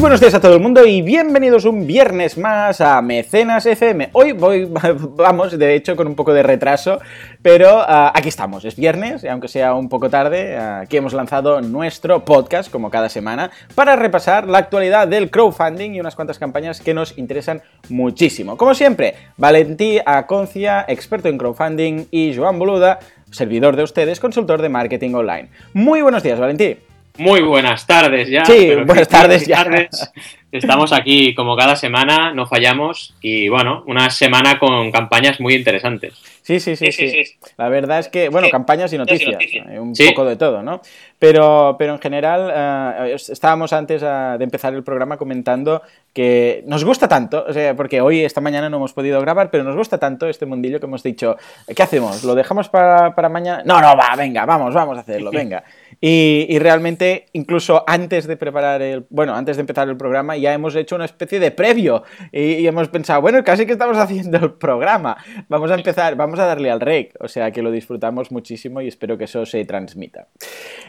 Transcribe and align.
Muy 0.00 0.04
buenos 0.04 0.20
días 0.20 0.32
a 0.32 0.40
todo 0.40 0.54
el 0.54 0.60
mundo 0.60 0.86
y 0.86 1.02
bienvenidos 1.02 1.66
un 1.66 1.86
viernes 1.86 2.38
más 2.38 2.80
a 2.80 3.02
Mecenas 3.02 3.66
FM. 3.66 4.08
Hoy 4.12 4.32
vamos, 5.14 5.58
de 5.58 5.74
hecho, 5.74 5.94
con 5.94 6.06
un 6.06 6.14
poco 6.14 6.32
de 6.32 6.42
retraso, 6.42 7.00
pero 7.42 7.80
uh, 7.80 8.10
aquí 8.14 8.30
estamos. 8.30 8.64
Es 8.64 8.76
viernes, 8.76 9.24
y 9.24 9.28
aunque 9.28 9.48
sea 9.48 9.74
un 9.74 9.90
poco 9.90 10.08
tarde, 10.08 10.56
uh, 10.56 10.84
aquí 10.84 10.96
hemos 10.96 11.12
lanzado 11.12 11.60
nuestro 11.60 12.24
podcast, 12.24 12.70
como 12.70 12.88
cada 12.88 13.10
semana, 13.10 13.50
para 13.74 13.94
repasar 13.94 14.48
la 14.48 14.56
actualidad 14.56 15.06
del 15.06 15.30
crowdfunding 15.30 15.90
y 15.90 16.00
unas 16.00 16.16
cuantas 16.16 16.38
campañas 16.38 16.80
que 16.80 16.94
nos 16.94 17.18
interesan 17.18 17.60
muchísimo. 17.90 18.56
Como 18.56 18.72
siempre, 18.74 19.16
Valentí 19.36 19.98
Aconcia, 20.06 20.82
experto 20.88 21.28
en 21.28 21.36
crowdfunding, 21.36 22.06
y 22.10 22.34
Joan 22.34 22.58
Boluda, 22.58 23.00
servidor 23.32 23.76
de 23.76 23.82
ustedes, 23.82 24.18
consultor 24.18 24.62
de 24.62 24.70
marketing 24.70 25.12
online. 25.12 25.50
Muy 25.74 26.00
buenos 26.00 26.22
días, 26.22 26.40
Valentí. 26.40 26.89
Muy 27.18 27.42
buenas 27.42 27.86
tardes 27.86 28.28
ya. 28.28 28.44
Sí, 28.44 28.74
buenas 28.86 29.08
tardes 29.08 29.46
ya. 29.46 29.64
Tardes. 29.64 30.12
Estamos 30.52 30.92
aquí 30.92 31.34
como 31.34 31.56
cada 31.56 31.76
semana, 31.76 32.32
no 32.32 32.46
fallamos 32.46 33.14
y 33.20 33.48
bueno, 33.48 33.84
una 33.86 34.10
semana 34.10 34.58
con 34.58 34.90
campañas 34.90 35.40
muy 35.40 35.54
interesantes. 35.54 36.14
Sí, 36.58 36.58
sí, 36.58 36.74
sí, 36.74 36.90
sí. 36.90 37.24
sí. 37.24 37.38
La 37.56 37.68
verdad 37.68 38.00
es 38.00 38.08
que, 38.08 38.28
bueno, 38.28 38.48
campañas 38.50 38.92
y 38.92 38.98
noticias, 38.98 39.38
un 39.78 39.92
poco 39.92 40.24
de 40.24 40.34
todo, 40.34 40.64
¿no? 40.64 40.80
Pero, 41.20 41.76
pero 41.78 41.92
en 41.92 42.00
general, 42.00 43.04
uh, 43.04 43.14
estábamos 43.14 43.72
antes 43.72 44.02
uh, 44.02 44.36
de 44.38 44.42
empezar 44.42 44.74
el 44.74 44.82
programa 44.82 45.16
comentando 45.16 45.82
que 46.12 46.64
nos 46.66 46.84
gusta 46.84 47.06
tanto, 47.06 47.44
o 47.46 47.52
sea, 47.52 47.76
porque 47.76 48.00
hoy, 48.00 48.24
esta 48.24 48.40
mañana 48.40 48.68
no 48.68 48.78
hemos 48.78 48.92
podido 48.92 49.20
grabar, 49.20 49.50
pero 49.50 49.62
nos 49.62 49.76
gusta 49.76 49.98
tanto 49.98 50.26
este 50.26 50.44
mundillo 50.44 50.80
que 50.80 50.86
hemos 50.86 51.04
dicho, 51.04 51.36
¿qué 51.76 51.82
hacemos? 51.82 52.24
¿Lo 52.24 52.34
dejamos 52.34 52.68
para, 52.68 53.14
para 53.14 53.28
mañana? 53.28 53.62
No, 53.64 53.80
no, 53.80 53.96
va, 53.96 54.16
venga, 54.16 54.44
vamos, 54.44 54.74
vamos 54.74 54.96
a 54.96 55.02
hacerlo, 55.02 55.30
venga. 55.32 55.62
Y, 56.00 56.46
y, 56.48 56.58
realmente, 56.58 57.26
incluso 57.34 57.84
antes 57.86 58.26
de 58.26 58.36
preparar 58.36 58.82
el, 58.82 59.06
bueno, 59.10 59.34
antes 59.34 59.56
de 59.56 59.60
empezar 59.60 59.88
el 59.88 59.96
programa, 59.96 60.36
ya 60.36 60.52
hemos 60.52 60.74
hecho 60.74 60.96
una 60.96 61.04
especie 61.04 61.38
de 61.38 61.52
previo 61.52 62.02
y, 62.32 62.54
y, 62.54 62.66
hemos 62.66 62.88
pensado, 62.88 63.20
bueno, 63.20 63.44
casi 63.44 63.66
que 63.66 63.72
estamos 63.72 63.98
haciendo 63.98 64.38
el 64.38 64.52
programa, 64.54 65.16
vamos 65.48 65.70
a 65.70 65.74
empezar, 65.74 66.16
vamos 66.16 66.39
a 66.40 66.46
darle 66.46 66.70
al 66.70 66.80
rec, 66.80 67.14
o 67.20 67.28
sea 67.28 67.50
que 67.50 67.62
lo 67.62 67.70
disfrutamos 67.70 68.30
muchísimo 68.32 68.80
y 68.80 68.88
espero 68.88 69.16
que 69.16 69.24
eso 69.24 69.46
se 69.46 69.64
transmita. 69.64 70.28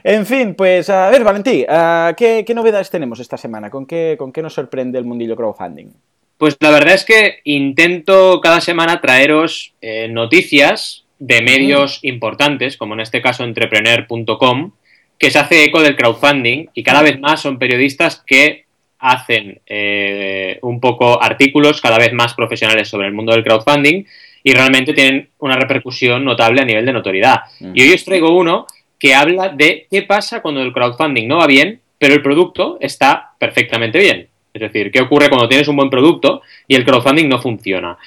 En 0.04 0.26
fin, 0.26 0.56
pues 0.56 0.90
a 0.90 1.10
ver, 1.10 1.24
Valentí, 1.24 1.66
¿qué, 2.18 2.44
¿qué, 2.46 2.54
novedades 2.54 2.90
tenemos 2.90 3.20
esta 3.20 3.38
semana? 3.38 3.70
¿Con 3.70 3.86
qué, 3.86 4.16
¿Con 4.18 4.32
qué 4.32 4.42
nos 4.42 4.54
sorprende 4.54 4.98
el 4.98 5.06
mundillo 5.06 5.36
crowdfunding? 5.36 5.92
Pues 6.38 6.58
la 6.60 6.72
verdad 6.72 6.96
es 6.96 7.06
que 7.06 7.40
intento 7.44 8.42
cada 8.42 8.62
semana 8.62 9.00
traeros 9.00 9.76
eh, 9.80 10.08
noticias 10.10 11.06
de 11.20 11.42
medios 11.44 12.00
mm. 12.02 12.08
importantes, 12.08 12.78
como 12.78 12.96
en 12.96 13.02
este 13.02 13.22
caso 13.22 13.44
entrepreneur.com, 13.44 14.72
que 15.20 15.30
se 15.30 15.38
hace 15.38 15.66
eco 15.66 15.84
del 15.84 15.96
crowdfunding 15.96 16.70
y 16.74 16.82
cada 16.82 17.04
vez 17.04 17.20
más 17.20 17.42
son 17.42 17.60
periodistas 17.60 18.24
que 18.26 18.66
hacen 18.98 19.62
eh, 19.68 20.58
un 20.64 20.80
poco 20.80 21.22
artículos 21.22 21.80
cada 21.80 22.00
vez 22.00 22.12
más 22.12 22.34
profesionales 22.34 22.88
sobre 22.88 23.08
el 23.08 23.14
mundo 23.14 23.34
del 23.34 23.44
crowdfunding 23.44 24.06
y 24.44 24.54
realmente 24.54 24.94
tienen 24.94 25.30
una 25.40 25.56
repercusión 25.56 26.24
notable 26.26 26.62
a 26.62 26.66
nivel 26.66 26.86
de 26.86 26.94
notoriedad. 26.94 27.42
Mm. 27.60 27.72
Y 27.76 27.82
hoy 27.82 27.94
os 27.94 28.06
traigo 28.06 28.36
uno 28.36 28.66
que 29.00 29.16
habla 29.16 29.50
de 29.50 29.88
qué 29.90 30.04
pasa 30.04 30.42
cuando 30.42 30.62
el 30.62 30.74
crowdfunding 30.74 31.28
no 31.28 31.38
va 31.38 31.48
bien, 31.48 31.82
pero 31.98 32.14
el 32.14 32.22
producto 32.22 32.78
está 32.80 33.32
perfectamente 33.40 34.00
bien. 34.00 34.28
Es 34.54 34.62
decir, 34.62 34.92
qué 34.92 35.02
ocurre 35.02 35.30
cuando 35.30 35.48
tienes 35.48 35.68
un 35.68 35.76
buen 35.76 35.90
producto 35.90 36.42
y 36.68 36.76
el 36.76 36.84
crowdfunding 36.84 37.28
no 37.28 37.42
funciona. 37.42 37.98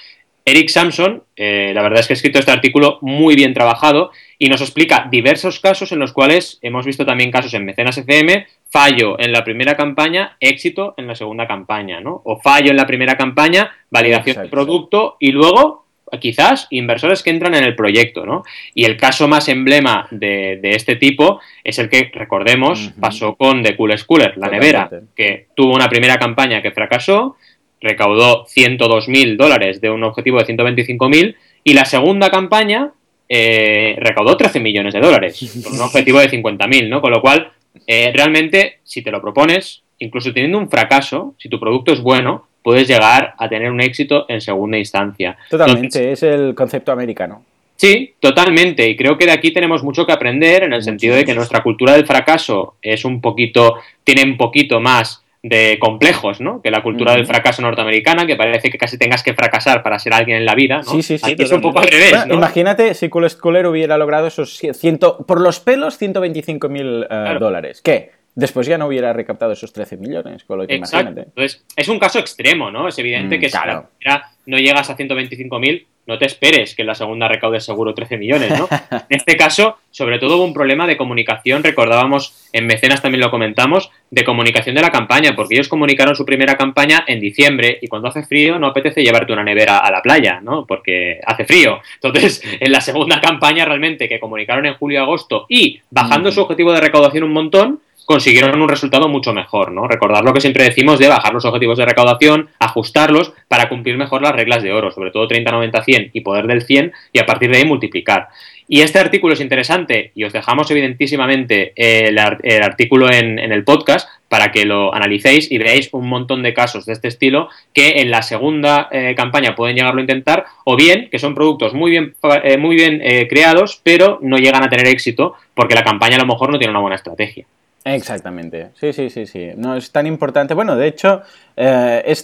Eric 0.47 0.69
Samson, 0.69 1.23
eh, 1.37 1.73
la 1.75 1.83
verdad 1.83 2.01
es 2.01 2.07
que 2.07 2.13
ha 2.13 2.17
escrito 2.17 2.39
este 2.39 2.51
artículo 2.51 2.99
muy 3.01 3.35
bien 3.35 3.55
trabajado 3.55 4.11
y 4.39 4.49
nos 4.49 4.61
explica 4.61 5.09
diversos 5.11 5.59
casos 5.59 5.91
en 5.93 5.99
los 5.99 6.13
cuales 6.13 6.59
hemos 6.61 6.85
visto 6.85 7.07
también 7.07 7.31
casos 7.31 7.55
en 7.55 7.65
Mecenas 7.65 7.97
FM, 7.97 8.47
fallo 8.69 9.19
en 9.19 9.33
la 9.33 9.43
primera 9.43 9.75
campaña, 9.75 10.37
éxito 10.41 10.93
en 10.99 11.07
la 11.07 11.15
segunda 11.15 11.47
campaña, 11.47 12.01
¿no? 12.01 12.21
O 12.25 12.39
fallo 12.39 12.71
en 12.71 12.77
la 12.77 12.87
primera 12.87 13.17
campaña, 13.17 13.75
validación 13.89 14.37
del 14.37 14.51
producto 14.51 15.17
y 15.19 15.33
luego 15.33 15.84
quizás 16.21 16.67
inversores 16.71 17.23
que 17.23 17.31
entran 17.31 17.55
en 17.55 17.65
el 17.65 17.75
proyecto, 17.75 18.25
¿no? 18.27 18.45
Y 18.75 18.85
el 18.85 18.97
caso 18.97 19.29
más 19.29 19.49
emblema 19.49 20.07
de, 20.11 20.59
de 20.61 20.71
este 20.71 20.97
tipo 20.97 21.41
es 21.63 21.79
el 21.79 21.89
que, 21.89 22.11
recordemos, 22.13 22.87
uh 22.87 22.91
-huh. 22.91 23.01
pasó 23.01 23.35
con 23.35 23.63
The 23.63 23.77
Cool 23.77 23.99
Schooler, 23.99 24.37
la 24.37 24.49
nevera, 24.49 24.91
que 25.15 25.47
tuvo 25.55 25.75
una 25.75 25.89
primera 25.89 26.19
campaña 26.19 26.63
que 26.63 26.71
fracasó, 26.71 27.37
recaudó 27.81 28.47
102 28.47 29.09
mil 29.09 29.37
dólares 29.37 29.81
de 29.81 29.91
un 29.91 30.03
objetivo 30.05 30.39
de 30.39 30.47
125 30.47 31.09
mil 31.09 31.37
y 31.63 31.75
la 31.75 31.85
segunda 31.85 32.31
campaña 32.31 32.93
eh, 33.29 33.97
recaudó 33.99 34.37
13 34.37 34.61
millones 34.61 34.95
de 34.95 35.01
dólares 35.01 35.63
con 35.65 35.75
un 35.75 35.81
objetivo 35.81 36.21
de 36.21 36.29
50 36.29 36.67
mil, 36.67 36.91
¿no? 36.91 37.01
Con 37.01 37.11
lo 37.11 37.21
cual, 37.21 37.53
eh, 37.87 38.13
realmente, 38.15 38.79
si 38.85 39.03
te 39.03 39.11
lo 39.11 39.21
propones, 39.21 39.83
incluso 39.99 40.33
teniendo 40.33 40.59
un 40.59 40.71
fracaso, 40.71 41.35
si 41.39 41.49
tu 41.49 41.59
producto 41.59 41.93
es 41.93 42.01
bueno, 42.01 42.47
puedes 42.65 42.89
llegar 42.89 43.35
a 43.39 43.49
tener 43.49 43.71
un 43.71 43.81
éxito 43.83 44.25
en 44.27 44.41
segunda 44.41 44.79
instancia. 44.79 45.37
Totalmente, 45.51 45.99
Entonces, 45.99 46.23
es 46.23 46.35
el 46.35 46.55
concepto 46.55 46.91
americano. 46.93 47.45
Sí, 47.77 48.15
totalmente. 48.19 48.89
Y 48.89 48.97
creo 48.97 49.19
que 49.19 49.27
de 49.27 49.33
aquí 49.33 49.53
tenemos 49.53 49.85
mucho 49.85 50.07
que 50.07 50.13
aprender 50.13 50.63
en 50.63 50.73
el 50.73 50.83
sentido 50.83 51.15
de 51.15 51.27
que 51.27 51.35
nuestra 51.35 51.63
cultura 51.63 51.93
del 51.93 52.07
fracaso 52.07 52.77
es 52.81 53.05
un 53.05 53.21
poquito, 53.21 53.75
tiene 54.03 54.23
un 54.23 54.39
poquito 54.39 54.81
más 54.81 55.23
de 55.43 55.77
complejos, 55.79 56.41
¿no? 56.41 56.63
Que 56.63 56.71
la 56.71 56.83
cultura 56.83 57.13
uh 57.13 57.15
-huh. 57.15 57.19
del 57.19 57.27
fracaso 57.27 57.61
norteamericana, 57.61 58.27
que 58.27 58.35
parece 58.35 58.71
que 58.71 58.79
casi 58.79 58.97
tengas 58.97 59.23
que 59.23 59.35
fracasar 59.35 59.83
para 59.83 59.99
ser 59.99 60.15
alguien 60.15 60.39
en 60.39 60.47
la 60.47 60.55
vida, 60.55 60.79
¿no? 60.79 60.85
Sí, 60.85 61.03
sí, 61.03 61.19
sí. 61.19 61.33
Aquí 61.33 61.43
es 61.43 61.53
un 61.53 61.61
poco 61.61 61.81
al 61.81 61.89
revés, 61.89 62.13
bueno, 62.13 62.27
¿no? 62.27 62.35
Imagínate 62.37 62.95
si 62.95 63.11
Cool 63.11 63.29
Schooler 63.29 63.67
hubiera 63.67 63.99
logrado 63.99 64.27
esos 64.27 64.57
ciento, 64.57 65.19
por 65.27 65.43
los 65.43 65.61
pelos 65.61 65.99
125 65.99 66.71
mil 66.71 67.01
uh, 67.03 67.07
claro. 67.09 67.41
dólares. 67.41 67.83
¿Qué? 67.85 68.24
Después 68.35 68.67
ya 68.67 68.79
no 68.79 68.87
hubiera 68.87 69.13
recaptado 69.13 69.53
esos 69.53 69.73
13 69.73 69.97
millones, 69.97 70.45
con 70.45 70.59
lo 70.59 70.67
que 70.67 70.75
Exacto. 70.75 71.01
imagínate. 71.01 71.29
Entonces, 71.29 71.65
es 71.77 71.89
un 71.89 71.99
caso 71.99 72.19
extremo, 72.19 72.71
¿no? 72.71 72.89
Es 72.89 72.99
evidente 72.99 73.37
Mm, 73.37 73.41
que 73.41 73.49
claro. 73.49 73.89
si 73.99 74.09
la 74.09 74.31
no 74.47 74.59
llegas 74.59 74.91
a 74.91 74.97
125 74.97 75.59
mil, 75.59 75.87
no 76.07 76.19
te 76.19 76.27
esperes 76.27 76.75
que 76.75 76.83
en 76.83 76.89
la 76.89 76.95
segunda 76.95 77.29
recaude 77.29 77.61
seguro 77.61 77.95
13 77.95 78.19
millones, 78.19 78.51
¿no? 78.59 78.69
en 79.09 79.17
este 79.17 79.37
caso, 79.37 79.79
sobre 79.91 80.19
todo 80.19 80.37
hubo 80.37 80.45
un 80.45 80.53
problema 80.53 80.87
de 80.87 80.99
comunicación, 80.99 81.63
recordábamos, 81.63 82.49
en 82.53 82.67
Mecenas 82.67 83.01
también 83.01 83.23
lo 83.23 83.31
comentamos, 83.31 83.91
de 84.11 84.23
comunicación 84.23 84.75
de 84.75 84.83
la 84.83 84.93
campaña, 84.93 85.35
porque 85.35 85.55
ellos 85.55 85.69
comunicaron 85.69 86.15
su 86.15 86.27
primera 86.27 86.57
campaña 86.57 87.05
en 87.07 87.21
diciembre 87.21 87.79
y 87.81 87.89
cuando 87.89 88.09
hace 88.09 88.25
frío 88.25 88.59
no 88.59 88.67
apetece 88.67 89.03
llevarte 89.03 89.33
una 89.33 89.45
nevera 89.45 89.79
a 89.79 89.91
la 89.91 90.03
playa, 90.03 90.41
¿no? 90.43 90.67
Porque 90.67 91.21
hace 91.25 91.47
frío. 91.47 91.81
Entonces, 91.95 92.43
en 92.61 92.71
la 92.71 92.83
segunda 92.83 93.21
campaña 93.21 93.65
realmente 93.65 94.09
que 94.09 94.21
comunicaron 94.21 94.67
en 94.67 94.75
julio-agosto 94.75 95.47
y 95.49 95.81
bajando 95.91 96.29
mm. 96.29 96.33
su 96.33 96.43
objetivo 96.43 96.73
de 96.73 96.81
recaudación 96.83 97.25
un 97.25 97.33
montón, 97.33 97.81
consiguieron 98.05 98.61
un 98.61 98.69
resultado 98.69 99.09
mucho 99.09 99.33
mejor, 99.33 99.73
¿no? 99.73 99.89
Recordar 99.89 100.25
lo 100.25 100.33
que 100.33 100.41
siempre 100.41 100.65
decimos 100.65 100.99
de 100.99 101.09
bajar 101.09 101.33
los 101.33 101.45
objetivos 101.45 101.79
de 101.79 101.87
recaudación, 101.87 102.49
ajustarlos 102.59 103.33
para 103.49 103.69
cumplir 103.69 103.97
mejor 103.97 104.23
las 104.23 104.33
reglas 104.33 104.63
de 104.63 104.73
oro, 104.73 104.91
sobre 104.91 105.11
todo 105.11 105.29
30, 105.29 105.51
90, 105.51 105.83
100 105.83 106.11
y 106.13 106.21
poder 106.21 106.47
del 106.47 106.63
100 106.63 106.93
y 107.13 107.19
a 107.19 107.27
partir 107.27 107.51
de 107.51 107.59
ahí 107.59 107.65
multiplicar. 107.65 108.29
Y 108.67 108.81
este 108.81 108.99
artículo 108.99 109.35
es 109.35 109.41
interesante 109.41 110.11
y 110.15 110.25
os 110.25 110.33
dejamos 110.33 110.71
evidentísimamente 110.71 111.73
el, 111.77 112.19
el 112.43 112.63
artículo 112.63 113.13
en, 113.13 113.39
el 113.39 113.65
podcast 113.65 114.09
para 114.29 114.53
que 114.53 114.65
lo 114.65 114.95
analicéis 114.95 115.53
y 115.53 115.59
veáis 115.59 115.91
un 115.93 116.09
montón 116.09 116.43
de 116.43 116.55
casos 116.55 116.87
de 116.87 116.95
este 116.95 117.09
estilo 117.09 117.51
que 117.75 118.01
en 118.01 118.11
la 118.11 118.23
segunda 118.23 118.89
eh, 118.91 119.15
campaña 119.15 119.55
pueden 119.55 119.77
llegarlo 119.77 119.99
a 119.99 120.03
intentar 120.03 120.47
o 120.65 120.77
bien 120.77 121.09
que 121.11 121.19
son 121.19 121.35
productos 121.35 121.75
muy 121.75 121.91
bien, 121.91 122.15
eh, 122.43 122.57
muy 122.57 122.75
bien 122.75 123.01
eh, 123.03 123.29
creados 123.29 123.81
pero 123.83 124.19
no 124.23 124.39
llegan 124.39 124.65
a 124.65 124.71
tener 124.71 124.87
éxito 124.87 125.35
porque 125.55 125.75
la 125.75 125.85
campaña 125.85 126.17
a 126.17 126.21
lo 126.21 126.27
mejor 126.27 126.51
no 126.51 126.59
tiene 126.59 126.71
una 126.71 126.81
buena 126.81 126.97
estrategia. 126.97 127.45
Exactamente, 127.87 128.71
sí, 128.81 128.95
sí, 128.95 129.11
sí, 129.11 129.27
sí. 129.27 129.51
No 129.57 129.77
es 129.77 129.93
tan 129.93 130.07
importante. 130.07 130.55
Bueno, 130.55 130.75
de 130.75 130.87
hecho, 130.87 131.21
eh, 131.57 132.17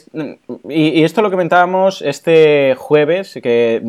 y, 0.69 1.03
esto 1.03 1.23
lo 1.23 1.31
comentábamos 1.31 2.03
este 2.03 2.75
jueves, 2.77 3.39
que 3.43 3.81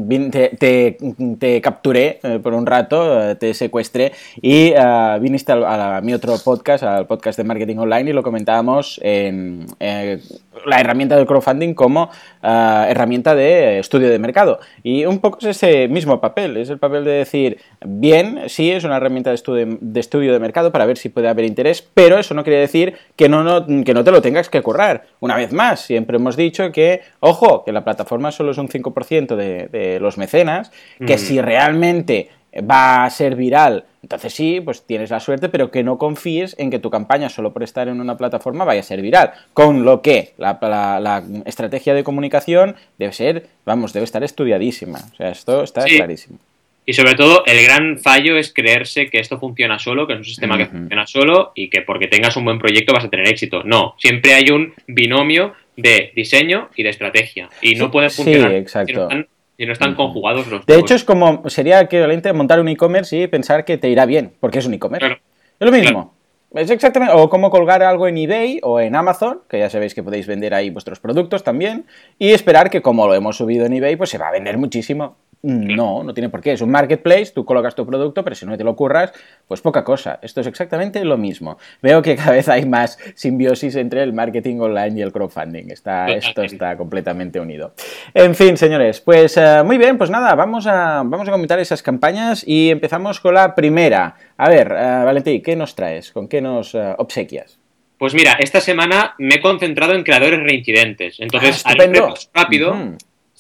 te, 1.40 1.62
capturé 1.62 2.20
eh, 2.24 2.40
por 2.42 2.54
un 2.54 2.66
rato, 2.66 3.32
eh, 3.32 3.36
te 3.36 3.54
secuestré 3.54 4.12
y 4.42 4.74
uh, 4.74 5.20
viniste 5.20 5.52
a, 5.52 6.00
mi 6.04 6.14
otro 6.14 6.36
podcast, 6.44 6.84
al 6.84 7.08
podcast 7.08 7.38
de 7.38 7.44
marketing 7.44 7.78
online, 7.78 8.12
y 8.12 8.14
lo 8.14 8.24
comentábamos 8.24 9.00
en 9.04 9.66
la 9.80 10.80
herramienta 10.80 11.16
del 11.16 11.26
crowdfunding 11.26 11.74
como 11.74 12.10
herramienta 12.44 13.36
de 13.36 13.80
estudio 13.80 14.10
de 14.10 14.20
mercado. 14.20 14.60
Y 14.84 15.06
un 15.06 15.20
poco 15.20 15.40
es 15.40 15.46
ese 15.46 15.88
mismo 15.88 16.22
papel, 16.22 16.58
es 16.58 16.70
el 16.70 16.78
papel 16.78 17.04
de 17.04 17.12
decir, 17.12 17.58
bien, 17.84 18.42
sí, 18.48 18.72
es 18.72 18.84
una 18.84 18.98
herramienta 18.98 19.32
de 19.32 19.36
estudio 19.36 19.78
de, 19.80 20.00
estudio 20.00 20.34
de 20.34 20.40
mercado 20.40 20.72
para 20.72 20.86
ver 20.86 20.98
si 20.98 21.10
puede 21.10 21.28
haber 21.28 21.46
interés 21.46 21.82
pero 21.94 22.18
eso 22.18 22.34
no 22.34 22.44
quiere 22.44 22.60
decir 22.60 22.96
que 23.16 23.30
no, 23.30 23.66
que 23.84 23.94
no 23.94 24.04
te 24.04 24.12
lo 24.12 24.22
tengas 24.22 24.50
que 24.50 24.62
currar. 24.62 25.06
Vez 25.36 25.52
más, 25.54 25.82
siempre 25.82 26.18
hemos 26.18 26.36
dicho 26.36 26.72
que, 26.72 27.02
ojo, 27.20 27.64
que 27.64 27.72
la 27.72 27.84
plataforma 27.84 28.32
solo 28.32 28.52
es 28.52 28.58
un 28.58 28.70
5% 28.70 29.36
de, 29.36 29.68
de, 29.68 30.00
los 30.00 30.18
mecenas, 30.18 30.72
que 31.06 31.16
mm. 31.16 31.20
si 31.20 31.42
realmente 31.42 32.30
va 32.60 33.06
a 33.06 33.10
ser 33.10 33.36
viral, 33.36 33.86
entonces 34.04 34.34
sí, 34.34 34.60
pues 34.62 34.84
tienes 34.84 35.12
la 35.12 35.20
suerte, 35.20 35.48
pero 35.48 35.70
que 35.70 35.84
no 35.84 35.98
confíes 35.98 36.56
en 36.58 36.72
que 36.72 36.80
tu 36.80 36.90
campaña 36.90 37.30
solo 37.30 37.54
por 37.54 37.64
estar 37.64 37.88
en 37.88 38.02
una 38.02 38.18
plataforma 38.18 38.66
vaya 38.66 38.80
a 38.80 38.84
ser 38.84 39.02
viral. 39.02 39.32
Con 39.54 39.86
lo 39.86 40.02
que 40.02 40.34
la, 40.38 40.58
la, 40.62 41.00
la 41.00 41.24
estrategia 41.46 41.94
de 41.94 42.04
comunicación 42.04 42.76
debe 42.98 43.14
ser, 43.14 43.48
vamos, 43.64 43.94
debe 43.94 44.06
estar 44.06 44.24
estudiadísima. 44.24 45.00
O 45.14 45.16
sea, 45.16 45.30
esto 45.30 45.64
está 45.64 45.82
sí. 45.82 45.98
clarísimo. 45.98 46.40
Y 46.86 46.94
sobre 46.94 47.14
todo, 47.14 47.44
el 47.46 47.64
gran 47.64 48.00
fallo 48.00 48.38
es 48.38 48.52
creerse 48.52 49.10
que 49.10 49.20
esto 49.20 49.40
funciona 49.40 49.78
solo, 49.78 50.08
que 50.08 50.14
es 50.14 50.20
un 50.20 50.26
sistema 50.26 50.58
que 50.58 50.66
funciona 50.66 51.06
solo 51.06 51.52
y 51.54 51.70
que 51.70 51.82
porque 51.82 52.08
tengas 52.08 52.36
un 52.38 52.46
buen 52.46 52.58
proyecto 52.58 52.94
vas 52.94 53.06
a 53.06 53.10
tener 53.10 53.28
éxito. 53.28 53.64
No, 53.64 53.96
siempre 54.00 54.34
hay 54.34 54.50
un 54.50 54.74
binomio 54.88 55.54
de 55.78 56.12
diseño 56.16 56.70
y 56.76 56.84
de 56.84 56.90
estrategia. 56.90 57.50
Y 57.62 57.76
no 57.76 57.92
puede 57.92 58.10
funcionar 58.10 58.54
exacto. 58.54 59.10
si 59.58 59.66
no 59.66 59.74
están, 59.74 59.94
conjugados 59.96 60.48
los 60.48 60.66
De 60.66 60.80
hecho, 60.80 60.96
es 60.96 61.04
como, 61.04 61.48
sería 61.50 61.82
equivalente 61.82 62.34
montar 62.34 62.60
un 62.60 62.68
e-commerce 62.68 63.16
y 63.16 63.28
pensar 63.28 63.64
que 63.64 63.78
te 63.78 63.90
irá 63.90 64.06
bien, 64.06 64.34
porque 64.40 64.60
es 64.60 64.66
un 64.66 64.74
e-commerce. 64.74 65.08
Es 65.08 65.66
lo 65.66 65.72
mismo. 65.72 66.16
Es 66.54 66.70
exactamente, 66.70 67.14
o 67.16 67.30
como 67.30 67.50
colgar 67.50 67.82
algo 67.82 68.08
en 68.08 68.18
eBay 68.18 68.60
o 68.62 68.82
en 68.82 68.96
Amazon, 68.96 69.42
que 69.50 69.60
ya 69.60 69.70
sabéis 69.70 69.96
que 69.96 70.04
podéis 70.04 70.28
vender 70.28 70.54
ahí 70.54 70.70
vuestros 70.70 71.00
productos 71.00 71.44
también, 71.46 71.86
y 72.20 72.32
esperar 72.32 72.70
que 72.70 72.82
como 72.82 73.08
lo 73.08 73.14
hemos 73.14 73.38
subido 73.38 73.66
en 73.66 73.74
eBay, 73.74 73.96
pues 73.96 74.10
se 74.10 74.18
va 74.18 74.28
a 74.28 74.32
vender 74.32 74.58
muchísimo. 74.58 75.16
No, 75.44 76.04
no 76.04 76.14
tiene 76.14 76.30
por 76.30 76.42
qué. 76.42 76.54
Es 76.54 76.62
un 76.62 76.70
marketplace, 76.70 77.32
tú 77.34 77.46
colocas 77.46 77.74
tu 77.74 77.86
producto, 77.86 78.24
pero 78.24 78.36
si 78.36 78.46
no 78.46 78.56
te 78.58 78.64
lo 78.64 78.76
curras, 78.76 79.12
pues 79.48 79.62
poca 79.62 79.84
cosa. 79.84 80.20
Esto 80.22 80.42
es 80.42 80.48
exactamente 80.48 81.04
lo 81.04 81.18
mismo. 81.18 81.58
Veo 81.82 82.02
que 82.02 82.16
cada 82.16 82.32
vez 82.32 82.48
hay 82.48 82.66
más 82.66 83.00
simbiosis 83.16 83.76
entre 83.76 84.04
el 84.04 84.14
marketing 84.14 84.60
online 84.60 85.00
y 85.00 85.02
el 85.02 85.12
crowdfunding. 85.12 85.72
Está, 85.72 86.08
esto 86.12 86.44
está 86.44 86.78
completamente 86.78 87.40
unido. 87.40 87.74
En 88.14 88.36
fin, 88.36 88.56
señores, 88.56 89.02
pues 89.02 89.36
eh, 89.38 89.64
muy 89.66 89.78
bien, 89.78 89.98
pues 89.98 90.10
nada, 90.10 90.36
vamos 90.36 90.68
a, 90.68 91.02
vamos 91.04 91.28
a 91.28 91.32
comentar 91.32 91.60
esas 91.60 91.82
campañas 91.82 92.44
y 92.46 92.70
empezamos 92.70 93.20
con 93.20 93.34
la 93.34 93.56
primera. 93.56 94.16
A 94.38 94.50
ver, 94.50 94.72
uh, 94.72 95.06
Valentín, 95.06 95.42
¿qué 95.42 95.56
nos 95.56 95.76
traes? 95.76 96.12
¿Con 96.12 96.28
qué 96.28 96.42
nos 96.42 96.74
uh, 96.76 96.96
obsequias? 96.98 97.60
Pues 97.98 98.14
mira, 98.16 98.34
esta 98.40 98.62
semana 98.62 99.14
me 99.20 99.36
he 99.36 99.42
concentrado 99.42 99.94
en 99.94 100.04
creadores 100.04 100.42
reincidentes. 100.42 101.20
Entonces, 101.20 101.62
ah, 101.66 101.72
haré 101.72 101.88
un 101.88 102.14
rápido. 102.34 102.76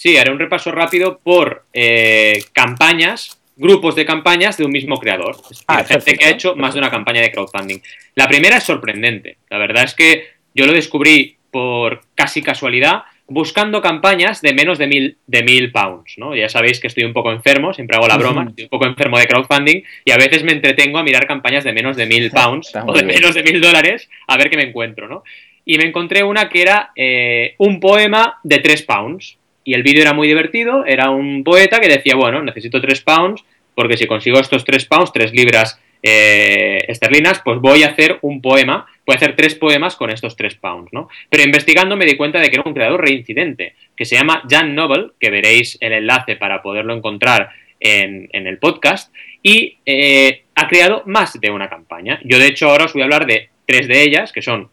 Sí, 0.01 0.17
haré 0.17 0.31
un 0.31 0.39
repaso 0.39 0.71
rápido 0.71 1.19
por 1.23 1.65
eh, 1.73 2.43
campañas, 2.53 3.39
grupos 3.55 3.93
de 3.93 4.03
campañas 4.03 4.57
de 4.57 4.65
un 4.65 4.71
mismo 4.71 4.97
creador. 4.97 5.35
Ah, 5.67 5.83
gente 5.83 6.15
que 6.15 6.25
ha 6.25 6.31
hecho 6.31 6.55
más 6.55 6.73
de 6.73 6.79
una 6.79 6.89
campaña 6.89 7.21
de 7.21 7.31
crowdfunding. 7.31 7.77
La 8.15 8.27
primera 8.27 8.57
es 8.57 8.63
sorprendente. 8.63 9.37
La 9.51 9.59
verdad 9.59 9.83
es 9.83 9.93
que 9.93 10.29
yo 10.55 10.65
lo 10.65 10.73
descubrí 10.73 11.35
por 11.51 12.01
casi 12.15 12.41
casualidad 12.41 13.03
buscando 13.27 13.79
campañas 13.83 14.41
de 14.41 14.55
menos 14.55 14.79
de 14.79 14.87
mil, 14.87 15.17
de 15.27 15.43
mil 15.43 15.71
pounds, 15.71 16.15
¿no? 16.17 16.35
Ya 16.35 16.49
sabéis 16.49 16.79
que 16.79 16.87
estoy 16.87 17.03
un 17.03 17.13
poco 17.13 17.31
enfermo, 17.31 17.71
siempre 17.71 17.95
hago 17.95 18.07
la 18.07 18.17
broma, 18.17 18.47
estoy 18.49 18.63
un 18.63 18.69
poco 18.71 18.87
enfermo 18.87 19.19
de 19.19 19.27
crowdfunding 19.27 19.83
y 20.03 20.11
a 20.11 20.17
veces 20.17 20.43
me 20.43 20.53
entretengo 20.53 20.97
a 20.97 21.03
mirar 21.03 21.27
campañas 21.27 21.63
de 21.63 21.73
menos 21.73 21.95
de 21.95 22.07
mil 22.07 22.31
pounds 22.31 22.71
o 22.87 22.93
de 22.93 23.03
menos 23.03 23.35
de 23.35 23.43
mil 23.43 23.61
dólares 23.61 24.09
a 24.25 24.35
ver 24.35 24.49
qué 24.49 24.57
me 24.57 24.63
encuentro, 24.63 25.07
¿no? 25.07 25.23
Y 25.63 25.77
me 25.77 25.85
encontré 25.85 26.23
una 26.23 26.49
que 26.49 26.63
era 26.63 26.89
eh, 26.95 27.53
un 27.59 27.79
poema 27.79 28.39
de 28.41 28.57
tres 28.57 28.81
pounds, 28.81 29.37
y 29.71 29.73
el 29.73 29.83
vídeo 29.83 30.01
era 30.01 30.11
muy 30.11 30.27
divertido, 30.27 30.85
era 30.85 31.11
un 31.11 31.45
poeta 31.45 31.79
que 31.79 31.87
decía, 31.87 32.17
bueno, 32.17 32.43
necesito 32.43 32.81
3 32.81 33.01
pounds, 33.03 33.41
porque 33.73 33.95
si 33.95 34.05
consigo 34.05 34.37
estos 34.37 34.65
3 34.65 34.83
pounds, 34.83 35.13
3 35.13 35.31
libras 35.31 35.79
eh, 36.03 36.83
esterlinas, 36.89 37.41
pues 37.41 37.57
voy 37.61 37.83
a 37.83 37.87
hacer 37.87 38.19
un 38.21 38.41
poema, 38.41 38.85
voy 39.05 39.13
a 39.13 39.15
hacer 39.15 39.37
tres 39.37 39.55
poemas 39.55 39.95
con 39.95 40.09
estos 40.09 40.35
3 40.35 40.55
pounds, 40.55 40.91
¿no? 40.91 41.07
Pero 41.29 41.43
investigando 41.43 41.95
me 41.95 42.05
di 42.05 42.17
cuenta 42.17 42.39
de 42.39 42.49
que 42.49 42.57
era 42.57 42.63
un 42.65 42.73
creador 42.73 42.99
reincidente, 42.99 43.75
que 43.95 44.03
se 44.03 44.17
llama 44.17 44.43
Jan 44.49 44.75
Noble, 44.75 45.11
que 45.17 45.29
veréis 45.29 45.77
el 45.79 45.93
enlace 45.93 46.35
para 46.35 46.61
poderlo 46.61 46.93
encontrar 46.93 47.51
en, 47.79 48.27
el 48.33 48.57
podcast, 48.57 49.15
y 49.41 49.77
eh, 49.85 50.43
ha 50.53 50.67
creado 50.67 51.03
más 51.05 51.39
de 51.39 51.49
una 51.49 51.69
campaña. 51.69 52.19
Yo 52.25 52.39
de 52.39 52.47
hecho 52.47 52.69
ahora 52.69 52.83
os 52.85 52.93
voy 52.93 53.03
a 53.03 53.05
hablar 53.05 53.25
de 53.25 53.47
tres 53.65 53.87
de 53.87 54.03
ellas, 54.03 54.33
que 54.33 54.41
son 54.41 54.69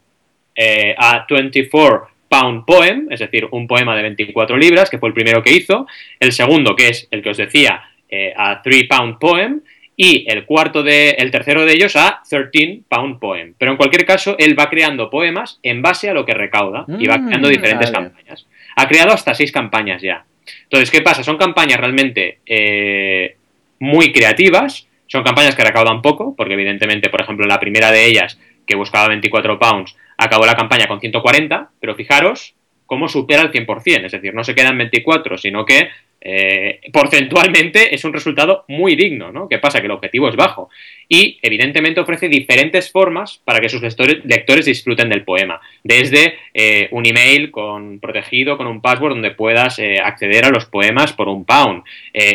eh, 0.57 0.97
a 0.99 1.25
24 1.31 2.18
Pound 2.29 2.65
Poem, 2.65 3.09
es 3.11 3.21
decir, 3.21 3.49
un 3.51 3.67
poema 3.67 3.97
de 3.97 4.03
24 4.03 4.57
libras, 4.57 4.91
que 4.91 4.99
fue 4.99 5.09
el 5.09 5.15
primero 5.15 5.43
que 5.43 5.53
hizo, 5.53 5.87
el 6.21 6.33
segundo, 6.33 6.77
que 6.77 6.89
es 6.89 7.09
el 7.11 7.23
que 7.23 7.31
os 7.31 7.37
decía, 7.37 7.83
eh, 8.09 8.33
a 8.37 8.63
3 8.63 8.87
Pound 8.89 9.19
Poem, 9.19 9.61
y 10.01 10.25
el 10.31 10.45
cuarto 10.45 10.85
de, 10.85 11.11
el 11.11 11.33
tercero 11.33 11.65
de 11.65 11.73
ellos 11.73 11.97
a 11.97 12.23
13 12.29 12.83
Pound 12.89 13.19
Poem. 13.19 13.55
Pero 13.59 13.73
en 13.73 13.77
cualquier 13.77 14.07
caso, 14.07 14.37
él 14.39 14.57
va 14.57 14.71
creando 14.71 15.11
poemas 15.11 15.59
en 15.65 15.83
base 15.83 16.09
a 16.09 16.15
lo 16.15 16.25
que 16.25 16.35
recauda 16.35 16.87
y 17.01 17.07
va 17.09 17.17
creando 17.17 17.49
mm, 17.49 17.51
diferentes 17.51 17.91
campañas. 17.91 18.47
Ha 18.77 18.87
creado 18.87 19.13
hasta 19.13 19.35
seis 19.35 19.51
campañas 19.51 20.01
ya. 20.01 20.25
Entonces, 20.63 20.93
¿qué 20.93 21.03
pasa? 21.03 21.25
Son 21.25 21.37
campañas 21.37 21.81
realmente 21.81 22.39
eh, 22.47 23.37
muy 23.81 24.13
creativas, 24.13 24.87
son 25.09 25.25
campañas 25.25 25.57
que 25.57 25.65
recaudan 25.65 26.01
poco, 26.01 26.37
porque 26.37 26.55
evidentemente, 26.55 27.09
por 27.11 27.21
ejemplo, 27.21 27.47
la 27.47 27.59
primera 27.59 27.91
de 27.91 28.07
ellas, 28.07 28.39
que 28.67 28.77
buscaba 28.77 29.09
24 29.09 29.59
pounds, 29.59 29.97
acabó 30.19 30.45
la 30.45 30.57
campaña 30.57 30.87
con 30.87 31.01
140, 31.01 31.71
pero 31.81 31.95
fijaros 31.95 32.55
cómo 32.85 33.09
supera 33.09 33.43
el 33.43 33.53
100%, 33.53 34.07
es 34.07 34.13
decir, 34.13 34.35
no 34.35 34.43
se 34.43 34.55
quedan 34.55 34.79
24, 34.79 35.37
sino 35.37 35.65
que 35.65 35.89
eh, 36.21 36.81
porcentualmente 36.93 37.95
es 37.95 38.05
un 38.05 38.13
resultado 38.13 38.65
muy 38.67 38.97
digno, 38.97 39.31
¿no? 39.31 39.49
¿Qué 39.49 39.59
pasa? 39.59 39.81
Que 39.81 39.87
el 39.87 39.93
objetivo 39.93 40.29
es 40.29 40.37
bajo. 40.37 40.71
Y 41.07 41.39
evidentemente 41.43 42.01
ofrece 42.01 42.29
diferentes 42.29 42.91
formas 42.91 43.41
para 43.45 43.61
que 43.61 43.69
sus 43.69 43.83
lectores, 43.83 44.65
disfruten 44.65 45.11
del 45.11 45.23
poema. 45.23 45.61
Desde 45.85 46.35
eh, 46.55 46.89
un 46.91 47.07
email 47.07 47.51
con, 47.51 48.01
protegido 48.01 48.57
con 48.57 48.67
un 48.67 48.81
password 48.81 49.13
donde 49.13 49.31
puedas 49.33 49.79
eh, 49.79 50.01
acceder 50.03 50.47
a 50.47 50.51
los 50.51 50.65
poemas 50.65 51.13
por 51.13 51.29
un 51.29 51.45
pound. 51.45 51.85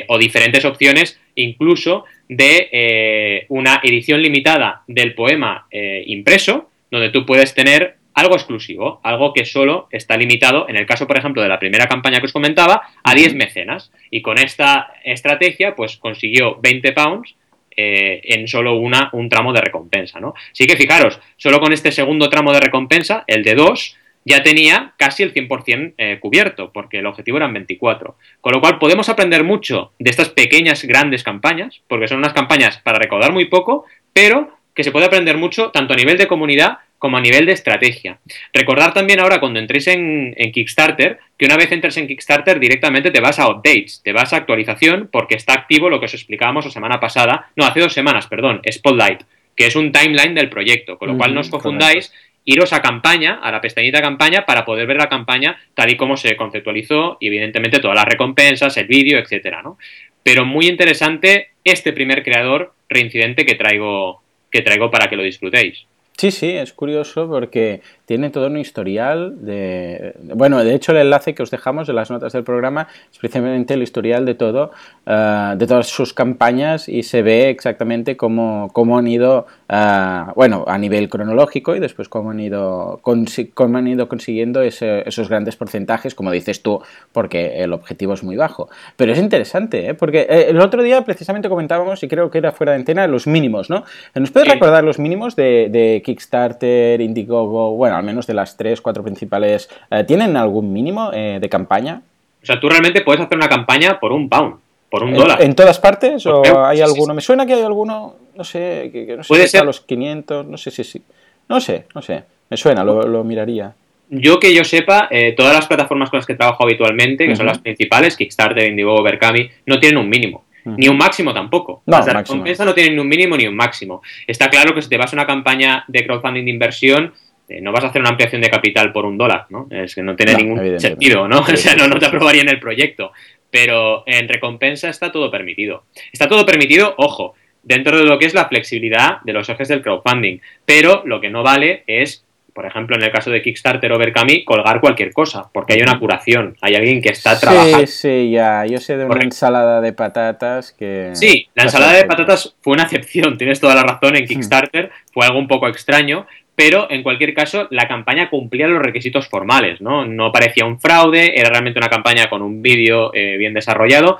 o 0.08 0.18
diferentes 0.18 0.64
opciones 0.66 1.20
incluso 1.36 2.06
de 2.30 3.46
una 3.50 3.82
edición 3.84 4.22
limitada 4.22 4.84
del 4.88 5.14
poema 5.14 5.68
impreso 6.06 6.70
donde 6.94 7.10
tú 7.10 7.26
puedes 7.26 7.56
tener 7.56 7.96
algo 8.14 8.36
exclusivo, 8.36 9.02
algo 9.04 9.34
que 9.34 9.46
solo 9.46 9.88
está 9.90 10.16
limitado, 10.16 10.70
en 10.70 10.78
el 10.78 10.86
caso, 10.86 11.08
por 11.08 11.18
ejemplo, 11.18 11.42
de 11.42 11.50
la 11.50 11.58
primera 11.58 11.88
campaña 11.88 12.20
que 12.20 12.28
os 12.28 12.34
comentaba, 12.34 12.84
a 13.04 13.16
10 13.16 13.34
mecenas. 13.34 13.92
Y 14.12 14.22
con 14.22 14.38
esta 14.38 14.94
estrategia, 15.04 15.76
pues 15.76 15.98
consiguió 15.98 16.60
20 16.62 16.92
pounds 16.92 17.36
eh, 17.76 18.22
en 18.26 18.48
solo 18.48 18.76
una, 18.76 19.10
un 19.14 19.28
tramo 19.28 19.54
de 19.54 19.62
recompensa, 19.62 20.20
¿no? 20.20 20.36
Así 20.52 20.68
que 20.68 20.78
fijaros, 20.78 21.20
solo 21.36 21.60
con 21.60 21.74
este 21.74 21.92
segundo 21.92 22.30
tramo 22.30 22.54
de 22.54 22.60
recompensa, 22.60 23.24
el 23.26 23.44
de 23.44 23.56
2, 23.56 23.98
ya 24.26 24.44
tenía 24.44 24.94
casi 24.98 25.24
el 25.24 25.34
100% 25.34 25.96
eh, 25.98 26.20
cubierto, 26.20 26.72
porque 26.72 27.00
el 27.00 27.08
objetivo 27.08 27.38
eran 27.38 27.54
24. 27.54 28.16
Con 28.40 28.54
lo 28.54 28.62
cual 28.62 28.78
podemos 28.78 29.10
aprender 29.10 29.44
mucho 29.44 29.94
de 29.98 30.12
estas 30.12 30.30
pequeñas, 30.30 30.86
grandes 30.86 31.24
campañas, 31.24 31.82
porque 31.88 32.08
son 32.08 32.20
unas 32.20 32.34
campañas 32.34 32.78
para 32.78 33.00
recaudar 33.00 33.34
muy 33.34 33.46
poco, 33.46 33.86
pero 34.14 34.53
que 34.74 34.84
se 34.84 34.92
puede 34.92 35.06
aprender 35.06 35.38
mucho 35.38 35.72
tanto 35.72 35.94
a 35.94 35.98
nivel 35.98 36.18
de 36.18 36.28
comunidad 36.28 36.80
como 36.98 37.18
a 37.18 37.22
nivel 37.22 37.46
de 37.46 37.52
estrategia. 37.52 38.20
Recordar 38.54 38.94
también 38.94 39.20
ahora 39.20 39.40
cuando 39.40 39.60
entréis 39.60 39.88
en, 39.88 40.34
Kickstarter, 40.54 41.20
que 41.38 41.46
una 41.46 41.58
vez 41.58 41.72
entres 41.72 41.98
en 41.98 42.08
Kickstarter 42.08 42.60
directamente 42.60 43.12
te 43.12 43.20
vas 43.20 43.40
a 43.40 43.50
updates, 43.50 44.02
te 44.04 44.14
vas 44.14 44.32
a 44.32 44.38
actualización 44.38 45.10
porque 45.12 45.36
está 45.36 45.54
activo 45.54 45.90
lo 45.90 46.00
que 46.00 46.06
os 46.06 46.14
explicábamos 46.14 46.66
la 46.66 46.72
semana 46.72 47.00
pasada, 47.02 47.50
no, 47.58 47.66
hace 47.66 47.82
dos 47.82 47.94
semanas, 47.94 48.28
perdón, 48.28 48.62
Spotlight, 48.72 49.24
que 49.56 49.68
es 49.68 49.76
un 49.76 49.92
timeline 49.92 50.34
del 50.34 50.50
proyecto, 50.50 50.98
con 50.98 51.10
lo 51.10 51.18
cual 51.18 51.34
no 51.34 51.42
os 51.42 51.50
confundáis, 51.50 52.14
iros 52.46 52.74
a 52.74 52.82
campaña, 52.82 53.40
a 53.42 53.52
la 53.52 53.62
pestañita 53.62 54.02
campaña, 54.02 54.46
para 54.46 54.66
poder 54.66 54.88
ver 54.88 54.98
la 54.98 55.10
campaña 55.10 55.58
tal 55.74 55.90
y 55.90 55.98
como 55.98 56.18
se 56.18 56.36
conceptualizó 56.36 57.18
y 57.20 57.28
evidentemente 57.28 57.80
todas 57.80 57.96
las 57.96 58.06
recompensas, 58.06 58.76
el 58.78 58.88
vídeo, 58.88 59.20
etcétera, 59.20 59.62
¿no? 59.62 59.78
Pero 60.24 60.46
muy 60.46 60.68
interesante 60.68 61.50
este 61.64 61.92
primer 61.92 62.24
creador 62.24 62.74
reincidente 62.88 63.46
que 63.46 63.56
traigo, 63.56 64.23
que 64.54 64.62
traigo 64.62 64.92
para 64.92 65.10
que 65.10 65.16
lo 65.16 65.24
disfrutéis. 65.24 65.88
Sí, 66.18 66.30
sí, 66.30 66.52
es 66.52 66.74
curioso 66.74 67.28
porque 67.28 67.82
tiene 68.06 68.30
todo 68.30 68.48
un 68.48 68.58
historial 68.58 69.44
de... 69.46 70.14
Bueno, 70.36 70.64
de 70.64 70.76
hecho 70.76 70.92
el 70.92 71.00
enlace 71.00 71.34
que 71.34 71.42
os 71.42 71.50
dejamos 71.50 71.90
en 71.90 71.96
las 71.96 72.12
notas 72.12 72.34
del 72.34 72.44
programa 72.44 72.88
es 73.12 73.18
precisamente 73.18 73.74
el 73.74 73.82
historial 73.82 74.24
de 74.26 74.36
todo, 74.36 74.72
eh, 75.08 75.54
de 75.58 75.68
todas 75.68 75.88
sus 75.88 76.14
campañas 76.14 76.88
y 76.88 77.02
se 77.04 77.24
ve 77.24 77.50
exactamente 77.50 78.16
cómo, 78.16 78.70
cómo 78.74 79.00
han 79.00 79.08
ido, 79.08 79.48
eh, 79.68 80.24
bueno, 80.36 80.66
a 80.68 80.78
nivel 80.78 81.10
cronológico 81.10 81.76
y 81.76 81.80
después 81.80 82.10
cómo 82.10 82.30
han 82.30 82.40
ido, 82.40 83.02
cómo 83.02 83.78
han 83.78 83.88
ido 83.88 84.08
consiguiendo 84.08 84.62
esos 84.62 85.30
grandes 85.30 85.56
porcentajes, 85.56 86.14
como 86.14 86.32
dices 86.32 86.62
tú, 86.62 86.82
porque 87.12 87.64
el 87.64 87.74
objetivo 87.74 88.14
es 88.14 88.24
muy 88.24 88.36
bajo. 88.36 88.70
Pero 88.98 89.14
es 89.14 89.20
interesante, 89.20 89.90
¿eh? 89.90 89.94
porque 89.96 90.28
el 90.30 90.62
otro 90.62 90.84
día 90.84 91.02
precisamente 91.04 91.50
comentábamos, 91.50 92.04
y 92.04 92.08
creo 92.08 92.30
que 92.30 92.38
era 92.38 92.52
fuera 92.52 92.74
de 92.74 92.80
antena, 92.80 93.08
los 93.08 93.26
mínimos, 93.26 93.72
¿no? 93.72 93.84
¿Nos 94.14 94.30
puedes 94.30 94.48
recordar 94.48 94.84
los 94.84 95.00
mínimos 95.00 95.36
de, 95.36 95.70
de 95.72 96.03
Kickstarter, 96.04 97.02
Indiegogo, 97.02 97.72
bueno, 97.72 97.96
al 97.96 98.04
menos 98.04 98.28
de 98.28 98.34
las 98.34 98.56
tres, 98.58 98.82
cuatro 98.82 99.04
principales, 99.04 99.70
eh, 99.90 100.04
¿tienen 100.04 100.38
algún 100.38 100.72
mínimo 100.72 101.12
eh, 101.14 101.40
de 101.42 101.50
campaña? 101.50 102.02
O 102.42 102.46
sea, 102.46 102.60
tú 102.60 102.70
realmente 102.70 103.02
puedes 103.02 103.22
hacer 103.22 103.38
una 103.38 103.50
campaña 103.50 104.00
por 104.00 104.12
un 104.12 104.30
pound, 104.30 104.56
por 104.90 105.04
un 105.04 105.14
dólar. 105.14 105.42
¿En 105.42 105.56
todas 105.56 105.80
partes? 105.80 106.26
¿O 106.26 106.44
hay 106.66 106.82
alguno? 106.82 107.14
Me 107.14 107.22
suena 107.22 107.46
que 107.46 107.54
hay 107.54 107.64
alguno, 107.64 108.16
no 108.36 108.44
sé, 108.44 108.90
que, 108.92 109.16
no 109.18 109.24
sé 109.24 109.28
Puede 109.28 109.48
ser. 109.48 109.66
los 109.66 109.82
500, 109.82 110.46
no 110.46 110.58
sé 110.58 110.70
si 110.70 110.84
sí, 110.84 111.02
No 111.48 111.60
sé, 111.60 111.86
no 111.96 112.02
sé. 112.02 112.24
Me 112.50 112.58
suena, 112.58 112.84
lo, 112.84 113.24
miraría. 113.24 113.74
Yo 114.10 114.40
que 114.40 114.54
yo 114.54 114.64
sepa, 114.64 115.08
eh, 115.10 115.34
todas 115.36 115.56
las 115.56 115.66
plataformas 115.66 116.10
con 116.10 116.20
las 116.20 116.28
que 116.28 116.36
trabajo 116.36 116.64
habitualmente, 116.64 117.26
que 117.26 117.36
son 117.36 117.48
las 117.48 117.58
principales, 117.58 118.16
Kickstarter, 118.16 118.70
Indiegogo, 118.70 119.02
Berkami, 119.02 119.50
no 119.66 119.80
tienen 119.80 119.98
un 119.98 120.10
mínimo. 120.10 120.44
Ni 120.66 120.88
un 120.88 120.98
máximo 120.98 121.34
tampoco. 121.34 121.84
No, 121.86 121.98
las 121.98 122.06
recompensas 122.06 122.66
no 122.66 122.74
tienen 122.74 122.96
ni 122.96 123.02
un 123.02 123.08
mínimo 123.08 123.36
ni 123.36 123.48
un 123.48 123.56
máximo. 123.56 124.02
Está 124.26 124.50
claro 124.50 124.74
que 124.74 124.82
si 124.82 124.90
te 124.90 124.98
vas 124.98 125.12
a 125.14 125.16
una 125.16 125.26
campaña 125.26 125.84
de 125.88 126.06
crowdfunding 126.06 126.46
de 126.46 126.52
inversión, 126.52 127.14
eh, 127.48 127.62
no 127.62 127.72
vas 127.72 127.84
a 127.84 127.88
hacer 127.88 128.02
una 128.02 128.12
ampliación 128.12 128.42
de 128.42 128.50
capital 128.50 128.92
por 128.92 129.06
un 129.06 129.18
dólar, 129.18 129.46
¿no? 129.50 129.68
Es 129.70 129.96
que 129.96 130.02
no 130.02 130.16
tiene 130.16 130.36
ningún 130.36 130.80
sentido, 130.80 131.28
¿no? 131.28 131.40
o 131.42 131.58
sea, 131.58 131.76
no, 131.76 131.88
no 131.88 132.00
te 132.00 132.06
aprobarían 132.06 132.50
el 132.50 132.60
proyecto. 132.60 133.12
Pero 133.50 134.04
en 134.08 134.28
recompensa 134.28 134.90
está 134.90 135.12
todo 135.12 135.30
permitido. 135.30 135.84
Está 136.12 136.28
todo 136.28 136.46
permitido, 136.46 136.96
ojo, 136.98 137.36
dentro 137.62 137.98
de 137.98 138.06
lo 138.06 138.18
que 138.18 138.26
es 138.26 138.34
la 138.34 138.48
flexibilidad 138.48 139.22
de 139.24 139.34
los 139.34 139.48
ejes 139.50 139.68
del 139.68 139.82
crowdfunding. 139.82 140.40
Pero 140.66 141.04
lo 141.06 141.22
que 141.22 141.30
no 141.30 141.44
vale 141.44 141.84
es 141.86 142.26
por 142.54 142.66
ejemplo, 142.66 142.96
en 142.96 143.04
el 143.04 143.12
caso 143.12 143.32
de 143.32 143.42
Kickstarter 143.42 143.92
o 143.92 143.98
Berkami, 143.98 144.46
colgar 144.46 144.80
cualquier 144.80 145.12
cosa, 145.12 145.50
porque 145.54 145.74
hay 145.74 145.82
una 145.82 146.00
curación, 146.00 146.56
hay 146.62 146.76
alguien 146.76 147.02
que 147.02 147.10
está 147.10 147.40
trabajando. 147.40 147.80
Sí, 147.80 147.88
sí, 147.88 148.32
ya, 148.32 148.66
yo 148.66 148.78
sé 148.78 148.98
de 148.98 149.06
una 149.06 149.24
ensalada 149.24 149.82
de 149.82 149.94
patatas 149.94 150.72
que... 150.72 151.10
Sí, 151.14 151.50
la 151.56 151.64
ensalada 151.64 151.94
de 151.94 152.06
patatas 152.06 152.56
fue 152.62 152.74
una 152.74 152.84
excepción, 152.84 153.38
tienes 153.40 153.60
toda 153.60 153.76
la 153.76 153.84
razón, 153.84 154.16
en 154.16 154.24
hmm. 154.24 154.28
Kickstarter 154.28 154.92
fue 155.12 155.26
algo 155.26 155.40
un 155.40 155.48
poco 155.48 155.68
extraño, 155.68 156.28
pero 156.56 156.90
en 156.92 157.02
cualquier 157.02 157.34
caso 157.34 157.68
la 157.72 157.88
campaña 157.88 158.30
cumplía 158.30 158.68
los 158.68 158.82
requisitos 158.82 159.28
formales, 159.28 159.82
¿no? 159.82 160.06
No 160.06 160.32
parecía 160.32 160.66
un 160.66 160.80
fraude, 160.80 161.40
era 161.40 161.50
realmente 161.50 161.80
una 161.80 161.90
campaña 161.90 162.30
con 162.30 162.42
un 162.42 162.62
vídeo 162.62 163.12
eh, 163.14 163.38
bien 163.38 163.54
desarrollado. 163.54 164.20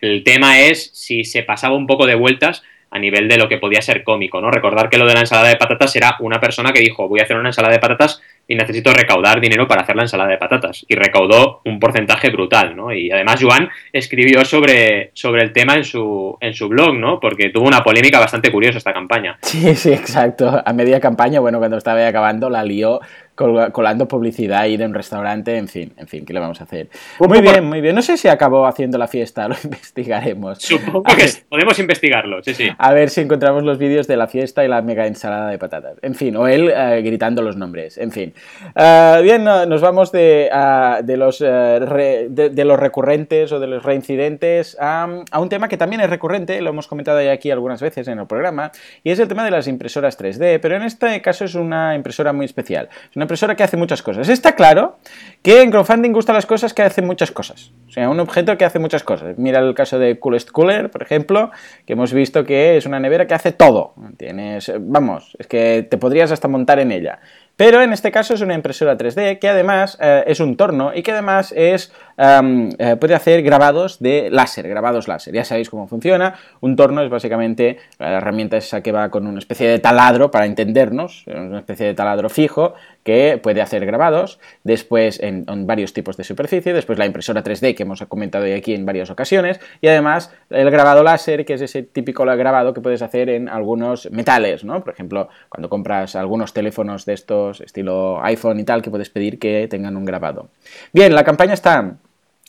El 0.00 0.22
tema 0.22 0.60
es 0.60 0.90
si 0.94 1.24
se 1.24 1.42
pasaba 1.42 1.74
un 1.74 1.88
poco 1.88 2.06
de 2.06 2.14
vueltas 2.14 2.62
a 2.92 2.98
nivel 2.98 3.26
de 3.26 3.38
lo 3.38 3.48
que 3.48 3.56
podía 3.56 3.80
ser 3.80 4.04
cómico, 4.04 4.40
¿no? 4.40 4.50
Recordar 4.50 4.90
que 4.90 4.98
lo 4.98 5.06
de 5.06 5.14
la 5.14 5.20
ensalada 5.20 5.48
de 5.48 5.56
patatas 5.56 5.96
era 5.96 6.16
una 6.20 6.38
persona 6.38 6.72
que 6.72 6.80
dijo, 6.80 7.08
voy 7.08 7.20
a 7.20 7.22
hacer 7.24 7.38
una 7.38 7.48
ensalada 7.48 7.72
de 7.72 7.80
patatas 7.80 8.20
y 8.46 8.54
necesito 8.54 8.92
recaudar 8.92 9.40
dinero 9.40 9.66
para 9.66 9.82
hacer 9.82 9.96
la 9.96 10.02
ensalada 10.02 10.28
de 10.28 10.36
patatas. 10.36 10.84
Y 10.86 10.94
recaudó 10.94 11.62
un 11.64 11.80
porcentaje 11.80 12.28
brutal, 12.28 12.76
¿no? 12.76 12.92
Y 12.92 13.10
además 13.10 13.40
Joan 13.42 13.70
escribió 13.92 14.44
sobre, 14.44 15.10
sobre 15.14 15.42
el 15.42 15.52
tema 15.52 15.74
en 15.74 15.84
su, 15.84 16.36
en 16.40 16.52
su 16.52 16.68
blog, 16.68 16.94
¿no? 16.94 17.18
Porque 17.18 17.48
tuvo 17.48 17.66
una 17.66 17.82
polémica 17.82 18.20
bastante 18.20 18.52
curiosa 18.52 18.76
esta 18.76 18.92
campaña. 18.92 19.38
Sí, 19.40 19.74
sí, 19.74 19.90
exacto. 19.90 20.62
A 20.62 20.72
media 20.74 21.00
campaña, 21.00 21.40
bueno, 21.40 21.60
cuando 21.60 21.78
estaba 21.78 22.06
acabando, 22.06 22.50
la 22.50 22.62
lió 22.62 23.00
colando 23.72 24.08
publicidad 24.08 24.60
ahí 24.60 24.76
de 24.76 24.84
un 24.84 24.94
restaurante, 24.94 25.56
en 25.56 25.68
fin, 25.68 25.92
en 25.96 26.06
fin, 26.06 26.24
¿qué 26.24 26.32
le 26.32 26.40
vamos 26.40 26.60
a 26.60 26.64
hacer? 26.64 26.88
Muy 27.18 27.40
bien, 27.40 27.64
muy 27.64 27.80
bien. 27.80 27.94
No 27.94 28.02
sé 28.02 28.16
si 28.16 28.28
acabó 28.28 28.66
haciendo 28.66 28.98
la 28.98 29.08
fiesta, 29.08 29.48
lo 29.48 29.56
investigaremos. 29.62 30.58
Supongo 30.58 31.02
que 31.02 31.26
podemos 31.48 31.78
investigarlo, 31.78 32.42
sí, 32.42 32.54
sí. 32.54 32.68
A 32.78 32.92
ver 32.92 33.10
si 33.10 33.20
encontramos 33.20 33.64
los 33.64 33.78
vídeos 33.78 34.06
de 34.06 34.16
la 34.16 34.26
fiesta 34.26 34.64
y 34.64 34.68
la 34.68 34.82
mega 34.82 35.06
ensalada 35.06 35.48
de 35.48 35.58
patatas. 35.58 35.96
En 36.02 36.14
fin, 36.14 36.36
o 36.36 36.46
él 36.46 36.72
eh, 36.74 37.02
gritando 37.02 37.42
los 37.42 37.56
nombres, 37.56 37.98
en 37.98 38.12
fin. 38.12 38.34
Eh, 38.74 39.20
bien, 39.22 39.44
nos 39.44 39.80
vamos 39.80 40.12
de, 40.12 40.50
de 41.04 41.16
los, 41.16 41.40
eh, 41.40 42.28
de, 42.30 42.64
los 42.64 42.78
recurrentes 42.78 43.52
o 43.52 43.60
de 43.60 43.66
los 43.66 43.82
reincidentes 43.82 44.76
a, 44.80 45.08
a, 45.30 45.40
un 45.40 45.48
tema 45.48 45.68
que 45.68 45.76
también 45.76 46.00
es 46.00 46.10
recurrente, 46.10 46.60
lo 46.60 46.70
hemos 46.70 46.86
comentado 46.86 47.22
ya 47.22 47.32
aquí 47.32 47.50
algunas 47.50 47.80
veces 47.80 48.08
en 48.08 48.18
el 48.18 48.26
programa, 48.26 48.72
y 49.02 49.10
es 49.10 49.18
el 49.18 49.28
tema 49.28 49.44
de 49.44 49.50
las 49.50 49.66
impresoras 49.66 50.18
3D, 50.18 50.60
pero 50.60 50.76
en 50.76 50.82
este 50.82 51.20
caso 51.22 51.44
es 51.44 51.54
una 51.54 51.94
impresora 51.94 52.32
muy 52.32 52.46
especial. 52.46 52.88
Es 53.10 53.16
una 53.16 53.26
impresora 53.32 53.56
que 53.56 53.62
hace 53.62 53.78
muchas 53.78 54.02
cosas. 54.02 54.28
Está 54.28 54.54
claro 54.54 54.98
que 55.42 55.62
en 55.62 55.70
crowdfunding 55.70 56.12
gustan 56.12 56.34
las 56.34 56.44
cosas 56.44 56.74
que 56.74 56.82
hacen 56.82 57.06
muchas 57.06 57.30
cosas. 57.30 57.72
O 57.88 57.90
sea, 57.90 58.10
un 58.10 58.20
objeto 58.20 58.58
que 58.58 58.66
hace 58.66 58.78
muchas 58.78 59.02
cosas. 59.02 59.38
Mira 59.38 59.60
el 59.60 59.74
caso 59.74 59.98
de 59.98 60.18
Coolest 60.18 60.50
Cooler, 60.50 60.90
por 60.90 61.02
ejemplo, 61.02 61.50
que 61.86 61.94
hemos 61.94 62.12
visto 62.12 62.44
que 62.44 62.76
es 62.76 62.84
una 62.84 63.00
nevera 63.00 63.26
que 63.26 63.32
hace 63.32 63.52
todo. 63.52 63.94
Tienes, 64.18 64.70
vamos, 64.78 65.34
es 65.38 65.46
que 65.46 65.86
te 65.88 65.96
podrías 65.96 66.30
hasta 66.30 66.46
montar 66.46 66.78
en 66.78 66.92
ella. 66.92 67.20
Pero 67.56 67.82
en 67.82 67.92
este 67.92 68.10
caso 68.10 68.34
es 68.34 68.40
una 68.40 68.54
impresora 68.54 68.96
3D 68.96 69.38
que 69.38 69.48
además 69.48 69.98
eh, 70.00 70.24
es 70.26 70.40
un 70.40 70.56
torno 70.56 70.92
y 70.94 71.02
que 71.02 71.12
además 71.12 71.52
es, 71.54 71.92
eh, 72.18 72.96
puede 72.98 73.14
hacer 73.14 73.42
grabados 73.42 73.98
de 74.00 74.30
láser, 74.30 74.68
grabados 74.68 75.06
láser. 75.06 75.34
Ya 75.34 75.44
sabéis 75.44 75.68
cómo 75.68 75.86
funciona. 75.86 76.34
Un 76.60 76.76
torno 76.76 77.02
es 77.02 77.10
básicamente 77.10 77.78
la 77.98 78.16
herramienta 78.16 78.56
esa 78.56 78.80
que 78.82 78.90
va 78.90 79.10
con 79.10 79.26
una 79.26 79.38
especie 79.38 79.68
de 79.68 79.78
taladro 79.78 80.30
para 80.30 80.46
entendernos, 80.46 81.24
una 81.26 81.58
especie 81.58 81.86
de 81.86 81.94
taladro 81.94 82.30
fijo 82.30 82.74
que 83.02 83.38
puede 83.42 83.60
hacer 83.60 83.84
grabados, 83.86 84.38
después 84.64 85.20
en, 85.20 85.44
varios 85.66 85.92
tipos 85.92 86.16
de 86.16 86.24
superficie, 86.24 86.72
después 86.72 86.98
la 86.98 87.06
impresora 87.06 87.42
3D 87.42 87.74
que 87.74 87.82
hemos 87.82 88.02
comentado 88.02 88.44
aquí 88.54 88.74
en 88.74 88.86
varias 88.86 89.10
ocasiones 89.10 89.60
y 89.80 89.88
además 89.88 90.32
el 90.50 90.70
grabado 90.70 91.02
láser 91.02 91.44
que 91.44 91.54
es 91.54 91.60
ese 91.60 91.82
típico 91.82 92.24
grabado 92.24 92.72
que 92.74 92.80
puedes 92.80 93.02
hacer 93.02 93.28
en 93.28 93.48
algunos 93.48 94.10
metales, 94.10 94.64
¿no? 94.64 94.82
Por 94.82 94.92
ejemplo, 94.92 95.28
cuando 95.48 95.68
compras 95.68 96.16
algunos 96.16 96.52
teléfonos 96.52 97.04
de 97.04 97.14
estos 97.14 97.60
estilo 97.60 98.22
iPhone 98.24 98.60
y 98.60 98.64
tal, 98.64 98.82
que 98.82 98.90
puedes 98.90 99.10
pedir 99.10 99.38
que 99.38 99.66
tengan 99.68 99.96
un 99.96 100.04
grabado. 100.04 100.48
Bien, 100.92 101.14
la 101.14 101.24
campaña 101.24 101.54
está 101.54 101.96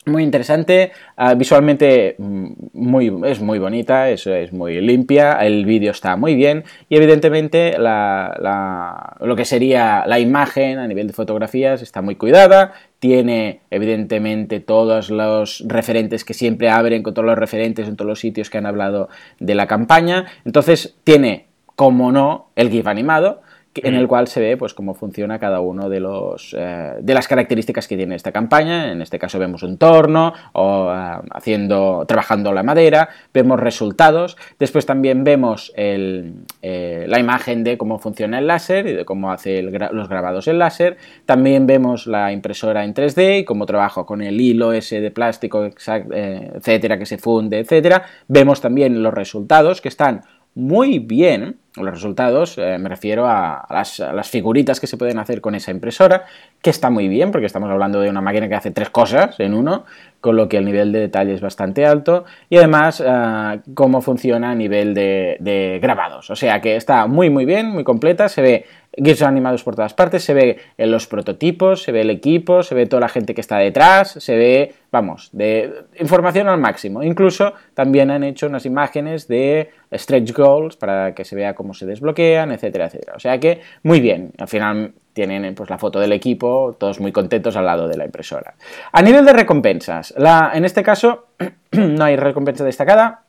muy 0.06 0.24
interesante, 0.24 0.92
ah, 1.16 1.34
visualmente 1.34 2.16
mm, 2.18 2.48
muy, 2.74 3.14
es 3.26 3.40
muy 3.40 3.60
bonita, 3.60 4.10
es, 4.10 4.26
es 4.28 4.52
muy 4.52 4.82
limpia, 4.82 5.34
el 5.34 5.66
vídeo 5.66 5.92
está 5.92 6.16
muy 6.16 6.36
bien 6.36 6.64
y 6.90 6.98
evidentemente 6.98 7.76
lo 7.78 9.36
que 9.36 9.46
sería 9.46 10.06
la 10.08 10.20
imagen 10.20 10.80
a 10.80 10.88
nivel 10.88 11.08
de 11.08 11.14
fotografías 11.14 11.82
está 11.82 12.02
muy 12.02 12.16
cuidada, 12.16 12.74
tiene 13.00 13.62
evidentemente 13.70 14.60
todos 14.60 15.10
los 15.10 15.64
referentes 15.68 16.26
que 16.26 16.34
siempre 16.34 16.70
abren 16.70 17.04
con 17.04 17.14
todos 17.14 17.26
los 17.26 17.38
referentes 17.38 17.88
en 17.88 17.96
todos 17.96 18.10
los 18.10 18.20
sitios 18.20 18.50
que 18.50 18.58
han 18.58 18.66
hablado 18.66 19.10
de 19.40 19.56
la 19.56 19.68
campaña, 19.68 20.26
entonces 20.46 20.96
tiene, 21.04 21.48
como 21.76 22.12
no, 22.12 22.48
el 22.56 22.70
GIF 22.70 22.88
animado, 22.88 23.43
en 23.76 23.96
el 23.96 24.08
cual 24.08 24.28
se 24.28 24.40
ve 24.40 24.58
pues 24.58 24.74
cómo 24.74 24.94
funciona 24.94 25.40
cada 25.40 25.60
uno 25.60 25.90
de 25.90 26.00
los 26.00 26.56
eh, 26.58 26.94
de 27.00 27.14
las 27.14 27.28
características 27.28 27.88
que 27.88 27.98
tiene 27.98 28.16
esta 28.16 28.32
campaña. 28.32 28.92
En 28.92 29.02
este 29.02 29.18
caso 29.18 29.40
vemos 29.40 29.64
un 29.64 29.78
torno 29.78 30.34
o 30.54 30.92
eh, 30.94 31.28
haciendo 31.32 32.06
trabajando 32.08 32.52
la 32.54 32.64
madera 32.64 33.10
vemos 33.34 33.60
resultados. 33.60 34.38
Después 34.60 34.86
también 34.86 35.24
vemos 35.24 35.74
eh, 35.76 36.34
la 36.62 37.20
imagen 37.20 37.64
de 37.64 37.78
cómo 37.78 38.00
funciona 38.00 38.40
el 38.40 38.48
láser 38.48 38.88
y 38.88 38.94
de 38.94 39.06
cómo 39.06 39.32
hace 39.32 39.62
los 39.64 40.10
grabados 40.10 40.48
en 40.48 40.60
láser. 40.60 40.98
También 41.26 41.66
vemos 41.66 42.08
la 42.08 42.32
impresora 42.32 42.84
en 42.84 42.94
3D 42.94 43.40
y 43.40 43.46
cómo 43.46 43.66
trabaja 43.66 44.04
con 44.04 44.22
el 44.22 44.40
hilo 44.40 44.74
ese 44.74 45.02
de 45.02 45.12
plástico 45.12 45.66
etcétera 45.66 46.98
que 46.98 47.06
se 47.06 47.18
funde 47.18 47.60
etcétera. 47.60 48.04
Vemos 48.28 48.62
también 48.62 49.02
los 49.02 49.14
resultados 49.14 49.82
que 49.82 49.90
están 49.90 50.22
muy 50.56 51.00
bien 51.00 51.58
los 51.76 51.92
resultados, 51.92 52.58
eh, 52.60 52.78
me 52.78 52.88
refiero 52.88 53.26
a, 53.28 53.66
las, 53.70 54.30
figuritas 54.30 54.80
que 54.80 54.86
se 54.86 54.96
pueden 54.96 55.18
hacer 55.18 55.42
con 55.42 55.56
esa 55.56 55.72
impresora, 55.72 56.26
que 56.62 56.70
está 56.70 56.92
muy 56.92 57.08
bien, 57.08 57.32
porque 57.32 57.48
estamos 57.48 57.70
hablando 57.70 58.00
de 58.00 58.10
una 58.10 58.22
máquina 58.22 58.48
que 58.48 58.54
hace 58.54 58.70
tres 58.70 58.92
cosas 58.92 59.40
en 59.40 59.56
uno, 59.56 59.86
con 60.22 60.36
lo 60.36 60.48
que 60.48 60.58
el 60.58 60.66
nivel 60.66 60.92
de 60.92 61.00
detalle 61.00 61.34
es 61.34 61.42
bastante 61.42 61.88
alto, 61.88 62.26
y 62.50 62.58
además 62.58 63.04
eh, 63.04 63.60
cómo 63.74 64.02
funciona 64.02 64.52
a 64.52 64.56
nivel 64.56 64.94
de, 64.94 65.38
de, 65.40 65.80
grabados. 65.82 66.30
O 66.30 66.36
sea 66.36 66.62
que 66.62 66.76
está 66.76 67.08
muy 67.08 67.32
muy 67.32 67.46
bien, 67.46 67.72
muy 67.72 67.84
completa, 67.84 68.30
se 68.30 68.42
ve 68.44 68.66
GIFs 68.96 69.24
animados 69.24 69.64
por 69.64 69.76
todas 69.76 69.94
partes, 69.94 70.24
se 70.24 70.34
ve 70.34 70.58
en 70.78 70.92
los 70.92 71.08
prototipos, 71.08 71.84
se 71.84 71.92
ve 71.92 72.02
el 72.02 72.10
equipo, 72.10 72.64
se 72.64 72.76
ve 72.76 72.86
toda 72.86 73.02
la 73.02 73.10
gente 73.10 73.34
que 73.34 73.42
está 73.42 73.58
detrás, 73.58 74.12
se 74.20 74.36
ve, 74.36 74.74
vamos, 74.92 75.30
de 75.32 75.86
información 76.00 76.48
al 76.48 76.60
máximo. 76.60 77.02
Incluso 77.04 77.54
también 77.74 78.12
han 78.12 78.24
hecho 78.24 78.48
unas 78.48 78.66
imágenes 78.66 79.28
de 79.28 79.72
stretch 79.92 80.34
goals 80.34 80.76
para 80.76 81.16
que 81.16 81.26
se 81.26 81.36
vea 81.36 81.56
cómo 81.56 81.74
se 81.74 81.86
desbloquean, 81.86 82.52
etcétera, 82.52 82.86
etcétera. 82.86 83.14
O 83.16 83.20
sea 83.20 83.40
que 83.40 83.62
muy 83.84 84.00
bien, 84.00 84.32
al 84.38 84.48
final 84.48 84.94
tienen 85.14 85.56
pues, 85.56 85.70
la 85.70 85.78
foto 85.78 86.00
del 86.00 86.12
equipo, 86.12 86.76
todos 86.78 87.00
muy 87.00 87.12
contentos 87.12 87.56
al 87.56 87.66
lado 87.66 87.88
de 87.88 87.98
la 87.98 88.06
impresora. 88.06 88.56
A 88.92 89.02
nivel 89.02 89.26
de 89.26 89.34
recompensas, 89.34 90.14
en 90.18 90.66
este 90.66 90.84
caso 90.84 91.28
no 91.72 92.04
hay 92.04 92.16
recompensa 92.16 92.64
destacada. 92.64 93.22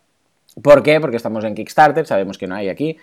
¿Por 0.63 0.83
qué? 0.83 1.01
Porque 1.01 1.17
estamos 1.17 1.45
en 1.45 1.55
Kickstarter, 1.55 2.07
sabemos 2.07 2.39
que 2.39 2.47
no 2.47 2.55
hay 2.55 2.69
aquí. 2.69 2.97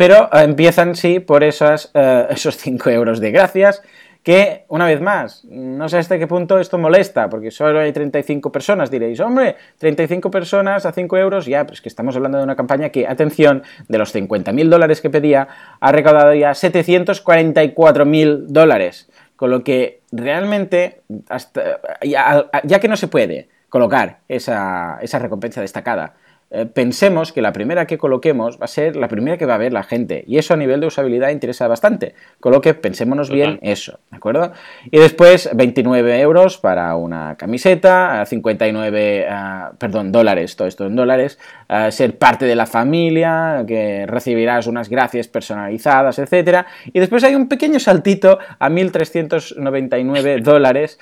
Pero 0.00 0.30
eh, 0.32 0.44
empiezan, 0.44 0.94
sí, 0.94 1.20
por 1.20 1.44
esas, 1.44 1.90
eh, 1.92 2.28
esos 2.30 2.56
5 2.56 2.88
euros 2.88 3.20
de 3.20 3.32
gracias, 3.32 3.82
que, 4.22 4.64
una 4.68 4.86
vez 4.86 5.02
más, 5.02 5.44
no 5.44 5.90
sé 5.90 5.98
hasta 5.98 6.18
qué 6.18 6.26
punto 6.26 6.58
esto 6.58 6.78
molesta, 6.78 7.28
porque 7.28 7.50
solo 7.50 7.80
hay 7.80 7.92
35 7.92 8.50
personas, 8.50 8.90
diréis, 8.90 9.20
hombre, 9.20 9.56
35 9.76 10.30
personas 10.30 10.86
a 10.86 10.92
5 10.92 11.18
euros, 11.18 11.44
ya, 11.44 11.64
pero 11.64 11.74
es 11.74 11.82
que 11.82 11.90
estamos 11.90 12.16
hablando 12.16 12.38
de 12.38 12.44
una 12.44 12.56
campaña 12.56 12.88
que, 12.88 13.06
atención, 13.06 13.62
de 13.88 13.98
los 13.98 14.14
50.000 14.14 14.70
dólares 14.70 15.02
que 15.02 15.10
pedía, 15.10 15.48
ha 15.80 15.92
recaudado 15.92 16.32
ya 16.32 16.52
744.000 16.52 18.46
dólares, 18.46 19.10
con 19.36 19.50
lo 19.50 19.62
que 19.62 20.00
realmente, 20.12 21.02
hasta, 21.28 21.78
ya, 22.02 22.80
que 22.80 22.88
no 22.88 22.96
se 22.96 23.08
puede 23.08 23.50
colocar 23.68 24.20
esa, 24.28 24.98
esa 25.02 25.18
recompensa 25.18 25.60
destacada, 25.60 26.14
eh, 26.52 26.66
pensemos 26.66 27.32
que 27.32 27.42
la 27.42 27.52
primera 27.52 27.86
que 27.86 27.96
coloquemos 27.96 28.58
va 28.60 28.64
a 28.64 28.68
ser 28.68 28.96
la 28.96 29.06
primera 29.06 29.38
que 29.38 29.46
va 29.46 29.54
a 29.54 29.58
ver 29.58 29.72
la 29.72 29.84
gente. 29.84 30.24
Y 30.26 30.38
eso 30.38 30.54
a 30.54 30.56
nivel 30.56 30.80
de 30.80 30.88
usabilidad 30.88 31.30
interesa 31.30 31.68
bastante. 31.68 32.14
Con 32.40 32.52
lo 32.52 32.60
que 32.60 32.74
pensémonos 32.74 33.30
bien 33.30 33.60
eso, 33.62 34.00
¿de 34.10 34.16
acuerdo? 34.16 34.52
Y 34.90 34.98
después 34.98 35.48
29 35.54 36.20
euros 36.20 36.58
para 36.58 36.96
una 36.96 37.36
camiseta, 37.36 38.26
59, 38.26 39.26
ah, 39.30 39.72
perdón, 39.78 40.10
dólares, 40.10 40.56
todo 40.56 40.66
esto 40.66 40.86
en 40.86 40.96
dólares, 40.96 41.38
ah, 41.68 41.92
ser 41.92 42.18
parte 42.18 42.46
de 42.46 42.56
la 42.56 42.66
familia, 42.66 43.64
que 43.66 44.06
recibirás 44.08 44.66
unas 44.66 44.88
gracias 44.88 45.28
personalizadas, 45.28 46.18
etcétera. 46.18 46.66
Y 46.92 46.98
después 46.98 47.22
hay 47.22 47.36
un 47.36 47.48
pequeño 47.48 47.78
saltito 47.78 48.40
a 48.58 48.68
1.399 48.68 50.40
dólares, 50.42 50.98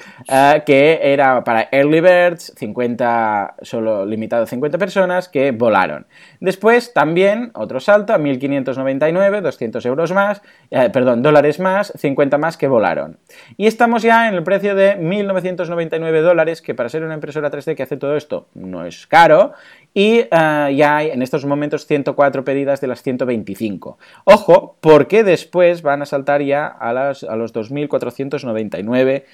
que 0.66 1.00
era 1.02 1.42
para 1.42 1.68
Early 1.72 2.00
Birds, 2.00 2.52
50, 2.56 3.54
solo 3.62 4.04
limitado 4.04 4.42
a 4.42 4.46
50 4.46 4.76
personas, 4.76 5.28
que 5.28 5.37
volaron. 5.56 6.06
Después 6.40 6.92
también 6.92 7.50
otro 7.54 7.80
salto 7.80 8.12
a 8.12 8.18
1.599, 8.18 9.40
200 9.40 9.86
euros 9.86 10.12
más, 10.12 10.42
eh, 10.70 10.90
perdón, 10.90 11.22
dólares 11.22 11.60
más, 11.60 11.92
50 11.96 12.38
más 12.38 12.56
que 12.56 12.68
volaron. 12.68 13.18
Y 13.56 13.66
estamos 13.66 14.02
ya 14.02 14.28
en 14.28 14.34
el 14.34 14.42
precio 14.42 14.74
de 14.74 14.98
1.999 14.98 16.20
dólares, 16.22 16.62
que 16.62 16.74
para 16.74 16.88
ser 16.88 17.02
una 17.04 17.14
impresora 17.14 17.50
3D 17.50 17.74
que 17.74 17.82
hace 17.82 17.96
todo 17.96 18.16
esto 18.16 18.48
no 18.54 18.84
es 18.84 19.06
caro, 19.06 19.52
y 19.94 20.20
eh, 20.20 20.28
ya 20.30 20.96
hay 20.96 21.10
en 21.10 21.22
estos 21.22 21.44
momentos 21.44 21.86
104 21.86 22.44
pedidas 22.44 22.80
de 22.80 22.86
las 22.86 23.02
125. 23.02 23.98
Ojo, 24.24 24.76
porque 24.80 25.24
después 25.24 25.82
van 25.82 26.02
a 26.02 26.06
saltar 26.06 26.42
ya 26.42 26.66
a, 26.66 26.92
las, 26.92 27.24
a 27.24 27.36
los 27.36 27.54
2.499 27.54 29.24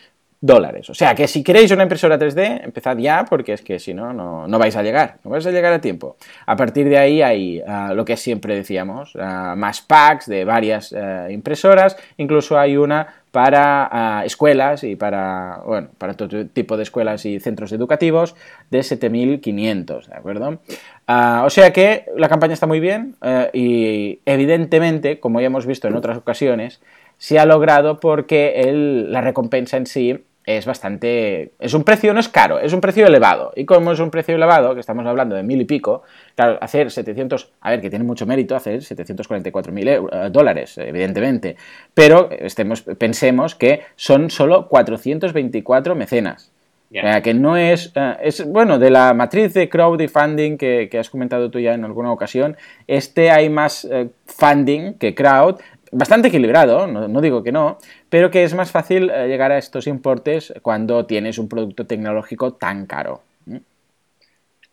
dólares. 0.45 0.91
O 0.91 0.95
sea 0.95 1.15
que 1.15 1.27
si 1.27 1.43
queréis 1.43 1.71
una 1.71 1.85
impresora 1.85 2.19
3D, 2.19 2.65
empezad 2.65 2.99
ya, 2.99 3.25
porque 3.25 3.55
es 3.55 3.63
que 3.63 3.79
si 3.79 3.95
no, 3.95 4.13
no 4.13 4.59
vais 4.59 4.77
a 4.77 4.83
llegar, 4.83 5.17
no 5.25 5.31
vais 5.31 5.47
a 5.47 5.51
llegar 5.51 5.73
a 5.73 5.81
tiempo. 5.81 6.17
A 6.45 6.55
partir 6.55 6.87
de 6.89 6.99
ahí 6.99 7.23
hay 7.23 7.63
ah, 7.67 7.95
lo 7.95 8.05
que 8.05 8.19
siempre 8.19 8.55
decíamos, 8.55 9.17
ah, 9.19 9.55
más 9.57 9.81
packs 9.81 10.27
de 10.27 10.45
varias 10.45 10.93
ah, 10.93 11.29
impresoras, 11.31 11.97
incluso 12.19 12.59
hay 12.59 12.77
una 12.77 13.07
para 13.31 14.23
escuelas 14.25 14.85
y 14.85 14.97
para, 14.97 15.63
bueno, 15.67 15.89
para 15.99 16.15
todo 16.15 16.47
tipo 16.47 16.77
de 16.77 16.85
escuelas 16.85 17.25
y 17.25 17.41
centros 17.41 17.73
educativos 17.73 18.37
de 18.71 18.81
7.500, 18.81 20.07
¿de 20.07 20.15
acuerdo? 20.15 20.61
o 21.09 21.51
sea 21.51 21.73
que 21.73 22.05
la 22.17 22.29
campaña 22.29 22.55
está 22.55 22.69
muy 22.69 22.79
bien 22.79 23.17
y 23.53 24.21
evidentemente, 24.25 25.19
como 25.19 25.41
ya 25.41 25.47
hemos 25.47 25.67
visto 25.67 25.89
en 25.89 25.97
otras 25.97 26.17
ocasiones, 26.17 26.81
se 27.19 27.41
ha 27.41 27.45
logrado 27.45 27.99
porque 27.99 28.63
la 29.09 29.21
recompensa 29.21 29.79
en 29.79 29.87
sí 29.87 30.25
es 30.47 30.67
bastante... 30.67 31.53
Es 31.59 31.75
un 31.75 31.85
precio, 31.85 32.13
no 32.13 32.21
es 32.21 32.29
caro, 32.29 32.59
es 32.59 32.73
un 32.73 32.81
precio 32.81 33.07
elevado. 33.07 33.53
Y 33.57 33.65
como 33.65 33.93
es 33.93 34.01
un 34.01 34.11
precio 34.11 34.35
elevado, 34.35 34.75
que 34.75 34.81
estamos 34.81 35.07
hablando 35.07 35.35
de 35.35 35.43
mil 35.43 35.61
y 35.61 35.65
pico, 35.65 36.03
claro, 36.35 36.59
hacer 36.61 36.91
700... 36.91 37.53
A 37.63 37.71
ver, 37.71 37.81
que 37.81 37.91
tiene 37.91 38.05
mucho 38.05 38.27
mérito 38.27 38.55
hacer 38.55 38.83
744 38.83 39.73
mil 39.73 39.89
eh, 39.89 40.01
dólares, 40.31 40.77
evidentemente. 40.79 41.57
Pero 41.95 42.29
estemos, 42.31 42.83
pensemos 42.83 43.55
que 43.55 43.83
son 43.97 44.31
solo 44.31 44.69
424 44.69 45.95
mecenas. 45.95 46.51
O 46.91 47.01
sea, 47.01 47.23
que 47.23 47.35
no 47.35 47.57
es, 47.57 47.91
eh, 47.97 48.17
es... 48.23 48.47
Bueno, 48.47 48.79
de 48.79 48.91
la 48.91 49.15
matriz 49.15 49.53
de 49.55 49.69
crowdfunding 49.69 50.57
que, 50.57 50.89
que 50.91 50.99
has 50.99 51.11
comentado 51.11 51.51
tú 51.51 51.59
ya 51.59 51.75
en 51.75 51.85
alguna 51.85 52.13
ocasión, 52.13 52.57
este 52.87 53.31
hay 53.31 53.49
más 53.49 53.85
eh, 53.91 54.11
funding 54.27 54.95
que 54.95 55.15
crowd, 55.15 55.57
bastante 55.95 56.29
equilibrado, 56.29 56.87
no, 56.87 57.21
digo 57.21 57.43
que 57.43 57.53
no, 57.53 57.79
pero 58.09 58.31
que 58.31 58.45
es 58.45 58.55
más 58.55 58.71
fácil 58.71 59.11
eh, 59.11 59.29
llegar 59.29 59.53
a 59.53 59.59
estos 59.59 59.87
importes 59.87 60.53
cuando 60.63 61.07
tienes 61.07 61.39
un 61.39 61.49
producto 61.49 61.87
tecnológico 61.87 62.55
tan 62.55 62.87
caro. 62.87 63.23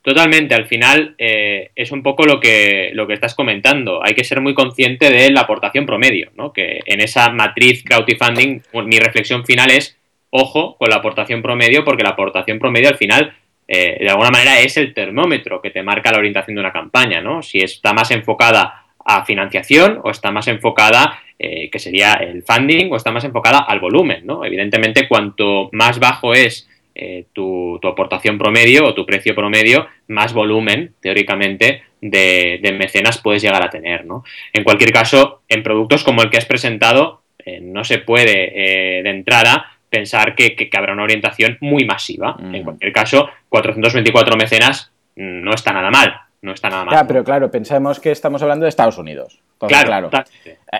Totalmente, 0.04 0.56
al 0.56 0.66
final 0.66 1.14
eh, 1.20 1.70
es 1.76 1.92
un 1.92 2.02
poco 2.02 2.26
lo 2.26 2.40
que, 2.40 2.90
lo 2.94 3.06
que 3.06 3.14
estás 3.14 3.36
comentando. 3.36 4.04
Hay 4.04 4.16
que 4.16 4.24
ser 4.24 4.42
muy 4.42 4.56
consciente 4.56 5.12
de 5.12 5.30
la 5.30 5.42
aportación 5.42 5.86
promedio, 5.86 6.32
¿no? 6.36 6.52
que 6.52 6.80
en 6.86 7.02
esa 7.02 7.30
matriz 7.30 7.84
crowdfunding 7.84 8.62
mi 8.86 8.98
reflexión 8.98 9.46
final 9.46 9.70
es, 9.70 10.00
ojo 10.32 10.76
con 10.78 10.90
la 10.90 10.96
aportación 10.96 11.44
promedio, 11.44 11.84
porque 11.84 12.02
la 12.02 12.10
aportación 12.10 12.58
promedio 12.58 12.90
al 12.90 12.98
final 12.98 13.36
eh, 13.68 13.98
de 14.00 14.10
alguna 14.10 14.32
manera 14.32 14.60
es 14.60 14.76
el 14.78 14.92
termómetro 14.94 15.62
que 15.62 15.70
te 15.70 15.84
marca 15.84 16.12
la 16.12 16.18
orientación 16.18 16.56
de 16.56 16.62
una 16.62 16.74
campaña. 16.74 17.22
¿no? 17.22 17.44
Si 17.44 17.60
está 17.60 17.94
más 17.94 18.10
enfocada 18.10 18.88
a 19.06 19.26
financiación 19.26 20.00
o 20.04 20.12
está 20.12 20.32
más 20.32 20.48
enfocada, 20.48 21.20
eh, 21.40 21.70
que 21.70 21.80
sería 21.80 22.14
el 22.14 22.44
funding, 22.44 22.92
o 22.92 22.96
está 22.96 23.12
más 23.12 23.24
enfocada 23.24 23.60
al 23.60 23.80
volumen, 23.80 24.26
¿no? 24.26 24.46
Evidentemente, 24.46 25.08
cuanto 25.08 25.70
más 25.72 26.00
bajo 26.00 26.34
es 26.34 26.70
eh, 26.94 27.26
tu, 27.34 27.80
aportación 27.84 28.38
promedio 28.38 28.86
o 28.86 28.94
tu 28.94 29.06
precio 29.06 29.36
promedio, 29.36 29.88
más 30.08 30.34
volumen, 30.34 30.94
teóricamente, 31.02 31.84
de, 32.02 32.76
mecenas 32.78 33.20
puedes 33.20 33.42
llegar 33.42 33.64
a 33.64 33.70
tener, 33.70 34.06
¿no? 34.06 34.24
En 34.54 34.64
cualquier 34.64 34.92
caso, 34.92 35.42
en 35.48 35.64
productos 35.64 36.04
como 36.04 36.22
el 36.22 36.30
que 36.30 36.38
has 36.38 36.46
presentado, 36.46 37.24
eh, 37.46 37.60
no 37.62 37.84
se 37.84 38.00
puede 38.00 39.02
de 39.04 39.10
entrada 39.10 39.78
pensar 39.90 40.36
que, 40.36 40.70
habrá 40.74 40.94
una 40.94 41.04
orientación 41.04 41.58
muy 41.60 41.86
masiva. 41.86 42.38
En 42.54 42.64
cualquier 42.64 42.94
caso, 42.94 43.30
424 43.50 44.38
mecenas 44.38 44.92
mm, 45.16 45.44
no 45.44 45.54
está 45.54 45.74
nada 45.74 45.92
mal 45.92 46.31
no 46.42 46.54
está 46.54 46.70
nada 46.70 46.86
mal. 46.86 46.96
Ya, 46.96 47.08
pero 47.08 47.24
claro, 47.24 47.52
pensemos 47.52 48.00
que 48.00 48.12
estamos 48.12 48.42
hablando 48.42 48.64
de 48.64 48.70
Estados 48.70 48.98
Unidos. 48.98 49.40
claro, 49.60 50.10
claro. 50.10 50.26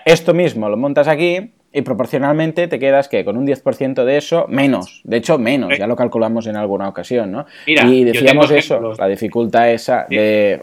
Esto 0.06 0.34
mismo 0.34 0.70
lo 0.70 0.78
montas 0.78 1.08
aquí 1.08 1.52
y 1.74 1.82
proporcionalmente 1.82 2.68
te 2.68 2.80
quedas 2.80 3.08
que 3.08 3.24
con 3.24 3.38
un 3.38 3.48
10% 3.48 4.04
de 4.04 4.18
eso, 4.18 4.46
menos, 4.50 5.02
de 5.04 5.18
hecho 5.18 5.38
menos, 5.38 5.78
ya 5.78 5.88
lo 5.88 5.96
calculamos 5.96 6.48
en 6.48 6.58
alguna 6.58 6.90
ocasión, 6.90 7.32
¿no? 7.32 7.46
y 7.66 8.04
decíamos 8.04 8.52
eso, 8.52 8.94
la 8.98 9.08
dificultad 9.08 9.72
esa 9.72 10.06
de 10.10 10.60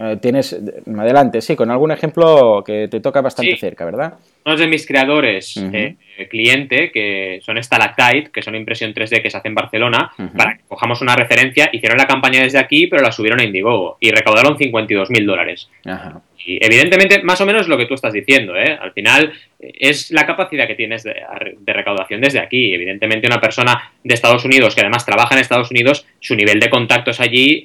eh, 0.00 0.16
tienes, 0.20 0.56
adelante, 0.96 1.40
sí, 1.40 1.56
con 1.56 1.72
algún 1.72 1.90
ejemplo 1.90 2.62
que 2.64 2.86
te 2.86 3.00
toca 3.00 3.20
bastante 3.20 3.56
cerca, 3.56 3.84
¿verdad? 3.84 4.14
Uno 4.44 4.56
de 4.56 4.66
mis 4.66 4.86
creadores, 4.86 5.56
eh, 5.72 5.96
cliente, 6.30 6.90
que 6.90 7.40
son 7.44 7.62
Stalactite, 7.62 8.30
que 8.30 8.42
son 8.42 8.54
impresión 8.54 8.94
3D 8.94 9.22
que 9.22 9.30
se 9.30 9.36
hace 9.36 9.48
en 9.48 9.54
Barcelona, 9.54 10.10
para 10.36 10.56
que 10.56 10.62
cojamos 10.66 11.02
una 11.02 11.14
referencia, 11.14 11.68
hicieron 11.72 11.98
la 11.98 12.06
campaña 12.06 12.42
desde 12.42 12.58
aquí, 12.58 12.86
pero 12.86 13.02
la 13.02 13.12
subieron 13.12 13.40
a 13.40 13.44
Indiegogo 13.44 13.98
y 14.00 14.10
recaudaron 14.10 14.56
52 14.56 15.10
mil 15.10 15.26
dólares. 15.26 15.68
Y 16.44 16.64
evidentemente, 16.64 17.22
más 17.22 17.40
o 17.40 17.46
menos 17.46 17.68
lo 17.68 17.76
que 17.76 17.86
tú 17.86 17.94
estás 17.94 18.12
diciendo, 18.12 18.56
¿eh? 18.56 18.78
Al 18.80 18.92
final 18.92 19.32
es 19.58 20.10
la 20.10 20.26
capacidad 20.26 20.66
que 20.66 20.74
tienes 20.74 21.02
de, 21.02 21.14
recaudación 21.66 22.20
desde 22.20 22.40
aquí. 22.40 22.74
Evidentemente, 22.74 23.26
una 23.26 23.40
persona 23.40 23.92
de 24.02 24.14
Estados 24.14 24.44
Unidos 24.44 24.74
que 24.74 24.80
además 24.80 25.04
trabaja 25.04 25.34
en 25.34 25.40
Estados 25.40 25.70
Unidos, 25.70 26.06
su 26.20 26.34
nivel 26.34 26.60
de 26.60 26.70
contactos 26.70 27.20
allí 27.20 27.64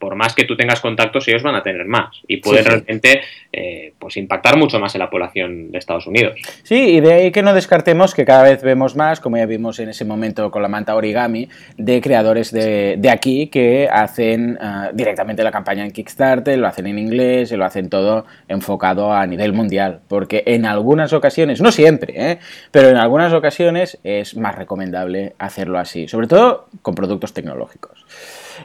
por 0.00 0.16
más 0.16 0.34
que 0.34 0.44
tú 0.44 0.56
tengas 0.56 0.80
contactos, 0.80 1.28
ellos 1.28 1.42
van 1.42 1.54
a 1.54 1.62
tener 1.62 1.84
más 1.84 2.22
y 2.26 2.38
pueden 2.38 2.64
realmente 2.64 3.20
eh, 3.52 3.92
pues 3.98 4.16
impactar 4.16 4.56
mucho 4.56 4.80
más 4.80 4.94
en 4.94 5.00
la 5.00 5.10
población 5.10 5.70
de 5.70 5.78
Estados 5.78 6.06
Unidos. 6.06 6.40
Sí, 6.62 6.96
y 6.96 7.00
de 7.00 7.12
ahí 7.12 7.30
que 7.30 7.42
no 7.42 7.52
descartemos 7.52 8.14
que 8.14 8.24
cada 8.24 8.42
vez 8.42 8.62
vemos 8.62 8.96
más, 8.96 9.20
como 9.20 9.36
ya 9.36 9.44
vimos 9.44 9.78
en 9.78 9.90
ese 9.90 10.06
momento 10.06 10.50
con 10.50 10.62
la 10.62 10.68
manta 10.68 10.96
origami, 10.96 11.48
de 11.76 12.00
creadores 12.00 12.50
de, 12.50 12.98
aquí 13.10 13.48
que 13.48 13.88
hacen 13.92 14.56
ah, 14.60 14.90
directamente 14.94 15.44
la 15.44 15.52
campaña 15.52 15.84
en 15.84 15.90
Kickstarter, 15.90 16.58
lo 16.58 16.66
hacen 16.66 16.86
en 16.86 16.98
inglés, 16.98 17.52
lo 17.52 17.64
hacen 17.66 17.90
todo 17.90 18.09
enfocado 18.48 19.12
a 19.12 19.26
nivel 19.26 19.52
mundial, 19.52 20.00
porque 20.08 20.42
en 20.46 20.66
algunas 20.66 21.12
ocasiones, 21.12 21.60
no 21.60 21.72
siempre, 21.72 22.14
¿eh? 22.16 22.38
pero 22.70 22.88
en 22.88 22.96
algunas 22.96 23.32
ocasiones 23.32 23.98
es 24.04 24.36
más 24.36 24.54
recomendable 24.54 25.34
hacerlo 25.38 25.78
así, 25.78 26.08
sobre 26.08 26.26
todo 26.26 26.66
con 26.82 26.94
productos 26.94 27.32
tecnológicos. 27.32 28.04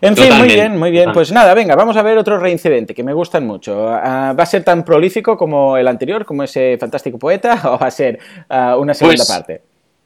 En 0.01 0.15
fin, 0.15 0.33
muy 0.37 0.47
bien, 0.47 0.77
muy 0.77 0.91
bien. 0.91 1.11
Pues 1.13 1.31
nada, 1.31 1.53
venga, 1.53 1.75
vamos 1.75 1.95
a 1.97 2.01
ver 2.01 2.17
otro 2.17 2.37
reincidente 2.37 2.93
que 2.93 3.03
me 3.03 3.13
gustan 3.13 3.45
mucho. 3.45 3.89
Ah, 3.89 4.33
¿Va 4.37 4.43
a 4.43 4.45
ser 4.45 4.63
tan 4.63 4.83
prolífico 4.83 5.37
como 5.37 5.77
el 5.77 5.87
anterior, 5.87 6.25
como 6.25 6.43
ese 6.43 6.77
fantástico 6.79 7.17
poeta, 7.17 7.61
o 7.71 7.79
va 7.79 7.87
a 7.87 7.91
ser 7.91 8.19
ah, 8.49 8.77
una 8.77 8.93
segunda 8.93 9.23
pues, 9.25 9.29
parte? 9.29 9.61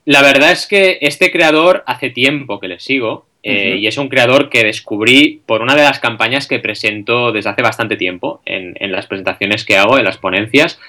La 0.06 0.22
verdad 0.22 0.52
es 0.52 0.68
que 0.68 0.98
este 1.02 1.32
creador 1.32 1.84
hace 1.86 2.10
tiempo 2.10 2.60
que 2.60 2.68
le 2.68 2.80
sigo. 2.80 3.26
Eh, 3.42 3.78
y 3.80 3.88
es 3.88 3.98
un 3.98 4.10
creador 4.10 4.50
que 4.50 4.64
descubrí 4.64 5.42
por 5.46 5.62
una 5.62 5.76
de 5.76 5.84
las 5.84 6.00
campañas 6.00 6.48
que 6.48 6.60
presento 6.60 7.32
desde 7.32 7.50
hace 7.50 7.62
bastante 7.62 7.96
tiempo 7.96 8.42
en, 8.46 8.76
las 8.92 9.08
presentaciones 9.08 9.64
que 9.64 9.78
hago, 9.78 9.98
en 9.98 10.04
las 10.04 10.18
ponencias, 10.18 10.80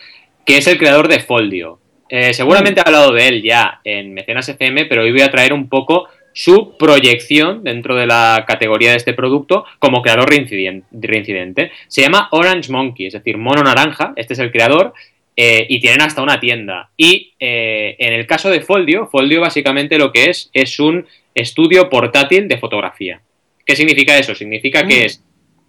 que 0.45 0.59
es 0.59 0.67
el 0.67 0.79
creador 0.79 1.09
de 1.09 1.21
Foldio. 1.21 1.79
Eh, 2.09 2.33
seguramente 2.33 2.81
he 2.81 2.85
hablado 2.85 3.13
de 3.13 3.29
él 3.29 3.43
ya 3.43 3.81
en 3.85 4.13
Mecenas 4.15 4.49
FM, 4.49 4.87
pero 4.87 5.03
hoy 5.03 5.13
voy 5.13 5.21
a 5.21 5.31
traer 5.31 5.53
un 5.53 5.69
poco 5.69 6.09
su 6.33 6.77
proyección 6.77 7.63
dentro 7.63 7.95
de 7.97 8.07
la 8.07 8.45
categoría 8.47 8.91
de 8.91 8.97
este 8.97 9.15
producto 9.15 9.65
como 9.79 10.03
creador 10.03 10.29
reincidente. 10.29 11.71
Se 11.87 12.03
llama 12.03 12.29
Orange 12.33 12.73
Monkey, 12.73 13.07
es 13.07 13.13
decir, 13.13 13.37
mono 13.37 13.63
naranja, 13.63 14.13
este 14.17 14.35
es 14.35 14.39
el 14.41 14.51
creador, 14.51 14.93
eh, 15.37 15.67
y 15.69 15.81
tienen 15.81 16.03
hasta 16.03 16.23
una 16.23 16.41
tienda. 16.41 16.91
Y 16.97 17.33
eh, 17.39 17.97
en 17.99 18.13
el 18.13 18.27
caso 18.27 18.51
de 18.51 18.61
Foldio, 18.61 19.07
Foldio 19.07 19.41
básicamente 19.41 19.99
lo 19.99 20.13
que 20.13 20.31
es 20.31 20.51
es 20.53 20.79
un 20.79 21.07
estudio 21.35 21.89
portátil 21.89 22.49
de 22.49 22.59
fotografía. 22.59 23.21
¿Qué 23.65 23.77
significa 23.77 24.19
eso? 24.19 24.35
Significa 24.35 24.87
que 24.87 25.03
mm. 25.03 25.05
es 25.05 25.25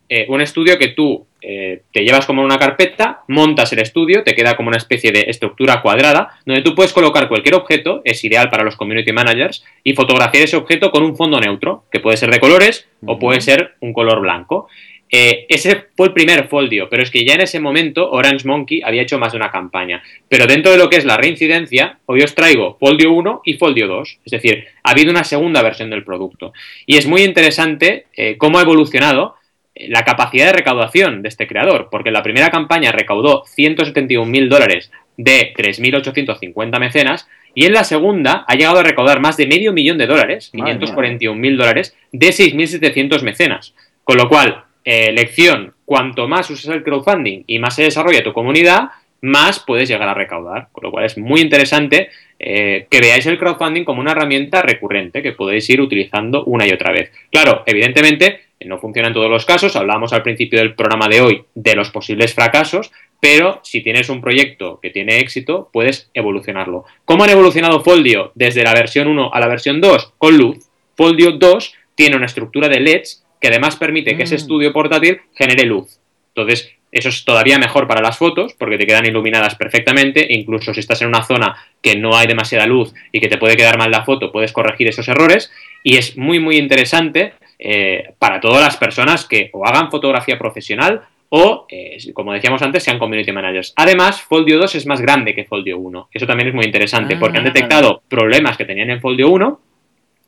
eh, 0.09 0.25
un 0.27 0.41
estudio 0.41 0.77
que 0.77 0.89
tú 0.89 1.25
eh, 1.41 1.83
te 1.93 2.03
llevas 2.03 2.25
como 2.25 2.43
una 2.43 2.59
carpeta, 2.59 3.21
montas 3.29 3.71
el 3.71 3.79
estudio, 3.79 4.23
te 4.23 4.35
queda 4.35 4.57
como 4.57 4.67
una 4.67 4.77
especie 4.77 5.11
de 5.11 5.21
estructura 5.27 5.81
cuadrada, 5.81 6.37
donde 6.45 6.61
tú 6.61 6.75
puedes 6.75 6.91
colocar 6.91 7.29
cualquier 7.29 7.55
objeto, 7.55 8.01
es 8.03 8.23
ideal 8.25 8.49
para 8.49 8.63
los 8.63 8.75
community 8.75 9.13
managers, 9.13 9.63
y 9.83 9.93
fotografiar 9.93 10.43
ese 10.43 10.57
objeto 10.57 10.91
con 10.91 11.03
un 11.03 11.15
fondo 11.15 11.39
neutro, 11.39 11.85
que 11.89 12.01
puede 12.01 12.17
ser 12.17 12.29
de 12.29 12.39
colores 12.39 12.89
o 13.05 13.17
puede 13.17 13.39
ser 13.41 13.75
un 13.79 13.93
color 13.93 14.19
blanco. 14.19 14.67
Eh, 15.13 15.45
ese 15.49 15.87
fue 15.95 16.07
el 16.07 16.13
primer 16.13 16.47
foldio, 16.47 16.87
pero 16.89 17.03
es 17.03 17.11
que 17.11 17.25
ya 17.25 17.33
en 17.33 17.41
ese 17.41 17.59
momento 17.59 18.09
Orange 18.09 18.47
Monkey 18.47 18.81
había 18.83 19.01
hecho 19.01 19.19
más 19.19 19.33
de 19.33 19.37
una 19.37 19.51
campaña. 19.51 20.01
Pero 20.29 20.47
dentro 20.47 20.71
de 20.71 20.77
lo 20.77 20.89
que 20.89 20.95
es 20.95 21.05
la 21.05 21.17
reincidencia, 21.17 21.99
hoy 22.05 22.21
os 22.21 22.33
traigo 22.33 22.77
foldio 22.79 23.11
1 23.11 23.41
y 23.43 23.55
foldio 23.55 23.87
2. 23.87 24.19
Es 24.25 24.31
decir, 24.31 24.65
ha 24.83 24.91
habido 24.91 25.11
una 25.11 25.25
segunda 25.25 25.61
versión 25.61 25.89
del 25.89 26.05
producto. 26.05 26.53
Y 26.85 26.95
es 26.95 27.07
muy 27.07 27.23
interesante 27.23 28.05
cómo 28.37 28.57
ha 28.57 28.61
evolucionado 28.61 29.35
la 29.75 30.03
capacidad 30.03 30.47
de 30.47 30.53
recaudación 30.53 31.21
de 31.21 31.29
este 31.29 31.47
creador, 31.47 31.89
porque 31.89 32.11
la 32.11 32.23
primera 32.23 32.49
campaña 32.49 32.91
recaudó 32.91 33.43
171.000 33.45 34.47
dólares 34.47 34.91
de 35.17 35.53
3.850 35.55 36.79
mecenas 36.79 37.27
y 37.53 37.65
en 37.65 37.73
la 37.73 37.83
segunda 37.83 38.45
ha 38.47 38.55
llegado 38.55 38.79
a 38.79 38.83
recaudar 38.83 39.19
más 39.19 39.37
de 39.37 39.47
medio 39.47 39.73
millón 39.73 39.97
de 39.97 40.07
dólares, 40.07 40.51
541.000 40.53 41.57
dólares, 41.57 41.95
de 42.11 42.27
6.700 42.27 43.21
mecenas. 43.23 43.73
Con 44.03 44.17
lo 44.17 44.29
cual, 44.29 44.63
eh, 44.83 45.11
lección, 45.11 45.73
cuanto 45.85 46.27
más 46.27 46.49
usas 46.49 46.73
el 46.75 46.83
crowdfunding 46.83 47.43
y 47.47 47.59
más 47.59 47.75
se 47.75 47.83
desarrolla 47.83 48.23
tu 48.23 48.33
comunidad, 48.33 48.89
más 49.21 49.59
puedes 49.59 49.87
llegar 49.87 50.09
a 50.09 50.13
recaudar. 50.13 50.69
Con 50.71 50.83
lo 50.83 50.91
cual 50.91 51.05
es 51.05 51.17
muy 51.17 51.41
interesante 51.41 52.09
eh, 52.39 52.87
que 52.89 52.99
veáis 52.99 53.25
el 53.27 53.37
crowdfunding 53.37 53.83
como 53.83 54.01
una 54.01 54.11
herramienta 54.11 54.61
recurrente 54.61 55.21
que 55.21 55.33
podéis 55.33 55.69
ir 55.69 55.81
utilizando 55.81 56.43
una 56.45 56.67
y 56.67 56.71
otra 56.71 56.91
vez. 56.91 57.11
Claro, 57.29 57.63
evidentemente 57.65 58.51
no 58.65 58.77
funciona 58.77 59.07
en 59.07 59.13
todos 59.13 59.29
los 59.29 59.45
casos, 59.45 59.75
hablábamos 59.75 60.13
al 60.13 60.23
principio 60.23 60.59
del 60.59 60.75
programa 60.75 61.07
de 61.07 61.21
hoy 61.21 61.43
de 61.55 61.75
los 61.75 61.89
posibles 61.89 62.33
fracasos, 62.33 62.91
pero 63.19 63.59
si 63.63 63.81
tienes 63.81 64.09
un 64.09 64.21
proyecto 64.21 64.79
que 64.81 64.89
tiene 64.89 65.19
éxito, 65.19 65.69
puedes 65.71 66.09
evolucionarlo. 66.13 66.85
¿Cómo 67.05 67.23
han 67.23 67.29
evolucionado 67.29 67.83
Foldio 67.83 68.31
desde 68.35 68.63
la 68.63 68.73
versión 68.73 69.07
1 69.07 69.31
a 69.33 69.39
la 69.39 69.47
versión 69.47 69.81
2? 69.81 70.13
Con 70.17 70.37
luz. 70.37 70.69
Foldio 70.95 71.31
2 71.31 71.73
tiene 71.95 72.15
una 72.15 72.25
estructura 72.25 72.67
de 72.67 72.79
LEDs 72.79 73.23
que 73.41 73.47
además 73.49 73.75
permite 73.75 74.15
que 74.15 74.23
ese 74.23 74.35
mm. 74.35 74.37
estudio 74.37 74.71
portátil 74.71 75.21
genere 75.33 75.65
luz. 75.65 75.99
Entonces, 76.33 76.71
eso 76.91 77.09
es 77.09 77.25
todavía 77.25 77.57
mejor 77.57 77.87
para 77.87 78.01
las 78.01 78.17
fotos 78.17 78.53
porque 78.53 78.77
te 78.77 78.85
quedan 78.85 79.05
iluminadas 79.05 79.55
perfectamente. 79.55 80.27
Incluso 80.29 80.73
si 80.73 80.79
estás 80.79 81.01
en 81.01 81.07
una 81.07 81.23
zona 81.23 81.55
que 81.81 81.95
no 81.95 82.15
hay 82.15 82.27
demasiada 82.27 82.65
luz 82.65 82.93
y 83.11 83.19
que 83.19 83.27
te 83.27 83.37
puede 83.37 83.57
quedar 83.57 83.77
mal 83.77 83.91
la 83.91 84.03
foto, 84.03 84.31
puedes 84.31 84.53
corregir 84.53 84.87
esos 84.87 85.07
errores. 85.07 85.51
Y 85.83 85.97
es 85.97 86.17
muy, 86.17 86.39
muy 86.39 86.57
interesante 86.57 87.33
eh, 87.57 88.13
para 88.19 88.39
todas 88.39 88.61
las 88.61 88.77
personas 88.77 89.25
que 89.25 89.49
o 89.53 89.65
hagan 89.65 89.89
fotografía 89.89 90.37
profesional 90.37 91.01
o, 91.33 91.65
eh, 91.69 91.97
como 92.13 92.33
decíamos 92.33 92.61
antes, 92.61 92.83
sean 92.83 92.99
community 92.99 93.31
managers. 93.31 93.71
Además, 93.77 94.21
Foldio 94.21 94.59
2 94.59 94.75
es 94.75 94.85
más 94.85 94.99
grande 94.99 95.33
que 95.33 95.45
Foldio 95.45 95.77
1. 95.77 96.09
Eso 96.11 96.27
también 96.27 96.49
es 96.49 96.53
muy 96.53 96.65
interesante 96.65 97.15
porque 97.15 97.37
han 97.37 97.45
ah. 97.47 97.51
detectado 97.51 98.03
problemas 98.09 98.57
que 98.57 98.65
tenían 98.65 98.89
en 98.89 98.99
Foldio 98.99 99.29
1, 99.29 99.61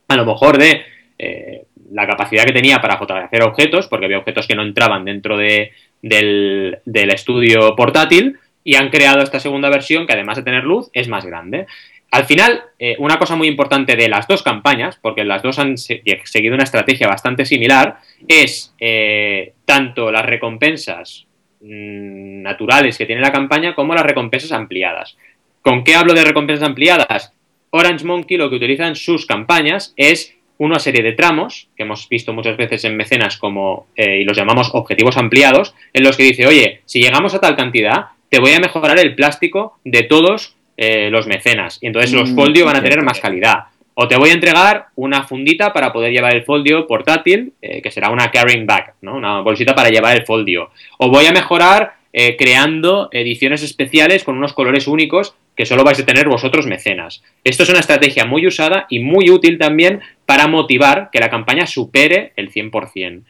a 0.07 0.15
lo 0.15 0.25
mejor 0.25 0.57
de 0.57 0.81
eh, 1.19 1.65
la 1.93 2.07
capacidad 2.07 2.43
que 2.43 2.51
tenía 2.51 2.81
para 2.81 2.97
fotografiar 2.97 3.43
objetos, 3.43 3.87
porque 3.87 4.05
había 4.05 4.17
objetos 4.17 4.47
que 4.47 4.55
no 4.55 4.63
entraban 4.63 5.05
dentro 5.05 5.37
de, 5.37 5.71
del, 6.01 7.09
estudio 7.11 7.75
portátil 7.75 8.37
y 8.63 8.75
han 8.75 8.89
creado 8.89 9.21
esta 9.21 9.39
segunda 9.39 9.69
versión 9.69 10.05
que 10.05 10.13
además 10.13 10.37
de 10.37 10.43
tener 10.43 10.63
luz 10.63 10.89
es 10.93 11.07
más 11.07 11.25
grande. 11.25 11.67
Al 12.11 12.25
final, 12.25 12.63
eh, 12.77 12.95
una 12.99 13.17
cosa 13.17 13.35
muy 13.35 13.47
importante 13.47 13.95
de 13.95 14.07
las 14.07 14.27
dos 14.27 14.43
campañas, 14.43 14.99
porque 15.01 15.23
las 15.23 15.41
dos 15.41 15.57
han 15.57 15.77
seguido 15.77 16.53
una 16.53 16.63
estrategia 16.63 17.07
bastante 17.07 17.45
similar, 17.45 17.97
es 18.27 18.73
eh, 18.79 19.53
tanto 19.65 20.11
las 20.11 20.25
recompensas 20.25 21.25
mm, 21.61 22.41
naturales 22.41 22.97
que 22.97 23.05
tiene 23.05 23.21
la 23.21 23.31
campaña 23.31 23.73
como 23.73 23.95
las 23.95 24.03
recompensas 24.05 24.51
ampliadas. 24.51 25.17
¿Con 25.61 25.83
qué 25.83 25.95
hablo 25.95 26.13
de 26.13 26.23
recompensas 26.23 26.67
ampliadas? 26.67 27.33
Orange 27.71 28.05
Monkey 28.05 28.37
lo 28.37 28.49
que 28.49 28.57
utiliza 28.57 28.87
en 28.87 28.95
sus 28.95 29.25
campañas 29.25 29.93
es 29.95 30.35
una 30.57 30.79
serie 30.79 31.03
de 31.03 31.13
tramos, 31.13 31.67
que 31.75 31.83
hemos 31.83 32.07
visto 32.09 32.33
muchas 32.33 32.57
veces 32.57 32.83
en 32.85 32.95
mecenas 32.95 33.37
como, 33.37 33.87
eh, 33.95 34.19
y 34.21 34.23
los 34.23 34.37
llamamos 34.37 34.69
objetivos 34.73 35.17
ampliados, 35.17 35.73
en 35.93 36.03
los 36.03 36.15
que 36.15 36.23
dice, 36.23 36.47
oye, 36.47 36.81
si 36.85 37.01
llegamos 37.01 37.33
a 37.33 37.39
tal 37.39 37.55
cantidad, 37.55 38.07
te 38.29 38.39
voy 38.39 38.51
a 38.51 38.59
mejorar 38.59 38.99
el 38.99 39.15
plástico 39.15 39.79
de 39.83 40.03
todos 40.03 40.55
eh, 40.77 41.09
los 41.09 41.27
mecenas. 41.27 41.79
Y 41.81 41.87
entonces 41.87 42.13
los 42.13 42.31
mm, 42.31 42.35
folio 42.35 42.65
van 42.65 42.77
a 42.77 42.83
tener 42.83 43.01
más 43.03 43.19
calidad. 43.19 43.65
O 43.95 44.07
te 44.07 44.17
voy 44.17 44.29
a 44.29 44.33
entregar 44.33 44.87
una 44.95 45.23
fundita 45.23 45.71
para 45.71 45.93
poder 45.93 46.11
llevar 46.11 46.35
el 46.35 46.43
folio 46.43 46.87
portátil, 46.87 47.53
eh, 47.61 47.81
que 47.81 47.91
será 47.91 48.09
una 48.09 48.31
carrying 48.31 48.65
bag, 48.65 48.93
¿no? 49.01 49.15
Una 49.15 49.41
bolsita 49.41 49.75
para 49.75 49.89
llevar 49.89 50.17
el 50.17 50.25
folio. 50.25 50.71
O 50.97 51.09
voy 51.09 51.25
a 51.25 51.31
mejorar 51.31 52.03
creando 52.37 53.09
ediciones 53.11 53.63
especiales 53.63 54.23
con 54.23 54.37
unos 54.37 54.53
colores 54.53 54.87
únicos 54.87 55.33
que 55.55 55.65
solo 55.65 55.83
vais 55.83 55.99
a 55.99 56.05
tener 56.05 56.27
vosotros 56.27 56.65
mecenas. 56.65 57.23
Esto 57.43 57.63
es 57.63 57.69
una 57.69 57.79
estrategia 57.79 58.25
muy 58.25 58.47
usada 58.47 58.85
y 58.89 58.99
muy 58.99 59.29
útil 59.29 59.57
también 59.57 60.01
para 60.25 60.47
motivar 60.47 61.09
que 61.11 61.19
la 61.19 61.29
campaña 61.29 61.67
supere 61.67 62.33
el 62.35 62.51
100%. 62.51 63.23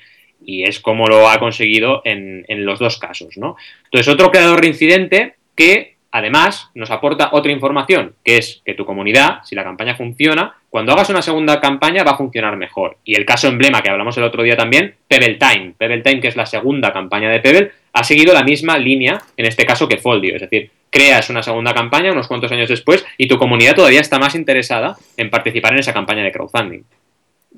Y 0.45 0.63
es 0.63 0.79
como 0.79 1.07
lo 1.07 1.29
ha 1.29 1.39
conseguido 1.39 2.01
en, 2.05 2.45
los 2.65 2.79
dos 2.79 2.97
casos, 2.97 3.38
¿no? 3.38 3.55
Entonces, 3.86 4.13
otro 4.13 4.31
creador 4.31 4.62
de 4.62 4.67
incidente 4.67 5.36
que 5.55 5.95
además 6.12 6.69
nos 6.75 6.91
aporta 6.91 7.29
otra 7.31 7.51
información, 7.51 8.15
que 8.23 8.38
es 8.38 8.62
que 8.65 8.73
tu 8.73 8.86
comunidad, 8.86 9.39
si 9.45 9.55
la 9.55 9.63
campaña 9.63 9.95
funciona, 9.95 10.55
cuando 10.69 10.91
hagas 10.91 11.09
una 11.09 11.21
segunda 11.21 11.59
campaña 11.59 12.03
va 12.03 12.12
a 12.12 12.17
funcionar 12.17 12.57
mejor. 12.57 12.97
Y 13.03 13.15
el 13.15 13.25
caso 13.25 13.47
emblema 13.47 13.81
que 13.81 13.89
hablamos 13.89 14.17
el 14.17 14.23
otro 14.23 14.43
día 14.43 14.57
también, 14.57 14.95
Pebble 15.07 15.36
Time. 15.36 15.73
Pebble 15.77 16.01
Time, 16.01 16.19
que 16.19 16.27
es 16.27 16.36
la 16.36 16.45
segunda 16.45 16.91
campaña 16.91 17.29
de 17.29 17.39
Pebble, 17.39 17.71
ha 17.93 18.03
seguido 18.03 18.33
la 18.33 18.43
misma 18.43 18.77
línea, 18.77 19.21
en 19.38 19.45
este 19.45 19.65
caso 19.65 19.88
que 19.88 19.97
Foldio. 19.97 20.36
Es 20.36 20.41
decir, 20.41 20.69
creas 20.93 21.29
una 21.32 21.41
segunda 21.41 21.73
campaña 21.73 22.12
unos 22.12 22.27
cuantos 22.27 22.51
años 22.51 22.69
después 22.69 23.03
y 23.17 23.27
tu 23.27 23.38
comunidad 23.38 23.75
todavía 23.75 23.99
está 23.99 24.19
más 24.19 24.36
interesada 24.36 24.95
en 25.17 25.32
participar 25.32 25.73
en 25.73 25.79
esa 25.79 25.91
campaña 25.91 26.23
de 26.23 26.32
crowdfunding. 26.32 26.84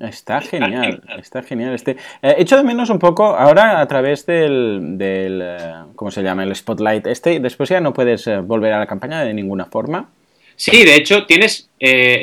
Está 0.00 0.40
genial, 0.40 1.02
está 1.18 1.42
genial. 1.42 1.74
Este, 1.74 1.92
eh, 2.22 2.34
echo 2.38 2.56
de 2.56 2.62
menos 2.62 2.90
un 2.90 2.98
poco 2.98 3.36
ahora 3.36 3.80
a 3.80 3.86
través 3.86 4.26
del, 4.26 4.98
del 4.98 5.42
eh, 5.42 5.58
¿cómo 5.94 6.10
se 6.10 6.22
llama? 6.22 6.44
El 6.44 6.54
Spotlight 6.54 7.06
este. 7.06 7.38
Después 7.40 7.68
ya 7.68 7.80
no 7.80 7.92
puedes 7.92 8.26
eh, 8.26 8.38
volver 8.38 8.72
a 8.72 8.78
la 8.78 8.86
campaña 8.86 9.22
de 9.22 9.32
ninguna 9.32 9.66
forma. 9.66 10.08
Sí, 10.54 10.84
de 10.84 10.96
hecho 10.96 11.26
tienes 11.26 11.68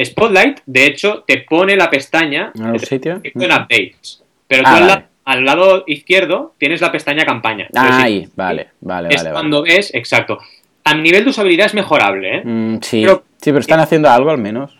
Spotlight, 0.03 0.61
de 0.65 0.85
hecho 0.87 1.23
te 1.27 1.37
pone 1.47 1.75
la 1.75 1.91
pestaña 1.91 2.51
¿En 2.55 2.79
sitio? 2.79 3.21
en 3.23 3.51
updates. 3.51 4.23
Pero 4.47 4.63
ah, 4.65 4.79
tú 4.79 5.05
al, 5.25 5.45
lado 5.45 5.83
izquierdo 5.85 6.55
tienes 6.57 6.81
la 6.81 6.91
pestaña 6.91 7.25
campaña. 7.25 7.67
ahí, 7.75 8.27
vale, 8.35 8.69
vale, 8.81 9.09
es 9.13 9.23
cuando 9.23 9.61
ves, 9.61 9.93
exacto 9.93 10.39
a 10.83 10.93
nivel 10.95 11.23
de 11.23 11.29
usabilidad 11.29 11.67
es 11.67 11.73
mejorable, 11.73 12.37
¿eh? 12.37 12.41
Mm, 12.43 12.77
sí. 12.81 13.01
Pero, 13.01 13.23
sí, 13.37 13.51
pero 13.51 13.59
están 13.59 13.79
haciendo 13.79 14.09
algo 14.09 14.29
al 14.29 14.37
menos. 14.37 14.71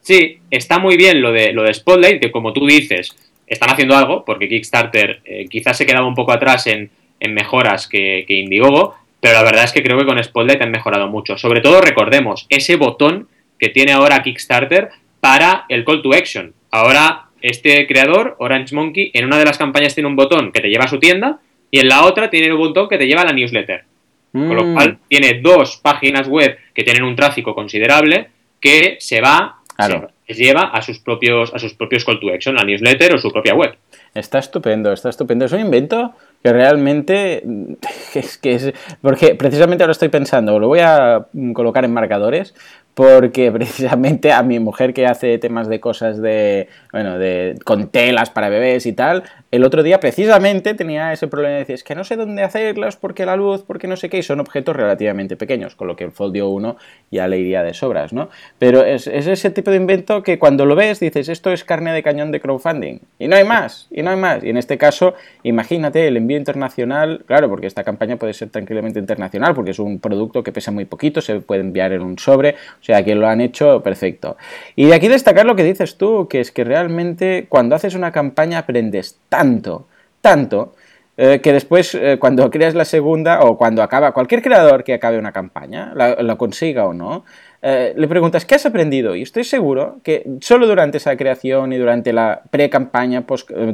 Sí, 0.00 0.38
está 0.50 0.78
muy 0.78 0.96
bien 0.96 1.22
lo 1.22 1.32
de, 1.32 1.52
lo 1.52 1.62
de 1.62 1.72
Spotlight, 1.72 2.20
que 2.20 2.32
como 2.32 2.52
tú 2.52 2.66
dices, 2.66 3.14
están 3.46 3.70
haciendo 3.70 3.96
algo, 3.96 4.24
porque 4.24 4.48
Kickstarter 4.48 5.20
eh, 5.24 5.46
quizás 5.48 5.76
se 5.76 5.86
quedaba 5.86 6.06
un 6.06 6.14
poco 6.14 6.32
atrás 6.32 6.66
en, 6.66 6.90
mejoras 7.30 7.86
que, 7.86 8.24
que, 8.26 8.34
Indiegogo, 8.34 8.96
pero 9.20 9.34
la 9.34 9.44
verdad 9.44 9.62
es 9.62 9.72
que 9.72 9.84
creo 9.84 9.96
que 9.96 10.04
con 10.04 10.22
Spotlight 10.22 10.60
han 10.60 10.72
mejorado 10.72 11.06
mucho. 11.06 11.38
Sobre 11.38 11.60
todo, 11.60 11.80
recordemos, 11.80 12.46
ese 12.48 12.74
botón 12.74 13.28
que 13.60 13.68
tiene 13.68 13.92
ahora 13.92 14.24
Kickstarter 14.24 14.90
para 15.20 15.66
el 15.68 15.84
call 15.84 16.02
to 16.02 16.12
action. 16.12 16.52
Ahora, 16.72 17.26
este 17.40 17.86
creador, 17.86 18.34
Orange 18.40 18.74
Monkey, 18.74 19.12
en 19.14 19.26
una 19.26 19.38
de 19.38 19.44
las 19.44 19.56
campañas 19.56 19.94
tiene 19.94 20.08
un 20.08 20.16
botón 20.16 20.50
que 20.50 20.60
te 20.60 20.68
lleva 20.68 20.86
a 20.86 20.88
su 20.88 20.98
tienda 20.98 21.38
y 21.70 21.78
en 21.78 21.88
la 21.88 22.04
otra 22.04 22.28
tiene 22.28 22.52
un 22.52 22.58
botón 22.58 22.88
que 22.88 22.98
te 22.98 23.06
lleva 23.06 23.22
a 23.22 23.26
la 23.26 23.32
newsletter. 23.32 23.84
Con 24.32 24.56
lo 24.56 24.64
mm. 24.64 24.74
cual 24.74 24.98
tiene 25.08 25.40
dos 25.42 25.78
páginas 25.82 26.26
web 26.26 26.56
que 26.72 26.82
tienen 26.82 27.02
un 27.02 27.14
tráfico 27.14 27.54
considerable 27.54 28.30
que 28.60 28.96
se 28.98 29.20
va, 29.20 29.56
se 30.26 30.34
lleva 30.34 30.62
a 30.62 30.80
sus 30.80 31.00
propios, 31.00 31.52
a 31.52 31.58
sus 31.58 31.74
propios 31.74 32.04
call 32.04 32.18
to 32.18 32.32
action, 32.32 32.54
la 32.54 32.64
newsletter 32.64 33.14
o 33.14 33.18
su 33.18 33.30
propia 33.30 33.54
web. 33.54 33.76
Está 34.14 34.38
estupendo, 34.38 34.92
está 34.92 35.08
estupendo. 35.08 35.44
Es 35.44 35.52
un 35.52 35.60
invento 35.60 36.14
que 36.42 36.52
realmente 36.52 37.42
es 38.14 38.38
que 38.38 38.54
es 38.54 38.72
porque 39.00 39.34
precisamente 39.34 39.84
ahora 39.84 39.92
estoy 39.92 40.08
pensando, 40.08 40.58
lo 40.58 40.68
voy 40.68 40.80
a 40.80 41.26
colocar 41.54 41.84
en 41.84 41.92
marcadores 41.92 42.54
porque 42.94 43.50
precisamente 43.52 44.32
a 44.32 44.42
mi 44.42 44.58
mujer 44.58 44.92
que 44.92 45.06
hace 45.06 45.38
temas 45.38 45.68
de 45.68 45.80
cosas 45.80 46.20
de, 46.20 46.68
bueno, 46.92 47.18
de 47.18 47.58
con 47.64 47.88
telas 47.88 48.30
para 48.30 48.48
bebés 48.48 48.86
y 48.86 48.92
tal, 48.92 49.24
el 49.52 49.64
otro 49.64 49.82
día 49.82 50.00
precisamente 50.00 50.72
tenía 50.72 51.12
ese 51.12 51.28
problema 51.28 51.52
de 51.52 51.58
decir, 51.60 51.74
es 51.74 51.84
que 51.84 51.94
no 51.94 52.04
sé 52.04 52.16
dónde 52.16 52.42
hacerlas, 52.42 52.96
porque 52.96 53.26
la 53.26 53.36
luz, 53.36 53.62
porque 53.66 53.86
no 53.86 53.98
sé 53.98 54.08
qué, 54.08 54.16
y 54.16 54.22
son 54.22 54.40
objetos 54.40 54.74
relativamente 54.74 55.36
pequeños, 55.36 55.76
con 55.76 55.88
lo 55.88 55.94
que 55.94 56.04
el 56.04 56.10
Foldio 56.10 56.48
1 56.48 56.78
ya 57.10 57.28
le 57.28 57.38
iría 57.38 57.62
de 57.62 57.74
sobras, 57.74 58.14
¿no? 58.14 58.30
Pero 58.58 58.82
es, 58.82 59.06
es, 59.06 59.26
ese 59.26 59.50
tipo 59.50 59.70
de 59.70 59.76
invento 59.76 60.22
que 60.22 60.38
cuando 60.38 60.64
lo 60.64 60.74
ves 60.74 61.00
dices, 61.00 61.28
esto 61.28 61.52
es 61.52 61.64
carne 61.64 61.92
de 61.92 62.02
cañón 62.02 62.32
de 62.32 62.40
crowdfunding, 62.40 63.00
y 63.18 63.28
no 63.28 63.36
hay 63.36 63.44
más, 63.44 63.88
y 63.90 64.02
no 64.02 64.10
hay 64.10 64.16
más. 64.16 64.42
Y 64.42 64.48
en 64.48 64.56
este 64.56 64.78
caso, 64.78 65.12
imagínate 65.42 66.08
el 66.08 66.16
envío 66.16 66.38
internacional, 66.38 67.22
claro, 67.26 67.50
porque 67.50 67.66
esta 67.66 67.84
campaña 67.84 68.16
puede 68.16 68.32
ser 68.32 68.48
tranquilamente 68.48 69.00
internacional, 69.00 69.54
porque 69.54 69.72
es 69.72 69.78
un 69.78 70.00
producto 70.00 70.42
que 70.42 70.52
pesa 70.52 70.70
muy 70.70 70.86
poquito, 70.86 71.20
se 71.20 71.40
puede 71.40 71.60
enviar 71.60 71.92
en 71.92 72.00
un 72.00 72.18
sobre, 72.18 72.52
o 72.80 72.82
sea, 72.84 73.04
que 73.04 73.14
lo 73.14 73.28
han 73.28 73.42
hecho 73.42 73.82
perfecto. 73.82 74.38
Y 74.76 74.86
de 74.86 74.94
aquí 74.94 75.08
destacar 75.08 75.44
lo 75.44 75.56
que 75.56 75.64
dices 75.64 75.98
tú, 75.98 76.26
que 76.26 76.40
es 76.40 76.50
que 76.50 76.64
realmente 76.64 77.44
cuando 77.50 77.76
haces 77.76 77.94
una 77.94 78.12
campaña 78.12 78.60
aprendes 78.60 79.18
tanto, 79.28 79.41
tanto, 80.20 80.74
eh, 81.18 81.40
que 81.42 81.52
después 81.52 81.94
eh, 81.94 82.16
cuando 82.18 82.50
creas 82.50 82.74
la 82.74 82.86
segunda 82.86 83.40
o 83.42 83.58
cuando 83.58 83.82
acaba, 83.82 84.12
cualquier 84.12 84.40
creador 84.40 84.82
que 84.82 84.94
acabe 84.94 85.18
una 85.18 85.30
campaña, 85.30 85.92
la, 85.94 86.36
consiga 86.36 86.86
o 86.86 86.94
no, 86.94 87.26
eh, 87.60 87.92
le 87.94 88.08
preguntas, 88.08 88.46
¿qué 88.46 88.54
has 88.54 88.64
aprendido? 88.64 89.14
Y 89.14 89.20
estoy 89.20 89.44
seguro 89.44 89.98
que 90.02 90.26
solo 90.40 90.66
durante 90.66 90.96
esa 90.96 91.14
creación 91.16 91.74
y 91.74 91.76
durante 91.76 92.14
la 92.14 92.40
pre-campaña, 92.50 93.24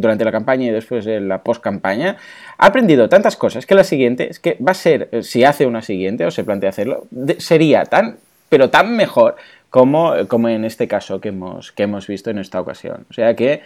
durante 0.01 0.25
la 0.25 0.33
campaña 0.33 0.67
y 0.67 0.71
después 0.71 1.05
de 1.05 1.21
la 1.21 1.45
post-campaña, 1.45 2.17
ha 2.59 2.67
aprendido 2.67 3.09
tantas 3.09 3.37
cosas 3.37 3.67
que 3.67 3.77
la 3.77 3.85
siguiente 3.85 4.29
es 4.31 4.41
que 4.41 4.59
va 4.61 4.73
a 4.73 4.75
ser, 4.75 5.09
si 5.23 5.45
hace 5.45 5.65
una 5.65 5.83
siguiente 5.83 6.27
o 6.27 6.33
se 6.33 6.43
plantea 6.43 6.71
hacerlo, 6.71 7.07
sería 7.39 7.85
tan, 7.85 8.17
pero 8.49 8.69
tan 8.69 8.97
mejor 8.97 9.37
como, 9.71 10.15
como 10.29 10.49
en 10.49 10.65
este 10.65 10.89
caso 10.89 11.21
que 11.21 11.29
hemos, 11.29 11.73
que 11.73 11.83
hemos 11.83 12.07
visto 12.07 12.31
en 12.31 12.39
esta 12.39 12.61
ocasión. 12.61 13.07
O 13.11 13.13
sea 13.13 13.35
que 13.35 13.63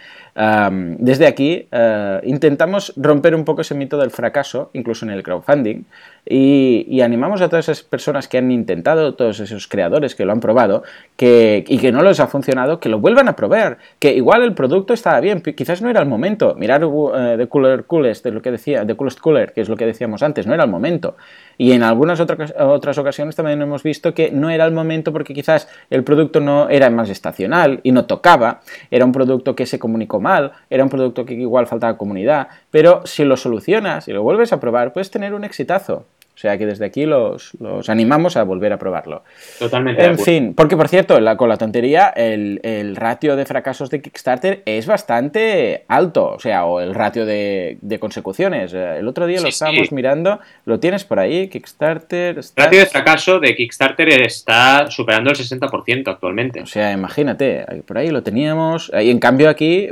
desde 0.97 1.27
aquí 1.27 1.67
eh, 1.71 2.19
intentamos 2.23 2.93
romper 2.97 3.35
un 3.35 3.45
poco 3.45 3.61
ese 3.61 3.75
mito 3.75 3.97
del 3.97 4.11
fracaso, 4.11 4.69
incluso 4.73 5.05
en 5.05 5.11
el 5.11 5.23
crowdfunding, 5.23 5.83
y, 6.25 7.01
animamos 7.01 7.41
a 7.41 7.49
todas 7.49 7.67
esas 7.67 7.83
personas 7.83 8.29
que 8.29 8.37
han 8.37 8.49
intentado, 8.49 9.15
todos 9.15 9.41
esos 9.41 9.67
creadores 9.67 10.15
que 10.15 10.23
lo 10.23 10.31
han 10.31 10.39
probado 10.39 10.83
que, 11.17 11.65
y 11.67 11.77
que 11.79 11.91
no 11.91 12.01
les 12.01 12.21
ha 12.21 12.27
funcionado, 12.27 12.79
que 12.79 12.87
lo 12.87 12.99
vuelvan 12.99 13.27
a 13.27 13.35
probar, 13.35 13.77
que 13.99 14.13
igual 14.13 14.41
el 14.43 14.53
producto 14.53 14.93
estaba 14.93 15.19
bien, 15.19 15.41
quizás 15.41 15.81
no 15.81 15.89
era 15.89 15.99
el 15.99 16.07
momento. 16.07 16.55
Mirar 16.55 16.85
uh, 16.85 17.11
The 17.37 17.47
Cooler 17.47 17.85
Coolest, 17.85 18.25
lo 18.27 18.41
que 18.41 18.51
decía, 18.51 18.85
The 18.85 18.95
Coolest 18.95 19.19
Cooler, 19.19 19.51
que 19.51 19.61
es 19.61 19.69
lo 19.69 19.75
que 19.75 19.85
decíamos 19.85 20.23
antes, 20.23 20.47
no 20.47 20.53
era 20.53 20.63
el 20.63 20.69
momento. 20.69 21.17
Y 21.57 21.73
en 21.73 21.83
algunas 21.83 22.19
otras, 22.21 22.53
otras 22.57 22.97
ocasiones 22.97 23.35
también 23.35 23.61
hemos 23.61 23.83
visto 23.83 24.13
que 24.13 24.31
no 24.31 24.49
era 24.49 24.65
el 24.65 24.71
momento 24.71 25.11
porque 25.11 25.33
quizás 25.33 25.67
el 25.89 26.03
producto 26.03 26.39
no 26.39 26.69
era 26.69 26.89
más 26.89 27.09
estacional 27.09 27.81
y 27.83 27.91
no 27.91 28.05
tocaba, 28.05 28.61
era 28.91 29.03
un 29.03 29.11
producto 29.11 29.55
que 29.55 29.65
se 29.65 29.77
comunicó 29.77 30.21
mal, 30.21 30.53
era 30.69 30.83
un 30.83 30.89
producto 30.89 31.25
que 31.25 31.33
igual 31.33 31.67
faltaba 31.67 31.97
comunidad, 31.97 32.47
pero 32.71 33.01
si 33.05 33.25
lo 33.25 33.35
solucionas 33.35 34.07
y 34.07 34.13
lo 34.13 34.23
vuelves 34.23 34.53
a 34.53 34.59
probar, 34.59 34.93
puedes 34.93 35.11
tener 35.11 35.33
un 35.33 35.43
exitazo. 35.43 36.05
O 36.35 36.37
sea 36.37 36.57
que 36.57 36.65
desde 36.65 36.85
aquí 36.85 37.05
los, 37.05 37.53
animamos 37.87 38.37
a 38.37 38.43
volver 38.43 38.73
a 38.73 38.77
probarlo. 38.77 39.23
Totalmente. 39.59 40.03
En 40.03 40.17
fin, 40.17 40.53
porque 40.55 40.75
por 40.75 40.87
cierto, 40.87 41.19
con 41.37 41.47
la 41.47 41.57
tontería, 41.57 42.09
el, 42.09 42.95
ratio 42.95 43.35
de 43.35 43.45
fracasos 43.45 43.89
de 43.89 44.01
Kickstarter 44.01 44.63
es 44.65 44.87
bastante 44.87 45.83
alto. 45.87 46.31
O 46.31 46.39
sea, 46.39 46.65
o 46.65 46.81
el 46.81 46.95
ratio 46.95 47.25
de, 47.25 47.77
consecuciones. 47.99 48.73
Eh, 48.73 48.97
el 48.97 49.07
otro 49.07 49.27
día 49.27 49.41
lo 49.41 49.47
estábamos 49.47 49.91
mirando. 49.91 50.39
¿Lo 50.65 50.79
tienes 50.79 51.03
por 51.03 51.19
ahí? 51.19 51.49
Kickstarter. 51.49 52.37
El 52.37 52.43
ratio 52.55 52.79
de 52.79 52.85
fracaso 52.87 53.39
de 53.39 53.55
Kickstarter 53.55 54.09
está 54.23 54.89
superando 54.89 55.29
el 55.29 55.37
60% 55.37 56.07
actualmente. 56.07 56.61
O 56.61 56.65
sea, 56.65 56.91
imagínate, 56.91 57.83
por 57.85 57.99
ahí 57.99 58.09
lo 58.09 58.23
teníamos. 58.23 58.91
Y 58.99 59.11
en 59.11 59.19
cambio 59.19 59.49
aquí, 59.49 59.89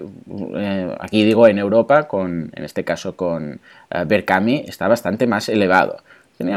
eh, 0.55 0.95
aquí 0.99 1.23
digo 1.23 1.47
en 1.47 1.59
Europa, 1.59 2.07
con, 2.07 2.51
en 2.55 2.63
este 2.63 2.83
caso 2.83 3.15
con 3.15 3.59
uh, 3.93 4.05
Berkami, 4.05 4.65
está 4.67 4.87
bastante 4.87 5.27
más 5.27 5.47
elevado 5.47 5.97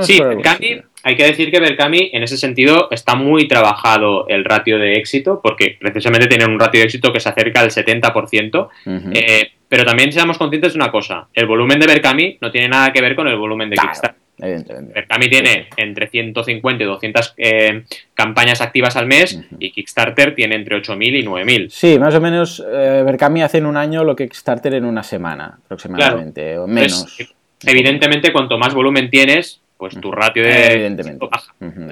sí, 0.02 0.20
Berkami, 0.20 0.82
hay 1.02 1.16
que 1.16 1.24
decir 1.24 1.50
que 1.50 1.60
Berkami 1.60 2.10
en 2.12 2.22
ese 2.22 2.36
sentido 2.36 2.88
está 2.90 3.14
muy 3.14 3.46
trabajado 3.46 4.26
el 4.28 4.44
ratio 4.44 4.78
de 4.78 4.94
éxito, 4.94 5.40
porque 5.42 5.76
precisamente 5.78 6.26
tiene 6.26 6.46
un 6.46 6.58
ratio 6.58 6.80
de 6.80 6.86
éxito 6.86 7.12
que 7.12 7.20
se 7.20 7.28
acerca 7.28 7.60
al 7.60 7.70
70%. 7.70 8.68
Eh, 9.12 9.50
pero 9.68 9.84
también 9.84 10.12
seamos 10.12 10.38
conscientes 10.38 10.72
de 10.72 10.78
una 10.78 10.90
cosa: 10.90 11.28
el 11.34 11.46
volumen 11.46 11.78
de 11.78 11.86
Berkami 11.86 12.38
no 12.40 12.50
tiene 12.50 12.68
nada 12.68 12.92
que 12.92 13.02
ver 13.02 13.14
con 13.14 13.28
el 13.28 13.36
volumen 13.36 13.70
de 13.70 13.76
Kickstarter. 13.76 14.24
Berkami 14.36 15.28
tiene 15.28 15.68
entre 15.76 16.08
150 16.08 16.82
y 16.82 16.86
200 16.86 17.34
eh, 17.36 17.84
campañas 18.14 18.60
activas 18.60 18.96
al 18.96 19.06
mes 19.06 19.38
y 19.58 19.70
Kickstarter 19.70 20.34
tiene 20.34 20.56
entre 20.56 20.76
8.000 20.76 21.20
y 21.20 21.24
9.000. 21.24 21.68
Sí, 21.68 21.98
más 21.98 22.14
o 22.14 22.20
menos 22.20 22.64
eh, 22.66 23.02
Berkami 23.04 23.42
hace 23.42 23.58
en 23.58 23.66
un 23.66 23.76
año 23.76 24.04
lo 24.04 24.16
que 24.16 24.24
Kickstarter 24.24 24.74
en 24.74 24.84
una 24.84 25.02
semana 25.02 25.58
aproximadamente, 25.64 26.58
o 26.58 26.66
menos. 26.66 27.16
evidentemente, 27.64 28.32
cuanto 28.32 28.58
más 28.58 28.74
volumen 28.74 29.08
tienes, 29.08 29.60
pues 29.84 30.00
tu 30.00 30.10
ratio 30.10 30.42
de 30.42 30.72
Evidentemente. 30.72 31.28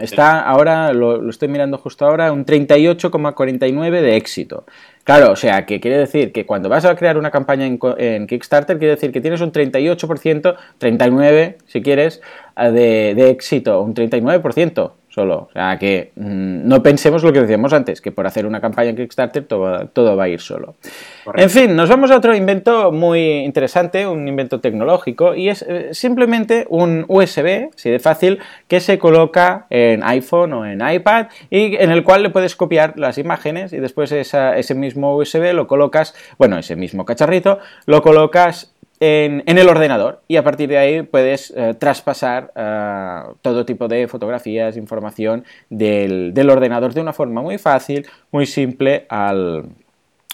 Está 0.00 0.40
ahora, 0.40 0.94
lo, 0.94 1.28
estoy 1.28 1.48
mirando 1.48 1.76
justo 1.76 2.07
ahora, 2.07 2.33
un 2.33 2.46
38,49 2.46 4.00
de 4.00 4.16
éxito. 4.16 4.64
Claro, 5.05 5.33
o 5.33 5.37
sea, 5.37 5.67
que 5.67 5.81
quiere 5.81 5.99
decir 5.99 6.33
que 6.33 6.47
cuando 6.47 6.69
vas 6.69 6.85
a 6.85 6.95
crear 6.95 7.19
una 7.19 7.31
campaña 7.31 7.67
en, 7.67 8.27
Kickstarter, 8.27 8.79
quiere 8.79 8.95
decir 8.95 9.11
que 9.11 9.21
tienes 9.21 9.41
un 9.41 9.53
38%, 9.53 10.57
39% 10.79 11.57
si 11.67 11.83
quieres, 11.83 12.23
de, 12.57 13.15
de 13.15 13.31
éxito, 13.31 13.83
un 13.83 13.95
39% 13.95 14.93
solo. 15.12 15.49
O 15.51 15.53
sea, 15.53 15.79
que 15.79 16.12
mm, 16.17 16.67
no 16.67 16.83
pensemos 16.83 17.23
lo 17.23 17.33
que 17.33 17.41
decíamos 17.41 17.73
antes, 17.73 18.01
que 18.01 18.12
por 18.12 18.27
hacer 18.27 18.47
una 18.47 18.61
campaña 18.61 18.91
en 18.91 18.97
Kickstarter 18.97 19.45
todo, 19.45 20.17
va 20.17 20.25
a 20.25 20.29
ir 20.29 20.41
solo. 20.41 20.75
En 21.35 21.51
fin, 21.51 21.77
nos 21.77 21.88
vamos 21.88 22.11
a 22.11 22.17
otro 22.17 22.35
invento 22.35 22.91
muy 22.93 23.41
interesante, 23.41 24.07
un 24.07 24.27
invento 24.27 24.61
tecnológico, 24.61 25.35
y 25.35 25.51
es 25.51 25.62
eh, 25.69 25.91
simplemente 25.93 26.67
un 26.71 27.05
USB, 27.09 27.69
así 27.75 27.91
de 27.91 27.99
fácil, 27.99 28.38
que 28.69 28.81
se 28.81 28.99
coloca 28.99 29.67
en 29.69 30.03
iPhone 30.03 30.53
o 30.55 30.67
en 30.67 30.81
iPad 30.81 31.27
y 31.51 31.77
en 31.77 31.91
el 31.91 32.03
cual 32.05 32.23
le 32.23 32.31
puedes 32.31 32.57
copiar 32.57 32.99
las 32.99 33.19
imágenes 33.19 33.73
y 33.73 33.79
después 33.79 34.12
ese 34.12 34.75
mismo 34.75 34.91
USB 34.96 35.52
lo 35.52 35.66
colocas, 35.66 36.14
bueno, 36.38 36.59
ese 36.59 36.76
mismo 36.76 37.05
cacharrito, 37.05 37.59
lo 37.87 38.02
colocas 38.02 38.72
en, 39.05 39.59
el 39.59 39.68
ordenador 39.68 40.22
y 40.28 40.37
a 40.37 40.44
partir 40.44 40.68
de 40.68 40.78
ahí 40.78 41.02
puedes 41.02 41.52
eh, 41.57 41.74
traspasar 41.74 42.52
eh, 42.55 43.22
todo 43.42 43.66
tipo 43.66 43.88
de 43.88 44.07
fotografías, 44.07 44.76
información 44.76 45.44
del, 45.70 46.48
ordenador 46.48 46.94
de 46.94 47.00
una 47.00 47.12
forma 47.12 47.42
muy 47.42 47.59
fácil, 47.59 48.07
muy 48.31 48.46
simple 48.46 49.07
al, 49.09 49.64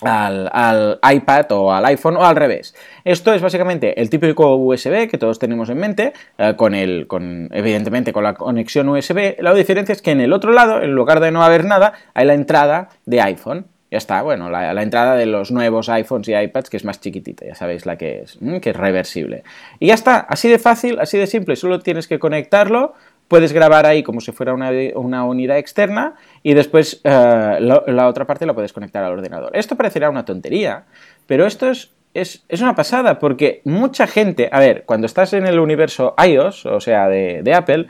iPad 0.03 1.53
o 1.53 1.73
al 1.73 1.87
iPhone 1.87 2.19
o 2.19 2.27
al 2.27 2.37
revés. 2.37 2.75
Esto 3.07 3.33
es 3.33 3.41
básicamente 3.41 3.99
el 3.99 4.11
típico 4.11 4.57
USB 4.57 5.09
que 5.09 5.17
todos 5.17 5.39
tenemos 5.39 5.71
en 5.71 5.79
mente, 5.79 6.13
eh, 6.37 6.53
con 6.55 6.75
el, 6.75 7.07
evidentemente 7.53 8.13
con 8.13 8.23
la 8.23 8.35
conexión 8.35 8.87
USB. 8.91 9.37
La 9.41 9.55
diferencia 9.55 9.95
es 9.95 10.03
que 10.03 10.11
en 10.11 10.21
el 10.21 10.35
otro 10.35 10.53
lado, 10.53 10.83
en 10.83 10.93
lugar 10.93 11.21
de 11.21 11.31
no 11.31 11.43
haber 11.43 11.65
nada, 11.65 11.95
hay 12.13 12.27
la 12.27 12.35
entrada 12.35 12.91
de 13.07 13.23
iPhone. 13.23 13.65
Ya 13.91 13.99
está, 13.99 14.21
bueno, 14.21 14.51
la, 14.51 14.83
entrada 14.83 15.17
de 15.17 15.25
los 15.25 15.51
nuevos 15.51 15.89
iPhones 15.89 16.29
y 16.29 16.35
iPads, 16.35 16.69
que 16.69 16.77
es 16.77 16.85
más 16.85 17.01
chiquitita, 17.01 17.47
ya 17.47 17.55
sabéis 17.55 17.87
la 17.87 17.97
que 17.97 18.21
es, 18.21 18.39
que 18.61 18.71
es 18.71 18.77
reversible. 18.77 19.45
Y 19.81 19.87
ya 19.87 19.95
está, 19.95 20.19
así 20.19 20.49
de 20.49 20.59
fácil, 20.59 21.01
así 21.01 21.17
de 21.17 21.27
simple, 21.27 21.57
solo 21.57 21.79
tienes 21.79 22.07
que 22.07 22.19
conectarlo, 22.19 22.93
puedes 23.29 23.55
grabar 23.55 23.87
ahí 23.87 24.03
como 24.03 24.21
si 24.21 24.33
fuera 24.33 24.53
una, 24.53 25.25
unidad 25.25 25.57
externa 25.57 26.17
y 26.43 26.53
después 26.53 27.01
eh, 27.05 27.59
la 27.61 28.09
otra 28.09 28.27
parte 28.27 28.45
la 28.45 28.55
puedes 28.55 28.75
conectar 28.75 29.03
al 29.05 29.13
ordenador. 29.13 29.57
Esto 29.57 29.77
parecerá 29.77 30.11
una 30.11 30.27
tontería, 30.27 30.85
pero 31.27 31.47
esto 31.47 31.71
es, 31.71 31.93
es, 32.15 32.61
una 32.61 32.75
pasada 32.75 33.19
porque 33.19 33.61
mucha 33.65 34.07
gente, 34.07 34.49
a 34.51 34.61
ver, 34.61 34.85
cuando 34.85 35.07
estás 35.07 35.33
en 35.33 35.47
el 35.47 35.59
universo 35.59 36.15
iOS, 36.23 36.67
o 36.67 36.81
sea, 36.81 37.09
de, 37.09 37.43
de 37.43 37.55
Apple, 37.55 37.87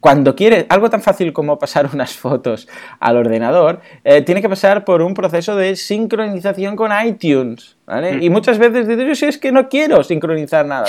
cuando 0.00 0.36
quiere 0.36 0.66
algo 0.68 0.90
tan 0.90 1.02
fácil 1.02 1.32
como 1.32 1.58
pasar 1.58 1.90
unas 1.94 2.12
fotos 2.12 2.68
al 3.00 3.16
ordenador, 3.16 3.80
eh, 4.04 4.22
tiene 4.22 4.42
que 4.42 4.48
pasar 4.48 4.84
por 4.84 5.02
un 5.02 5.14
proceso 5.14 5.56
de 5.56 5.76
sincronización 5.76 6.76
con 6.76 6.90
iTunes. 7.04 7.77
Y 8.20 8.28
muchas 8.28 8.58
veces 8.58 8.86
dices, 8.86 9.06
yo 9.06 9.14
si 9.14 9.26
es 9.26 9.38
que 9.38 9.50
no 9.50 9.68
quiero 9.68 10.02
sincronizar 10.02 10.66
nada, 10.66 10.86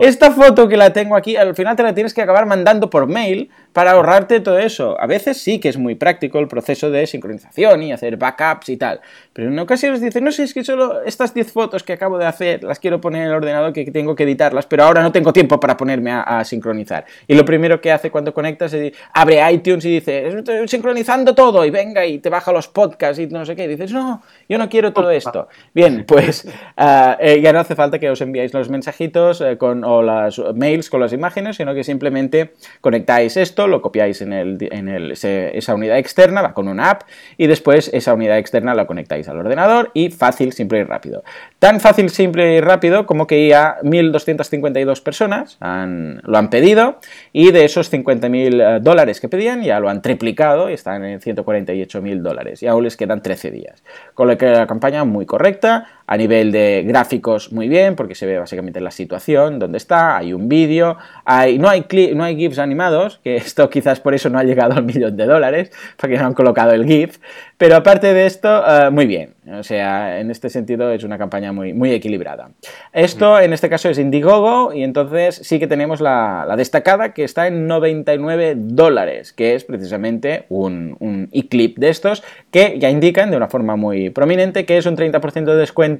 esta 0.00 0.32
foto 0.32 0.68
que 0.68 0.76
la 0.76 0.92
tengo 0.92 1.14
aquí, 1.14 1.36
al 1.36 1.54
final 1.54 1.76
te 1.76 1.82
la 1.82 1.94
tienes 1.94 2.14
que 2.14 2.22
acabar 2.22 2.46
mandando 2.46 2.90
por 2.90 3.06
mail 3.06 3.50
para 3.72 3.92
ahorrarte 3.92 4.40
todo 4.40 4.58
eso. 4.58 5.00
A 5.00 5.06
veces 5.06 5.40
sí 5.40 5.60
que 5.60 5.68
es 5.68 5.76
muy 5.76 5.94
práctico 5.94 6.38
el 6.40 6.48
proceso 6.48 6.90
de 6.90 7.06
sincronización 7.06 7.82
y 7.84 7.92
hacer 7.92 8.16
backups 8.16 8.70
y 8.70 8.76
tal, 8.76 9.00
pero 9.32 9.48
en 9.48 9.58
ocasiones 9.58 10.00
dices, 10.00 10.20
no 10.20 10.32
sé, 10.32 10.42
es 10.42 10.54
que 10.54 10.64
solo 10.64 11.02
estas 11.02 11.32
10 11.32 11.52
fotos 11.52 11.82
que 11.84 11.92
acabo 11.92 12.18
de 12.18 12.26
hacer 12.26 12.64
las 12.64 12.80
quiero 12.80 13.00
poner 13.00 13.22
en 13.22 13.28
el 13.28 13.34
ordenador 13.34 13.72
que 13.72 13.84
tengo 13.90 14.16
que 14.16 14.24
editarlas, 14.24 14.66
pero 14.66 14.84
ahora 14.84 15.02
no 15.02 15.12
tengo 15.12 15.32
tiempo 15.32 15.60
para 15.60 15.76
ponerme 15.76 16.10
a, 16.12 16.44
sincronizar. 16.44 17.04
Y 17.28 17.34
lo 17.34 17.44
primero 17.44 17.80
que 17.80 17.92
hace 17.92 18.10
cuando 18.10 18.32
conectas 18.32 18.72
es 18.72 18.92
abre 19.12 19.40
iTunes 19.52 19.84
y 19.84 19.90
dice, 19.90 20.26
estoy 20.26 20.66
sincronizando 20.66 21.34
todo 21.34 21.64
y 21.64 21.70
venga 21.70 22.04
y 22.04 22.18
te 22.18 22.30
baja 22.30 22.52
los 22.52 22.68
podcasts 22.68 23.18
y 23.18 23.26
no 23.26 23.44
sé 23.44 23.54
qué. 23.54 23.64
Y 23.64 23.68
dices, 23.68 23.92
no, 23.92 24.22
yo 24.48 24.58
no 24.58 24.68
quiero 24.68 24.92
todo 24.92 25.10
esto. 25.10 25.48
Bien, 25.74 25.99
pues 26.06 26.46
eh, 26.76 27.40
ya 27.42 27.52
no 27.52 27.60
hace 27.60 27.74
falta 27.74 27.98
que 27.98 28.10
os 28.10 28.20
enviáis 28.20 28.52
los 28.54 28.68
mensajitos 28.68 29.40
eh, 29.40 29.56
con, 29.58 29.84
o 29.84 30.02
las 30.02 30.40
mails 30.54 30.90
con 30.90 31.00
las 31.00 31.12
imágenes, 31.12 31.56
sino 31.56 31.74
que 31.74 31.84
simplemente 31.84 32.52
conectáis 32.80 33.36
esto, 33.36 33.66
lo 33.66 33.82
copiáis 33.82 34.20
en, 34.22 34.32
el, 34.32 34.58
en 34.70 34.88
el, 34.88 35.12
esa 35.12 35.74
unidad 35.74 35.98
externa, 35.98 36.42
va 36.42 36.54
con 36.54 36.68
una 36.68 36.90
app, 36.90 37.02
y 37.36 37.46
después 37.46 37.90
esa 37.92 38.14
unidad 38.14 38.38
externa 38.38 38.74
la 38.74 38.86
conectáis 38.86 39.28
al 39.28 39.38
ordenador 39.38 39.90
y 39.94 40.10
fácil, 40.10 40.52
simple 40.52 40.80
y 40.80 40.84
rápido. 40.84 41.22
Tan 41.60 41.78
fácil, 41.78 42.08
simple 42.08 42.56
y 42.56 42.60
rápido 42.62 43.04
como 43.04 43.26
que 43.26 43.46
ya 43.46 43.76
1.252 43.82 45.02
personas 45.02 45.58
lo 45.60 46.38
han 46.38 46.48
pedido 46.48 47.00
y 47.34 47.52
de 47.52 47.66
esos 47.66 47.92
50.000 47.92 48.78
eh, 48.78 48.80
dólares 48.80 49.20
que 49.20 49.28
pedían 49.28 49.62
ya 49.62 49.78
lo 49.78 49.90
han 49.90 50.00
triplicado 50.00 50.70
y 50.70 50.72
están 50.72 51.04
en 51.04 51.20
148.000 51.20 52.22
dólares 52.22 52.62
y 52.62 52.66
aún 52.66 52.84
les 52.84 52.96
quedan 52.96 53.22
13 53.22 53.50
días. 53.50 53.84
Con 54.14 54.28
lo 54.28 54.38
que 54.38 54.46
la 54.46 54.66
campaña 54.66 55.04
muy 55.04 55.26
correcta, 55.26 55.86
a 56.10 56.16
nivel 56.16 56.50
de 56.50 56.82
gráficos 56.84 57.52
muy 57.52 57.68
bien, 57.68 57.94
porque 57.94 58.16
se 58.16 58.26
ve 58.26 58.36
básicamente 58.36 58.80
la 58.80 58.90
situación, 58.90 59.60
donde 59.60 59.78
está, 59.78 60.16
hay 60.16 60.32
un 60.32 60.48
vídeo, 60.48 60.96
hay, 61.24 61.56
no, 61.56 61.68
hay 61.68 61.86
no 62.16 62.24
hay 62.24 62.34
GIFs 62.34 62.58
animados, 62.58 63.20
que 63.22 63.36
esto 63.36 63.70
quizás 63.70 64.00
por 64.00 64.12
eso 64.12 64.28
no 64.28 64.36
ha 64.40 64.42
llegado 64.42 64.74
al 64.74 64.82
millón 64.82 65.16
de 65.16 65.26
dólares, 65.26 65.70
porque 65.96 66.18
no 66.18 66.26
han 66.26 66.34
colocado 66.34 66.72
el 66.72 66.84
GIF, 66.84 67.18
pero 67.56 67.76
aparte 67.76 68.12
de 68.12 68.26
esto, 68.26 68.48
eh, 68.66 68.90
muy 68.90 69.06
bien. 69.06 69.34
O 69.52 69.62
sea, 69.62 70.20
en 70.20 70.30
este 70.30 70.48
sentido 70.48 70.90
es 70.92 71.02
una 71.04 71.18
campaña 71.18 71.52
muy, 71.52 71.74
muy 71.74 71.92
equilibrada. 71.92 72.50
Esto 72.92 73.40
en 73.40 73.52
este 73.52 73.68
caso 73.68 73.88
es 73.88 73.98
Indiegogo 73.98 74.72
y 74.72 74.84
entonces 74.84 75.40
sí 75.42 75.58
que 75.58 75.66
tenemos 75.66 76.00
la, 76.00 76.46
destacada 76.56 77.12
que 77.14 77.24
está 77.24 77.46
en 77.48 77.66
99 77.66 78.54
dólares, 78.56 79.32
que 79.32 79.54
es 79.54 79.64
precisamente 79.64 80.44
un, 80.48 80.96
un 81.00 81.28
e-clip 81.32 81.78
de 81.78 81.88
estos 81.88 82.22
que 82.50 82.78
ya 82.78 82.90
indican 82.90 83.30
de 83.30 83.36
una 83.36 83.48
forma 83.48 83.76
muy 83.76 84.10
prominente 84.10 84.64
que 84.64 84.78
es 84.78 84.86
un 84.86 84.96
30% 84.96 85.44
de 85.44 85.56
descuento 85.56 85.99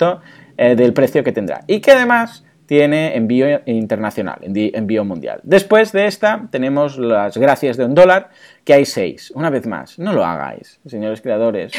eh, 0.57 0.75
del 0.75 0.93
precio 0.93 1.25
que 1.25 1.33
tendrá. 1.33 1.61
Y 1.67 1.81
que 1.81 1.93
además 1.93 2.45
tiene 2.71 3.17
envío 3.17 3.63
internacional, 3.67 4.39
envío 4.43 5.05
mundial. 5.05 5.41
Después 5.43 5.91
de 5.91 6.07
esta 6.07 6.47
tenemos 6.53 6.99
las 6.99 7.37
gracias 7.37 7.77
de 7.77 7.85
un 7.85 7.97
dólar, 7.97 8.31
que 8.65 8.75
hay 8.75 8.85
seis. 8.85 9.33
Una 9.35 9.51
vez 9.51 9.67
más, 9.67 9.99
no 9.99 10.13
lo 10.13 10.25
hagáis, 10.25 10.79
señores 10.87 11.21
creadores. 11.21 11.73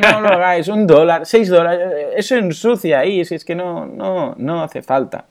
No, 0.00 0.20
lo 0.20 0.28
hagáis, 0.28 0.68
un 0.68 0.86
dólar, 0.86 1.26
seis 1.26 1.48
dólares, 1.48 2.12
eso 2.16 2.36
ensucia 2.36 3.00
ahí, 3.00 3.24
si 3.24 3.34
es 3.34 3.44
que 3.44 3.56
no, 3.56 3.86
no, 3.86 4.36
no 4.38 4.62
hace 4.62 4.82
falta. 4.82 5.24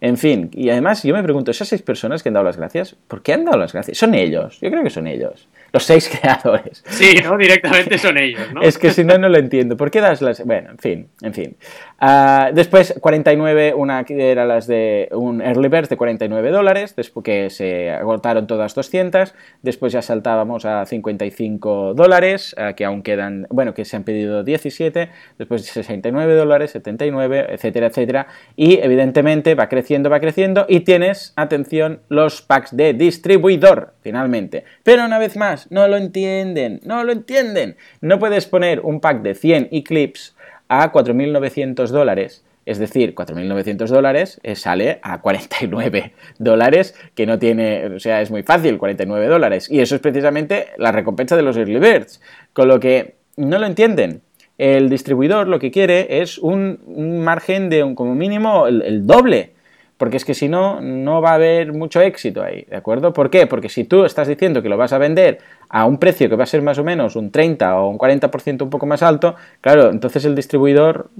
En 0.00 0.16
fin, 0.16 0.50
y 0.52 0.70
además 0.70 1.02
yo 1.02 1.14
me 1.14 1.22
pregunto, 1.24 1.50
esas 1.50 1.66
seis 1.66 1.82
personas 1.82 2.22
que 2.22 2.28
han 2.28 2.34
dado 2.34 2.46
las 2.46 2.56
gracias, 2.56 2.94
¿por 3.08 3.22
qué 3.22 3.32
han 3.32 3.44
dado 3.44 3.58
las 3.58 3.72
gracias? 3.72 3.98
Son 3.98 4.14
ellos, 4.14 4.60
yo 4.60 4.70
creo 4.70 4.84
que 4.84 4.90
son 4.90 5.08
ellos 5.08 5.48
los 5.72 5.84
seis 5.84 6.08
creadores. 6.20 6.82
Sí, 6.88 7.14
¿no? 7.22 7.36
Directamente 7.36 7.98
son 7.98 8.18
ellos, 8.18 8.52
¿no? 8.52 8.62
es 8.62 8.78
que 8.78 8.90
si 8.90 9.04
no, 9.04 9.18
no 9.18 9.28
lo 9.28 9.38
entiendo. 9.38 9.76
¿Por 9.76 9.90
qué 9.90 10.00
das 10.00 10.20
las...? 10.20 10.44
Bueno, 10.44 10.70
en 10.70 10.78
fin, 10.78 11.08
en 11.22 11.34
fin. 11.34 11.56
Uh, 12.02 12.54
después, 12.54 12.94
49, 12.98 13.74
una 13.74 14.04
que 14.04 14.30
era 14.30 14.46
las 14.46 14.66
de 14.66 15.10
un 15.12 15.42
Early 15.42 15.68
Bird 15.68 15.86
de 15.88 15.98
49 15.98 16.50
dólares, 16.50 16.96
después 16.96 17.22
que 17.22 17.50
se 17.50 17.90
agotaron 17.90 18.46
todas 18.46 18.74
200, 18.74 19.34
después 19.60 19.92
ya 19.92 20.00
saltábamos 20.00 20.64
a 20.64 20.86
55 20.86 21.92
dólares, 21.92 22.56
que 22.74 22.86
aún 22.86 23.02
quedan, 23.02 23.46
bueno, 23.50 23.74
que 23.74 23.84
se 23.84 23.96
han 23.96 24.04
pedido 24.04 24.42
17, 24.42 25.10
después 25.36 25.66
69 25.66 26.34
dólares, 26.36 26.70
79, 26.70 27.48
etcétera, 27.50 27.88
etcétera, 27.88 28.26
y 28.56 28.78
evidentemente 28.78 29.54
va 29.54 29.68
creciendo, 29.68 30.08
va 30.08 30.20
creciendo, 30.20 30.64
y 30.70 30.80
tienes, 30.80 31.34
atención, 31.36 32.00
los 32.08 32.40
packs 32.40 32.74
de 32.74 32.94
distribuidor, 32.94 33.92
finalmente. 34.00 34.64
Pero 34.84 35.04
una 35.04 35.18
vez 35.18 35.36
más, 35.36 35.70
no 35.70 35.86
lo 35.86 35.98
entienden, 35.98 36.80
no 36.82 37.04
lo 37.04 37.12
entienden. 37.12 37.76
No 38.00 38.18
puedes 38.18 38.46
poner 38.46 38.80
un 38.80 39.00
pack 39.00 39.20
de 39.20 39.34
100 39.34 39.68
Eclipse 39.70 40.32
a 40.70 40.92
4.900 40.92 41.88
dólares. 41.88 42.44
Es 42.64 42.78
decir, 42.78 43.14
4.900 43.14 43.88
dólares 43.88 44.40
eh, 44.44 44.54
sale 44.54 45.00
a 45.02 45.20
49 45.20 46.12
dólares, 46.38 46.94
que 47.14 47.26
no 47.26 47.38
tiene, 47.38 47.86
o 47.86 47.98
sea, 47.98 48.22
es 48.22 48.30
muy 48.30 48.44
fácil, 48.44 48.78
49 48.78 49.26
dólares. 49.26 49.68
Y 49.70 49.80
eso 49.80 49.96
es 49.96 50.00
precisamente 50.00 50.68
la 50.78 50.92
recompensa 50.92 51.36
de 51.36 51.42
los 51.42 51.56
early 51.56 51.80
birds. 51.80 52.20
Con 52.52 52.68
lo 52.68 52.78
que 52.78 53.16
no 53.36 53.58
lo 53.58 53.66
entienden. 53.66 54.22
El 54.58 54.88
distribuidor 54.88 55.48
lo 55.48 55.58
que 55.58 55.70
quiere 55.70 56.20
es 56.20 56.38
un, 56.38 56.78
margen 57.24 57.68
de 57.68 57.82
un, 57.82 57.94
como 57.94 58.14
mínimo 58.14 58.66
el 58.66 59.06
doble 59.06 59.54
porque 60.00 60.16
es 60.16 60.24
que 60.24 60.32
si 60.32 60.48
no, 60.48 60.80
no 60.80 61.20
va 61.20 61.32
a 61.32 61.34
haber 61.34 61.74
mucho 61.74 62.00
éxito 62.00 62.42
ahí, 62.42 62.64
¿de 62.70 62.76
acuerdo? 62.76 63.12
¿Por 63.12 63.28
qué? 63.28 63.46
Porque 63.46 63.68
si 63.68 63.84
tú 63.84 64.06
estás 64.06 64.28
diciendo 64.28 64.62
que 64.62 64.70
lo 64.70 64.78
vas 64.78 64.94
a 64.94 64.98
vender 64.98 65.40
a 65.68 65.84
un 65.84 65.98
precio 65.98 66.30
que 66.30 66.36
va 66.36 66.44
a 66.44 66.46
ser 66.46 66.62
más 66.62 66.78
o 66.78 66.84
menos 66.84 67.16
un 67.16 67.30
30 67.30 67.78
o 67.78 67.90
un 67.90 67.98
40% 67.98 68.62
un 68.62 68.70
poco 68.70 68.86
más 68.86 69.02
alto, 69.02 69.34
claro, 69.60 69.90
entonces 69.90 70.24
el 70.24 70.34
distribuidor, 70.34 71.10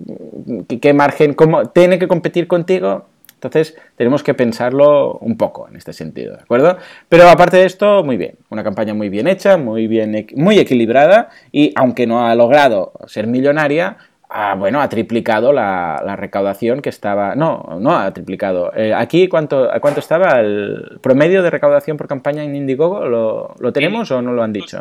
¿qué 0.80 0.94
margen? 0.94 1.34
¿Cómo 1.34 1.66
tiene 1.66 1.98
que 1.98 2.08
competir 2.08 2.46
contigo? 2.46 3.04
Entonces 3.34 3.76
tenemos 3.96 4.22
que 4.22 4.32
pensarlo 4.32 5.18
un 5.18 5.36
poco 5.36 5.68
en 5.68 5.76
este 5.76 5.92
sentido, 5.92 6.36
¿de 6.36 6.42
acuerdo? 6.42 6.78
Pero 7.10 7.28
aparte 7.28 7.58
de 7.58 7.66
esto, 7.66 8.02
muy 8.02 8.16
bien, 8.16 8.36
una 8.48 8.64
campaña 8.64 8.94
muy 8.94 9.10
bien 9.10 9.26
hecha, 9.28 9.58
muy 9.58 9.88
bien, 9.88 10.26
muy 10.36 10.58
equilibrada 10.58 11.28
y 11.52 11.74
aunque 11.76 12.06
no 12.06 12.26
ha 12.26 12.34
logrado 12.34 12.92
ser 13.06 13.26
millonaria, 13.26 13.98
Ah, 14.32 14.54
bueno, 14.56 14.80
ha 14.80 14.88
triplicado 14.88 15.52
la, 15.52 16.14
recaudación 16.16 16.82
que 16.82 16.88
estaba. 16.88 17.34
No, 17.34 17.78
no 17.80 17.98
ha 17.98 18.12
triplicado. 18.14 18.72
Eh, 18.76 18.94
aquí, 18.94 19.26
¿cuánto, 19.26 19.68
¿cuánto 19.80 19.98
estaba 19.98 20.40
el 20.40 20.98
promedio 21.02 21.42
de 21.42 21.50
recaudación 21.50 21.96
por 21.96 22.06
campaña 22.06 22.44
en 22.44 22.54
Indiegogo? 22.54 23.06
¿Lo, 23.08 23.72
tenemos 23.72 24.08
o 24.12 24.22
no 24.22 24.32
lo 24.32 24.44
han 24.44 24.52
dicho? 24.52 24.80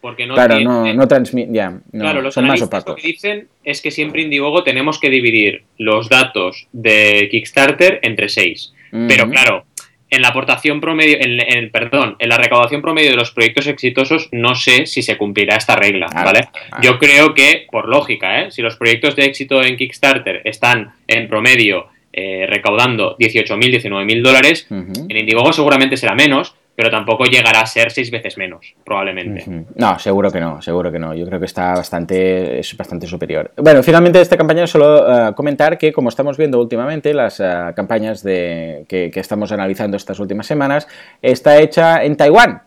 porque 0.00 0.26
no 0.26 0.34
claro, 0.34 0.58
no, 0.60 0.94
no 0.94 1.08
transmiten. 1.08 1.52
Ya, 1.52 1.78
claro, 1.92 2.22
los 2.22 2.32
son 2.32 2.46
más 2.46 2.62
opacos. 2.62 2.88
Lo 2.88 2.96
que 2.96 3.06
dicen 3.08 3.48
es 3.64 3.82
que 3.82 3.90
siempre 3.90 4.22
Indiegogo 4.22 4.64
tenemos 4.64 4.98
que 4.98 5.10
dividir 5.10 5.64
los 5.76 6.08
datos 6.08 6.66
de 6.72 7.28
Kickstarter 7.30 8.00
entre 8.02 8.30
seis. 8.30 8.72
Pero 8.90 9.28
claro, 9.28 9.66
en 10.10 10.22
la 10.22 10.28
aportación 10.28 10.80
promedio, 10.80 11.18
en, 11.20 11.70
perdón, 11.70 12.16
en 12.18 12.28
la 12.28 12.38
recaudación 12.38 12.80
promedio 12.80 13.10
de 13.10 13.16
los 13.16 13.32
proyectos 13.32 13.66
exitosos, 13.66 14.28
no 14.32 14.54
sé 14.54 14.86
si 14.86 15.02
se 15.02 15.16
cumplirá 15.16 15.56
esta 15.56 15.74
regla, 15.74 16.06
¿vale? 16.14 16.48
Yo 16.80 16.98
creo 16.98 17.34
que, 17.34 17.66
por 17.70 17.88
lógica, 17.88 18.42
¿eh? 18.42 18.50
si 18.50 18.62
los 18.62 18.76
proyectos 18.76 19.16
de 19.16 19.24
éxito 19.24 19.62
en 19.62 19.76
Kickstarter 19.76 20.42
están 20.44 20.92
en 21.08 21.28
promedio 21.28 21.88
eh, 22.12 22.46
recaudando 22.48 23.16
18.000, 23.18 23.82
19.000 23.82 24.22
dólares, 24.22 24.66
en 24.70 25.16
Indiegogo 25.16 25.52
seguramente 25.52 25.96
será 25.96 26.14
menos, 26.14 26.54
pero 26.76 26.90
tampoco 26.90 27.24
llegará 27.24 27.62
a 27.62 27.66
ser 27.66 27.90
seis 27.90 28.10
veces 28.10 28.36
menos, 28.36 28.74
probablemente. 28.84 29.44
No, 29.74 29.98
seguro 29.98 30.30
que 30.30 30.38
no, 30.38 30.60
seguro 30.60 30.92
que 30.92 30.98
no. 30.98 31.14
Yo 31.14 31.24
creo 31.26 31.40
que 31.40 31.46
está 31.46 31.72
bastante, 31.72 32.60
es 32.60 32.76
bastante 32.76 33.06
superior. 33.06 33.50
Bueno, 33.56 33.82
finalmente 33.82 34.18
de 34.18 34.22
esta 34.22 34.36
campaña 34.36 34.66
solo 34.66 35.28
eh, 35.28 35.34
comentar 35.34 35.78
que, 35.78 35.90
como 35.90 36.10
estamos 36.10 36.36
viendo 36.36 36.60
últimamente, 36.60 37.14
las 37.14 37.40
eh, 37.40 37.72
campañas 37.74 38.22
de, 38.22 38.84
que, 38.88 39.10
que 39.10 39.20
estamos 39.20 39.50
analizando 39.52 39.96
estas 39.96 40.20
últimas 40.20 40.46
semanas, 40.46 40.86
está 41.22 41.58
hecha 41.58 42.04
en 42.04 42.16
Taiwán 42.16 42.62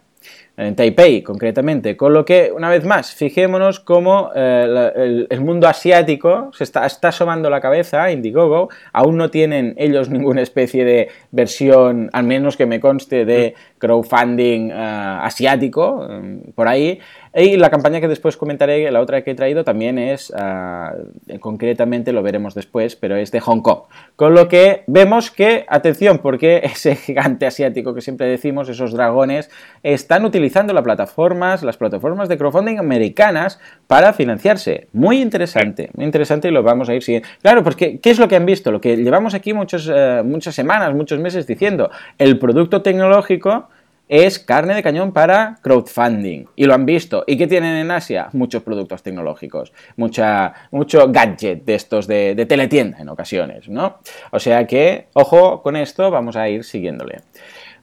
en 0.60 0.76
Taipei 0.76 1.22
concretamente. 1.22 1.96
Con 1.96 2.14
lo 2.14 2.26
que, 2.26 2.52
una 2.54 2.70
vez 2.70 2.86
más, 2.86 3.14
fijémonos 3.14 3.80
cómo 3.80 4.32
eh, 4.36 5.26
el, 5.30 5.42
mundo 5.42 5.68
asiático 5.68 6.52
se 6.54 6.66
está, 6.66 6.86
está 6.86 7.10
asomando 7.10 7.50
la 7.50 7.62
cabeza, 7.62 8.12
Indiegogo, 8.12 8.70
aún 8.92 9.18
no 9.18 9.30
tienen 9.30 9.74
ellos 9.78 10.10
ninguna 10.10 10.42
especie 10.42 10.84
de 10.84 11.10
versión, 11.32 12.10
al 12.12 12.26
menos 12.26 12.58
que 12.58 12.66
me 12.66 12.80
conste, 12.80 13.24
de 13.24 13.56
crowdfunding 13.80 14.70
eh, 14.70 14.74
asiático, 14.76 16.08
eh, 16.10 16.52
por 16.54 16.68
ahí, 16.68 17.00
y 17.34 17.58
la 17.58 17.70
campaña 17.70 18.02
que 18.02 18.08
después 18.08 18.38
comentaré, 18.38 18.90
la 18.90 19.02
otra 19.02 19.24
que 19.24 19.32
he 19.32 19.36
traído, 19.36 19.64
también 19.64 20.00
es, 20.00 20.34
ah, 20.36 20.96
concretamente 21.40 22.12
lo 22.12 22.24
veremos 22.24 22.56
después, 22.56 22.96
pero 22.96 23.16
es 23.16 23.32
de 23.32 23.40
Hong 23.40 23.62
Kong. 23.62 23.82
Con 24.16 24.34
lo 24.34 24.48
que 24.48 24.84
vemos 24.88 25.30
que, 25.30 25.66
atención, 25.70 26.20
porque 26.20 26.58
ese 26.64 26.96
gigante 26.96 27.46
asiático 27.46 27.94
que 27.94 28.02
siempre 28.02 28.28
decimos, 28.28 28.68
esos 28.68 28.94
dragones, 28.94 29.52
están 29.84 30.26
utilizando 30.26 30.74
las 30.74 30.84
plataformas, 30.84 31.62
las 31.62 31.78
plataformas 31.78 32.30
de 32.30 32.38
crowdfunding 32.38 32.80
americanas 32.80 33.60
para 33.86 34.12
financiarse. 34.14 34.88
Muy 34.92 35.22
interesante, 35.22 35.92
muy 35.96 36.06
interesante 36.06 36.48
y 36.48 36.52
lo 36.52 36.64
vamos 36.64 36.90
a 36.90 36.96
ir 36.96 37.04
siguiendo. 37.04 37.30
Claro, 37.42 37.64
porque 37.64 38.00
¿qué 38.00 38.10
es 38.10 38.18
lo 38.18 38.28
que 38.28 38.36
han 38.38 38.46
visto? 38.46 38.72
Lo 38.72 38.82
que 38.82 38.98
llevamos 38.98 39.36
aquí 39.36 39.54
muchos, 39.54 39.90
eh, 39.94 40.24
muchas 40.26 40.56
semanas, 40.56 40.96
muchos 40.96 41.20
meses 41.20 41.46
diciendo, 41.46 41.92
el 42.18 42.40
producto 42.40 42.82
tecnológico 42.82 43.69
es 44.10 44.40
carne 44.40 44.74
de 44.74 44.82
cañón 44.82 45.14
para 45.14 45.60
crowdfunding. 45.62 46.46
Y 46.56 46.66
lo 46.66 46.74
han 46.74 46.86
visto. 46.86 47.24
¿Y 47.28 47.38
qué 47.38 47.46
tienen 47.46 47.76
en 47.76 47.92
Asia? 47.92 48.30
Muchos 48.34 48.64
productos 48.64 49.04
tecnológicos, 49.04 49.72
mucha, 49.98 50.54
mucho 50.72 51.08
gadget 51.10 51.64
de 51.64 51.76
estos 51.76 52.08
de, 52.08 52.46
teletienda 52.48 52.98
en 53.00 53.10
ocasiones, 53.10 53.70
¿no? 53.70 54.00
O 54.32 54.40
sea 54.40 54.66
que, 54.66 55.06
ojo 55.14 55.62
con 55.62 55.76
esto, 55.76 56.10
vamos 56.10 56.36
a 56.36 56.50
ir 56.50 56.64
siguiéndole. 56.64 57.20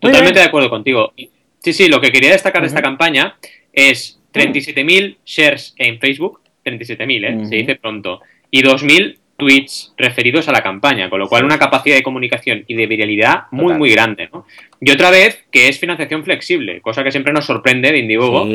Totalmente 0.01 0.41
de 0.41 0.47
acuerdo 0.47 0.69
contigo. 0.69 1.13
Sí, 1.61 1.73
sí, 1.73 1.89
lo 1.89 2.01
que 2.01 2.11
quería 2.11 2.33
destacar 2.33 2.61
de 2.61 2.69
esta 2.69 2.83
campaña 2.83 3.39
es 3.73 4.21
37.000 4.35 5.19
shares 5.25 5.75
en 5.79 6.01
Facebook, 6.01 6.41
37.000, 6.65 7.25
¿eh? 7.25 7.47
se 7.47 7.55
dice 7.55 7.77
pronto, 7.77 8.21
y 8.51 8.63
2.000 8.63 9.17
tweets 9.37 9.93
referidos 9.97 10.49
a 10.49 10.53
la 10.53 10.63
campaña, 10.63 11.11
con 11.11 11.19
lo 11.19 11.29
cual 11.29 11.45
una 11.45 11.59
capacidad 11.59 11.97
de 11.97 12.03
comunicación 12.03 12.65
y 12.67 12.75
de 12.75 12.87
viralidad 12.87 13.45
muy, 13.51 13.75
muy 13.75 13.91
grande. 13.91 14.29
¿no? 14.33 14.47
Y 14.81 14.91
otra 14.91 15.11
vez, 15.11 15.45
que 15.51 15.69
es 15.69 15.79
financiación 15.79 16.25
flexible, 16.25 16.81
cosa 16.81 17.05
que 17.05 17.13
siempre 17.13 17.33
nos 17.33 17.45
sorprende 17.45 17.93
de 17.93 17.99
Indiegogo. 17.99 18.47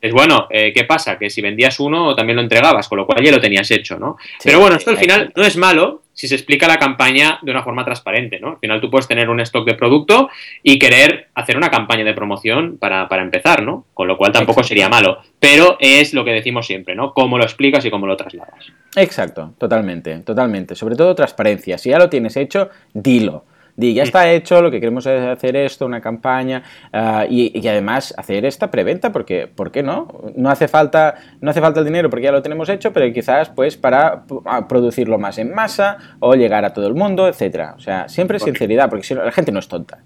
Es 0.00 0.12
bueno, 0.12 0.46
eh, 0.50 0.72
¿qué 0.72 0.84
pasa? 0.84 1.18
Que 1.18 1.28
si 1.28 1.42
vendías 1.42 1.80
uno 1.80 2.14
también 2.14 2.36
lo 2.36 2.42
entregabas, 2.42 2.88
con 2.88 2.98
lo 2.98 3.06
cual 3.06 3.22
ya 3.22 3.32
lo 3.32 3.40
tenías 3.40 3.68
hecho, 3.72 3.98
¿no? 3.98 4.16
Pero 4.44 4.60
bueno, 4.60 4.76
esto 4.76 4.90
al 4.90 4.96
final 4.96 5.32
no 5.34 5.44
es 5.44 5.56
malo 5.56 6.02
si 6.18 6.26
se 6.26 6.34
explica 6.34 6.66
la 6.66 6.80
campaña 6.80 7.38
de 7.42 7.52
una 7.52 7.62
forma 7.62 7.84
transparente, 7.84 8.40
¿no? 8.40 8.50
Al 8.50 8.58
final 8.58 8.80
tú 8.80 8.90
puedes 8.90 9.06
tener 9.06 9.30
un 9.30 9.38
stock 9.38 9.64
de 9.64 9.74
producto 9.74 10.28
y 10.64 10.76
querer 10.76 11.28
hacer 11.32 11.56
una 11.56 11.70
campaña 11.70 12.02
de 12.02 12.12
promoción 12.12 12.76
para, 12.76 13.06
empezar, 13.22 13.62
¿no? 13.62 13.84
Con 13.94 14.08
lo 14.08 14.16
cual 14.16 14.32
tampoco 14.32 14.64
sería 14.64 14.88
malo. 14.88 15.18
Pero 15.38 15.76
es 15.78 16.14
lo 16.14 16.24
que 16.24 16.32
decimos 16.32 16.66
siempre, 16.66 16.96
¿no? 16.96 17.14
Cómo 17.14 17.38
lo 17.38 17.44
explicas 17.44 17.84
y 17.84 17.90
cómo 17.90 18.08
lo 18.08 18.16
trasladas. 18.16 18.66
Exacto, 18.96 19.54
totalmente, 19.58 20.18
totalmente. 20.18 20.74
Sobre 20.74 20.96
todo 20.96 21.14
transparencia. 21.14 21.78
Si 21.78 21.90
ya 21.90 21.98
lo 21.98 22.10
tienes 22.10 22.36
hecho, 22.36 22.68
dilo. 22.92 23.44
Di, 23.78 23.94
ya 23.94 24.02
está 24.02 24.28
hecho, 24.32 24.60
lo 24.60 24.72
que 24.72 24.80
queremos 24.80 25.06
es 25.06 25.22
hacer 25.22 25.54
esto, 25.54 25.86
una 25.86 26.00
campaña 26.00 26.64
ah, 26.92 27.24
y, 27.30 27.64
además 27.68 28.12
hacer 28.18 28.44
esta 28.44 28.72
preventa, 28.72 29.12
porque 29.12 29.46
¿por 29.46 29.70
qué 29.70 29.84
no? 29.84 30.08
No 30.34 30.50
hace 30.50 30.66
falta 30.66 31.14
no 31.40 31.52
hace 31.52 31.60
falta 31.60 31.78
el 31.78 31.86
dinero 31.86 32.10
porque 32.10 32.24
ya 32.24 32.32
lo 32.32 32.42
tenemos 32.42 32.68
hecho, 32.70 32.92
pero 32.92 33.12
quizás 33.12 33.50
pues 33.50 33.76
para 33.76 34.24
producirlo 34.68 35.16
más 35.16 35.38
en 35.38 35.54
masa 35.54 35.96
o 36.18 36.34
llegar 36.34 36.64
a 36.64 36.72
todo 36.72 36.88
el 36.88 36.94
mundo, 36.94 37.28
etcétera. 37.28 37.74
O 37.76 37.80
sea, 37.80 38.08
siempre 38.08 38.40
sinceridad, 38.40 38.90
porque 38.90 39.04
si 39.04 39.14
no, 39.14 39.22
la 39.22 39.30
gente 39.30 39.52
no 39.52 39.60
es 39.60 39.68
tonta. 39.68 39.98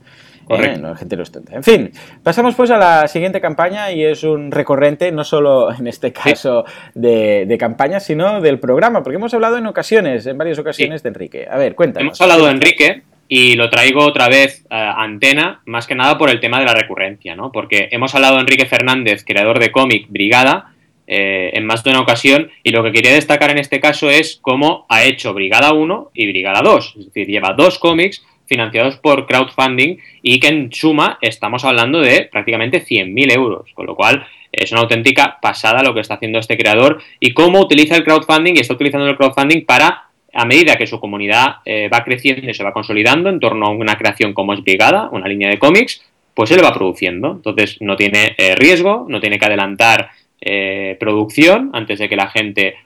¿eh? 0.51 0.77
la 0.79 0.95
gente 0.95 1.17
no 1.17 1.23
es 1.23 1.33
tonta. 1.33 1.55
En 1.55 1.63
fin, 1.63 1.93
pasamos 2.23 2.55
pues 2.55 2.71
a 2.71 2.77
la 2.77 3.09
siguiente 3.09 3.41
campaña 3.41 3.91
y 3.91 4.05
es 4.05 4.23
un 4.23 4.51
recurrente, 4.51 5.11
no 5.13 5.25
solo 5.25 5.73
en 5.73 5.87
este 5.87 6.13
caso 6.13 6.67
de, 6.95 7.47
de 7.47 7.57
campaña, 7.57 8.01
sino 8.01 8.43
del 8.43 8.59
programa, 8.59 9.03
porque 9.03 9.17
hemos 9.17 9.33
hablado 9.33 9.57
en 9.57 9.67
ocasiones, 9.67 10.27
en 10.27 10.37
varias 10.37 10.59
ocasiones 10.59 11.03
de 11.03 11.09
Enrique. 11.09 11.49
A 11.51 11.57
ver, 11.57 11.75
cuéntanos. 11.75 12.09
Hemos 12.09 12.21
hablado 12.21 12.45
de 12.45 12.51
Enrique, 12.51 13.03
y 13.35 13.55
lo 13.55 13.71
traigo 13.71 14.05
otra 14.05 14.29
vez 14.29 14.67
a 14.69 15.03
antena, 15.03 15.63
más 15.65 15.87
que 15.87 15.95
nada 15.95 16.19
por 16.19 16.29
el 16.29 16.39
tema 16.39 16.61
de 16.61 16.67
la 16.67 16.75
recurrencia, 16.75 17.35
¿no? 17.35 17.51
Porque 17.51 17.89
hemos 17.91 18.15
hablado 18.15 18.35
de 18.35 18.43
Enrique 18.43 18.67
Fernández, 18.67 19.25
creador 19.25 19.59
de 19.59 19.73
cómic 19.73 20.05
Brigada, 20.11 20.75
eh, 21.07 21.51
en 21.55 21.65
más 21.65 21.83
de 21.83 21.93
una 21.93 22.01
ocasión, 22.01 22.51
y 22.63 22.73
lo 22.73 22.83
que 22.83 22.93
quería 22.93 23.15
destacar 23.15 23.51
en 23.51 23.57
este 23.57 23.81
caso 23.81 24.11
es 24.11 24.39
cómo 24.43 24.85
ha 24.91 25.05
hecho 25.05 25.33
Brigada 25.33 25.73
1 25.73 26.11
y 26.13 26.27
Brigada 26.27 26.61
2. 26.61 26.97
Es 26.99 27.07
decir, 27.07 27.27
lleva 27.27 27.55
dos 27.55 27.79
cómics 27.79 28.23
financiados 28.45 28.99
por 28.99 29.27
crowdfunding 29.27 29.97
y 30.21 30.39
que 30.39 30.49
en 30.49 30.71
suma 30.71 31.17
estamos 31.23 31.65
hablando 31.65 32.01
de 32.01 32.29
prácticamente 32.31 32.85
100.000 32.85 33.33
euros, 33.33 33.71
con 33.73 33.87
lo 33.87 33.97
cual 33.97 34.27
es 34.53 34.73
una 34.73 34.83
auténtica 34.83 35.39
pasada 35.41 35.83
lo 35.83 35.95
que 35.95 36.01
está 36.01 36.17
haciendo 36.17 36.39
este 36.39 36.59
creador 36.59 37.01
y 37.19 37.33
cómo 37.33 37.61
utiliza 37.61 37.97
el 37.97 38.05
crowdfunding 38.05 38.57
y 38.57 38.61
está 38.61 38.75
utilizando 38.75 39.07
el 39.07 39.17
crowdfunding 39.17 39.65
para 39.65 40.12
a 40.33 40.45
medida 40.45 40.77
que 40.77 40.87
su 40.87 40.99
comunidad 40.99 41.57
eh, 41.65 41.89
va 41.93 42.05
creciendo 42.05 42.51
y 42.51 42.55
se 42.55 42.65
va 42.65 42.73
consolidando 42.73 43.29
en 43.29 43.41
torno 43.41 43.67
a 43.67 43.71
una 43.71 43.97
creación 43.97 44.33
como 44.33 44.55
es 44.55 44.63
Brigada, 44.63 45.09
una 45.13 45.29
línea 45.29 45.51
de 45.51 45.59
cómics, 45.59 46.03
pues 46.35 46.51
él 46.51 46.65
va 46.65 46.73
produciendo. 46.73 47.33
Entonces 47.33 47.77
no 47.81 47.97
tiene 47.97 48.35
eh, 48.39 48.55
riesgo, 48.55 49.07
no 49.09 49.21
tiene 49.21 49.39
que 49.39 49.45
adelantar 49.45 50.11
eh, 50.41 50.97
producción 50.99 51.71
antes 51.73 51.99
de 51.99 52.09
que 52.09 52.17
la 52.17 52.29
gente 52.29 52.77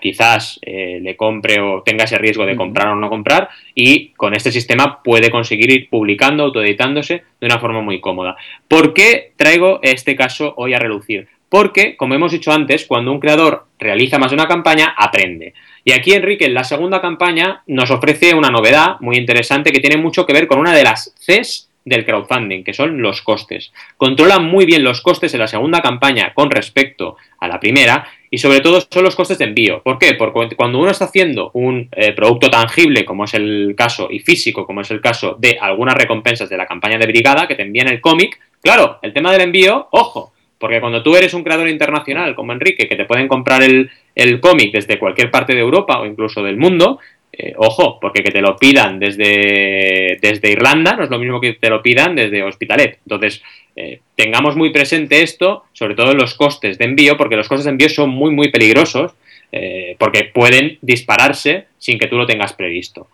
quizás 0.00 0.58
le 0.64 1.14
compre 1.14 1.60
o 1.60 1.82
tenga 1.82 2.04
ese 2.04 2.16
riesgo 2.16 2.46
de 2.46 2.56
comprar 2.56 2.88
o 2.88 2.96
no 2.96 3.10
comprar 3.10 3.50
y 3.74 4.08
con 4.14 4.34
este 4.34 4.50
sistema 4.50 5.02
puede 5.02 5.30
conseguir 5.30 5.70
ir 5.70 5.90
publicando, 5.90 6.44
autoeditándose 6.44 7.22
de 7.38 7.46
una 7.46 7.58
forma 7.58 7.82
muy 7.82 8.00
cómoda. 8.00 8.34
¿Por 8.66 8.94
qué 8.94 9.32
traigo 9.36 9.80
este 9.82 10.16
caso 10.16 10.54
hoy 10.56 10.72
a 10.72 10.78
relucir? 10.78 11.28
Porque, 11.50 11.98
como 11.98 12.14
hemos 12.14 12.32
dicho 12.32 12.50
antes, 12.50 12.86
cuando 12.86 13.12
un 13.12 13.20
creador 13.20 13.66
realiza 13.78 14.18
más 14.18 14.30
de 14.30 14.36
una 14.36 14.48
campaña, 14.48 14.94
aprende. 14.96 15.52
Y 15.84 15.92
aquí 15.92 16.12
Enrique, 16.12 16.44
en 16.44 16.54
la 16.54 16.64
segunda 16.64 17.00
campaña, 17.00 17.62
nos 17.66 17.90
ofrece 17.90 18.34
una 18.34 18.50
novedad 18.50 18.96
muy 19.00 19.16
interesante 19.16 19.72
que 19.72 19.80
tiene 19.80 19.96
mucho 19.96 20.26
que 20.26 20.32
ver 20.32 20.46
con 20.46 20.58
una 20.58 20.74
de 20.74 20.84
las 20.84 21.12
Cs 21.18 21.68
del 21.84 22.04
crowdfunding, 22.04 22.62
que 22.62 22.74
son 22.74 23.02
los 23.02 23.22
costes. 23.22 23.72
Controla 23.96 24.38
muy 24.38 24.64
bien 24.64 24.84
los 24.84 25.00
costes 25.00 25.34
en 25.34 25.40
la 25.40 25.48
segunda 25.48 25.82
campaña 25.82 26.32
con 26.34 26.50
respecto 26.50 27.16
a 27.40 27.48
la 27.48 27.58
primera 27.58 28.06
y 28.30 28.38
sobre 28.38 28.60
todo 28.60 28.80
son 28.80 29.02
los 29.02 29.16
costes 29.16 29.38
de 29.38 29.44
envío. 29.44 29.82
¿Por 29.82 29.98
qué? 29.98 30.14
Porque 30.14 30.54
cuando 30.56 30.78
uno 30.78 30.90
está 30.90 31.06
haciendo 31.06 31.50
un 31.54 31.88
eh, 31.92 32.12
producto 32.12 32.48
tangible, 32.48 33.04
como 33.04 33.24
es 33.24 33.34
el 33.34 33.74
caso, 33.76 34.08
y 34.10 34.20
físico, 34.20 34.64
como 34.64 34.80
es 34.80 34.90
el 34.90 35.00
caso 35.00 35.36
de 35.38 35.58
algunas 35.60 35.96
recompensas 35.96 36.48
de 36.48 36.56
la 36.56 36.66
campaña 36.66 36.98
de 36.98 37.06
brigada 37.06 37.46
que 37.48 37.56
te 37.56 37.62
envían 37.62 37.88
el 37.88 38.00
cómic, 38.00 38.38
claro, 38.62 38.98
el 39.02 39.12
tema 39.12 39.32
del 39.32 39.42
envío, 39.42 39.88
ojo, 39.90 40.31
porque 40.62 40.78
cuando 40.78 41.02
tú 41.02 41.16
eres 41.16 41.34
un 41.34 41.42
creador 41.42 41.68
internacional 41.68 42.36
como 42.36 42.52
Enrique, 42.52 42.86
que 42.86 42.94
te 42.94 43.04
pueden 43.04 43.26
comprar 43.26 43.64
el, 43.64 43.90
cómic 44.40 44.70
desde 44.72 44.96
cualquier 44.96 45.28
parte 45.28 45.54
de 45.54 45.60
Europa 45.60 45.98
o 45.98 46.06
incluso 46.06 46.40
del 46.40 46.56
mundo, 46.56 47.00
eh, 47.32 47.52
ojo, 47.56 47.98
porque 48.00 48.22
que 48.22 48.30
te 48.30 48.40
lo 48.40 48.56
pidan 48.56 49.00
desde, 49.00 50.18
desde 50.22 50.52
Irlanda 50.52 50.94
no 50.94 51.02
es 51.02 51.10
lo 51.10 51.18
mismo 51.18 51.40
que 51.40 51.54
te 51.54 51.68
lo 51.68 51.82
pidan 51.82 52.14
desde 52.14 52.44
Hospitalet. 52.44 53.00
Entonces, 53.04 53.42
eh, 53.74 54.02
tengamos 54.14 54.54
muy 54.54 54.70
presente 54.70 55.22
esto, 55.22 55.64
sobre 55.72 55.96
todo 55.96 56.12
en 56.12 56.18
los 56.18 56.34
costes 56.34 56.78
de 56.78 56.84
envío, 56.84 57.16
porque 57.16 57.34
los 57.34 57.48
costes 57.48 57.64
de 57.64 57.72
envío 57.72 57.88
son 57.88 58.10
muy, 58.10 58.30
muy 58.30 58.52
peligrosos, 58.52 59.16
eh, 59.50 59.96
porque 59.98 60.30
pueden 60.32 60.78
dispararse 60.80 61.64
sin 61.76 61.98
que 61.98 62.06
tú 62.06 62.16
lo 62.16 62.26
tengas 62.26 62.52
previsto. 62.52 63.08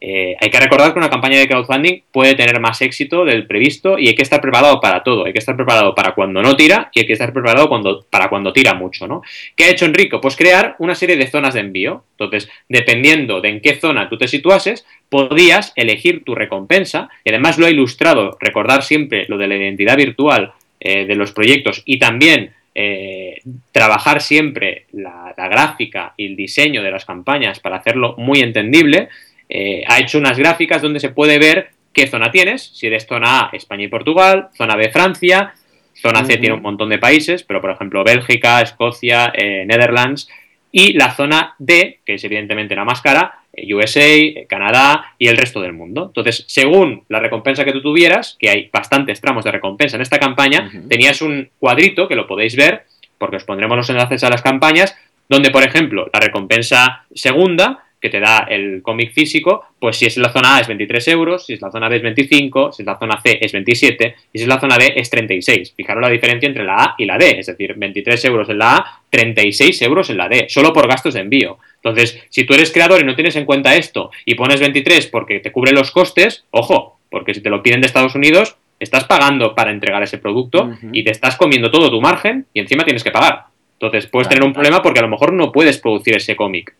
Eh, 0.00 0.36
hay 0.40 0.50
que 0.50 0.60
recordar 0.60 0.92
que 0.92 0.98
una 0.98 1.10
campaña 1.10 1.38
de 1.38 1.48
crowdfunding 1.48 2.02
puede 2.12 2.34
tener 2.34 2.60
más 2.60 2.80
éxito 2.82 3.24
del 3.24 3.46
previsto 3.46 3.98
y 3.98 4.08
hay 4.08 4.14
que 4.14 4.22
estar 4.22 4.40
preparado 4.40 4.80
para 4.80 5.02
todo. 5.02 5.26
Hay 5.26 5.32
que 5.32 5.38
estar 5.38 5.56
preparado 5.56 5.94
para 5.94 6.14
cuando 6.14 6.42
no 6.42 6.56
tira 6.56 6.90
y 6.94 7.00
hay 7.00 7.06
que 7.06 7.12
estar 7.14 7.32
preparado 7.32 7.68
cuando, 7.68 8.04
para 8.10 8.28
cuando 8.28 8.52
tira 8.52 8.74
mucho, 8.74 9.06
¿no? 9.06 9.22
¿Qué 9.56 9.64
ha 9.64 9.70
hecho 9.70 9.86
Enrico? 9.86 10.20
Pues 10.20 10.36
crear 10.36 10.76
una 10.78 10.94
serie 10.94 11.16
de 11.16 11.26
zonas 11.26 11.54
de 11.54 11.60
envío. 11.60 12.04
Entonces, 12.12 12.50
dependiendo 12.68 13.40
de 13.40 13.48
en 13.48 13.60
qué 13.60 13.76
zona 13.76 14.08
tú 14.08 14.18
te 14.18 14.28
situases, 14.28 14.86
podías 15.08 15.72
elegir 15.76 16.24
tu 16.24 16.34
recompensa 16.34 17.08
y 17.24 17.30
además 17.30 17.58
lo 17.58 17.66
ha 17.66 17.70
ilustrado. 17.70 18.36
Recordar 18.40 18.82
siempre 18.82 19.26
lo 19.28 19.38
de 19.38 19.48
la 19.48 19.56
identidad 19.56 19.96
virtual 19.96 20.52
eh, 20.80 21.06
de 21.06 21.14
los 21.16 21.32
proyectos 21.32 21.82
y 21.84 21.98
también 21.98 22.52
eh, 22.80 23.40
trabajar 23.72 24.20
siempre 24.20 24.86
la, 24.92 25.34
gráfica 25.36 26.14
y 26.16 26.26
el 26.26 26.36
diseño 26.36 26.80
de 26.80 26.92
las 26.92 27.04
campañas 27.04 27.58
para 27.58 27.78
hacerlo 27.78 28.14
muy 28.18 28.38
entendible. 28.38 29.08
Eh, 29.48 29.82
ha 29.86 29.98
hecho 29.98 30.18
unas 30.18 30.38
gráficas 30.38 30.82
donde 30.82 31.00
se 31.00 31.08
puede 31.08 31.38
ver 31.38 31.70
qué 31.92 32.06
zona 32.06 32.30
tienes, 32.30 32.70
si 32.74 32.86
eres 32.86 33.06
zona 33.06 33.40
A, 33.40 33.50
España 33.52 33.84
y 33.84 33.88
Portugal, 33.88 34.48
zona 34.56 34.76
B, 34.76 34.90
Francia, 34.90 35.54
zona 35.94 36.24
C 36.24 36.36
tiene 36.36 36.54
un 36.54 36.62
montón 36.62 36.90
de 36.90 36.98
países, 36.98 37.42
pero 37.42 37.60
por 37.60 37.70
ejemplo 37.70 38.04
Bélgica, 38.04 38.60
Escocia, 38.60 39.32
eh, 39.34 39.64
Netherlands, 39.66 40.28
y 40.70 40.92
la 40.92 41.14
zona 41.14 41.54
D, 41.58 42.00
que 42.04 42.14
es 42.14 42.24
evidentemente 42.24 42.76
la 42.76 42.84
más 42.84 43.00
cara, 43.00 43.40
eh, 43.52 43.74
USA, 43.74 44.46
Canadá 44.46 45.14
y 45.18 45.28
el 45.28 45.36
resto 45.36 45.60
del 45.60 45.72
mundo. 45.72 46.06
Entonces, 46.06 46.44
según 46.46 47.04
la 47.08 47.20
recompensa 47.20 47.64
que 47.64 47.72
tú 47.72 47.80
tuvieras, 47.80 48.36
que 48.38 48.50
hay 48.50 48.70
bastantes 48.72 49.20
tramos 49.20 49.44
de 49.44 49.52
recompensa 49.52 49.96
en 49.96 50.02
esta 50.02 50.18
campaña, 50.18 50.70
tenías 50.88 51.22
un 51.22 51.48
cuadrito 51.58 52.06
que 52.06 52.16
lo 52.16 52.26
podéis 52.26 52.54
ver, 52.54 52.84
porque 53.16 53.36
os 53.36 53.44
pondremos 53.44 53.76
los 53.76 53.90
enlaces 53.90 54.22
a 54.24 54.30
las 54.30 54.42
campañas, 54.42 54.94
donde, 55.28 55.50
por 55.50 55.62
ejemplo, 55.62 56.08
la 56.12 56.20
recompensa 56.20 57.06
segunda 57.14 57.87
que 58.00 58.10
te 58.10 58.20
da 58.20 58.46
el 58.48 58.82
cómic 58.82 59.12
físico, 59.12 59.64
pues 59.78 59.96
si 59.96 60.06
es 60.06 60.16
la 60.16 60.30
zona 60.30 60.56
A 60.56 60.60
es 60.60 60.68
23 60.68 61.08
euros, 61.08 61.46
si 61.46 61.54
es 61.54 61.60
la 61.60 61.70
zona 61.70 61.88
B 61.88 61.96
es 61.96 62.02
25, 62.02 62.72
si 62.72 62.82
es 62.82 62.86
la 62.86 62.98
zona 62.98 63.20
C 63.20 63.38
es 63.40 63.52
27 63.52 64.14
y 64.32 64.38
si 64.38 64.44
es 64.44 64.48
la 64.48 64.60
zona 64.60 64.78
D 64.78 64.92
es 64.96 65.10
36. 65.10 65.74
Fijaros 65.76 66.02
la 66.02 66.10
diferencia 66.10 66.46
entre 66.46 66.64
la 66.64 66.76
A 66.76 66.94
y 66.98 67.06
la 67.06 67.18
D, 67.18 67.38
es 67.38 67.46
decir, 67.46 67.74
23 67.76 68.24
euros 68.26 68.48
en 68.48 68.58
la 68.58 68.76
A, 68.76 69.02
36 69.10 69.82
euros 69.82 70.10
en 70.10 70.16
la 70.16 70.28
D, 70.28 70.46
solo 70.48 70.72
por 70.72 70.88
gastos 70.88 71.14
de 71.14 71.20
envío. 71.20 71.58
Entonces, 71.76 72.22
si 72.28 72.44
tú 72.44 72.54
eres 72.54 72.72
creador 72.72 73.00
y 73.00 73.04
no 73.04 73.14
tienes 73.14 73.36
en 73.36 73.44
cuenta 73.44 73.74
esto 73.74 74.10
y 74.24 74.34
pones 74.34 74.60
23 74.60 75.06
porque 75.08 75.40
te 75.40 75.52
cubre 75.52 75.72
los 75.72 75.90
costes, 75.90 76.44
ojo, 76.50 76.98
porque 77.10 77.34
si 77.34 77.40
te 77.40 77.50
lo 77.50 77.62
piden 77.62 77.80
de 77.80 77.86
Estados 77.86 78.14
Unidos, 78.14 78.56
estás 78.80 79.04
pagando 79.04 79.54
para 79.54 79.70
entregar 79.70 80.02
ese 80.02 80.18
producto 80.18 80.70
y 80.92 81.02
te 81.02 81.10
estás 81.10 81.36
comiendo 81.36 81.70
todo 81.70 81.90
tu 81.90 82.00
margen 82.00 82.46
y 82.54 82.60
encima 82.60 82.84
tienes 82.84 83.04
que 83.04 83.10
pagar. 83.10 83.46
Entonces 83.80 84.08
puedes 84.08 84.28
tener 84.28 84.44
un 84.44 84.52
problema 84.52 84.82
porque 84.82 84.98
a 84.98 85.02
lo 85.02 85.08
mejor 85.08 85.32
no 85.32 85.52
puedes 85.52 85.78
producir 85.78 86.16
ese 86.16 86.34
cómic. 86.34 86.74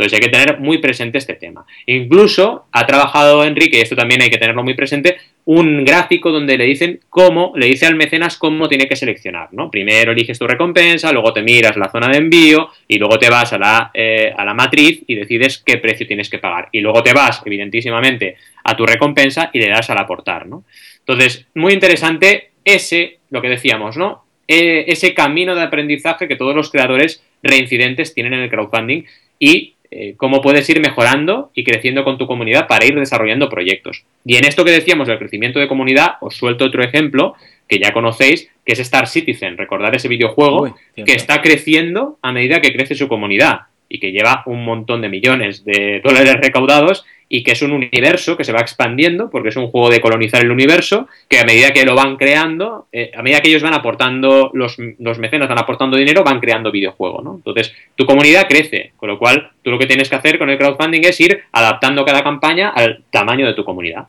Entonces 0.00 0.18
hay 0.18 0.30
que 0.30 0.34
tener 0.34 0.58
muy 0.58 0.78
presente 0.78 1.18
este 1.18 1.34
tema. 1.34 1.66
Incluso 1.84 2.64
ha 2.72 2.86
trabajado 2.86 3.44
Enrique, 3.44 3.76
y 3.76 3.80
esto 3.82 3.94
también 3.94 4.22
hay 4.22 4.30
que 4.30 4.38
tenerlo 4.38 4.62
muy 4.62 4.72
presente, 4.72 5.18
un 5.44 5.84
gráfico 5.84 6.30
donde 6.30 6.56
le 6.56 6.64
dicen 6.64 7.00
cómo, 7.10 7.52
le 7.54 7.66
dice 7.66 7.84
al 7.84 7.96
mecenas 7.96 8.38
cómo 8.38 8.66
tiene 8.66 8.88
que 8.88 8.96
seleccionar, 8.96 9.48
¿no? 9.52 9.70
Primero 9.70 10.12
eliges 10.12 10.38
tu 10.38 10.46
recompensa, 10.46 11.12
luego 11.12 11.34
te 11.34 11.42
miras 11.42 11.76
la 11.76 11.90
zona 11.90 12.08
de 12.08 12.16
envío 12.16 12.70
y 12.88 12.98
luego 12.98 13.18
te 13.18 13.28
vas 13.28 13.52
a 13.52 13.58
la, 13.58 13.90
eh, 13.92 14.32
a 14.34 14.44
la 14.44 14.54
matriz 14.54 15.02
y 15.06 15.16
decides 15.16 15.62
qué 15.64 15.76
precio 15.76 16.06
tienes 16.06 16.30
que 16.30 16.38
pagar. 16.38 16.68
Y 16.72 16.80
luego 16.80 17.02
te 17.02 17.12
vas, 17.12 17.42
evidentísimamente, 17.44 18.36
a 18.64 18.74
tu 18.74 18.86
recompensa 18.86 19.50
y 19.52 19.58
le 19.58 19.68
das 19.68 19.90
al 19.90 19.98
aportar, 19.98 20.46
¿no? 20.46 20.64
Entonces, 21.00 21.46
muy 21.54 21.74
interesante 21.74 22.52
ese, 22.64 23.18
lo 23.28 23.42
que 23.42 23.48
decíamos, 23.48 23.98
¿no? 23.98 24.24
E, 24.48 24.86
ese 24.88 25.12
camino 25.12 25.54
de 25.54 25.62
aprendizaje 25.62 26.26
que 26.26 26.36
todos 26.36 26.56
los 26.56 26.70
creadores 26.70 27.22
reincidentes 27.42 28.14
tienen 28.14 28.32
en 28.32 28.40
el 28.40 28.50
crowdfunding 28.50 29.04
y 29.38 29.74
eh, 29.90 30.14
cómo 30.16 30.40
puedes 30.40 30.68
ir 30.70 30.80
mejorando 30.80 31.50
y 31.54 31.64
creciendo 31.64 32.04
con 32.04 32.16
tu 32.16 32.26
comunidad 32.26 32.68
para 32.68 32.86
ir 32.86 32.94
desarrollando 32.94 33.48
proyectos. 33.48 34.04
Y 34.24 34.36
en 34.36 34.44
esto 34.44 34.64
que 34.64 34.70
decíamos 34.70 35.08
del 35.08 35.18
crecimiento 35.18 35.58
de 35.58 35.66
comunidad, 35.66 36.14
os 36.20 36.36
suelto 36.36 36.64
otro 36.64 36.82
ejemplo 36.82 37.34
que 37.66 37.78
ya 37.78 37.92
conocéis, 37.92 38.48
que 38.64 38.72
es 38.72 38.78
Star 38.80 39.08
Citizen. 39.08 39.56
Recordad 39.56 39.94
ese 39.94 40.08
videojuego 40.08 40.74
que 40.94 41.12
está 41.12 41.42
creciendo 41.42 42.18
a 42.22 42.32
medida 42.32 42.60
que 42.60 42.72
crece 42.72 42.94
su 42.94 43.08
comunidad 43.08 43.62
y 43.88 43.98
que 43.98 44.12
lleva 44.12 44.42
un 44.46 44.64
montón 44.64 45.00
de 45.02 45.08
millones 45.08 45.64
de 45.64 46.00
dólares 46.02 46.36
recaudados 46.40 47.04
y 47.32 47.44
que 47.44 47.52
es 47.52 47.62
un 47.62 47.70
universo 47.70 48.36
que 48.36 48.42
se 48.42 48.52
va 48.52 48.60
expandiendo 48.60 49.30
porque 49.30 49.50
es 49.50 49.56
un 49.56 49.68
juego 49.68 49.88
de 49.88 50.00
colonizar 50.00 50.42
el 50.42 50.50
universo 50.50 51.08
que 51.28 51.38
a 51.38 51.44
medida 51.44 51.70
que 51.70 51.84
lo 51.84 51.94
van 51.94 52.16
creando, 52.16 52.88
eh, 52.92 53.12
a 53.16 53.22
medida 53.22 53.40
que 53.40 53.48
ellos 53.48 53.62
van 53.62 53.72
aportando, 53.72 54.50
los, 54.52 54.76
los, 54.98 55.18
mecenas 55.20 55.48
van 55.48 55.58
aportando 55.58 55.96
dinero, 55.96 56.24
van 56.24 56.40
creando 56.40 56.72
videojuegos, 56.72 57.22
¿no? 57.22 57.36
Entonces, 57.36 57.72
tu 57.94 58.04
comunidad 58.04 58.48
crece, 58.48 58.92
con 58.96 59.08
lo 59.08 59.18
cual 59.18 59.52
tú 59.62 59.70
lo 59.70 59.78
que 59.78 59.86
tienes 59.86 60.10
que 60.10 60.16
hacer 60.16 60.38
con 60.38 60.50
el 60.50 60.58
crowdfunding 60.58 61.02
es 61.04 61.20
ir 61.20 61.44
adaptando 61.52 62.04
cada 62.04 62.24
campaña 62.24 62.70
al 62.70 63.04
tamaño 63.12 63.46
de 63.46 63.54
tu 63.54 63.64
comunidad. 63.64 64.08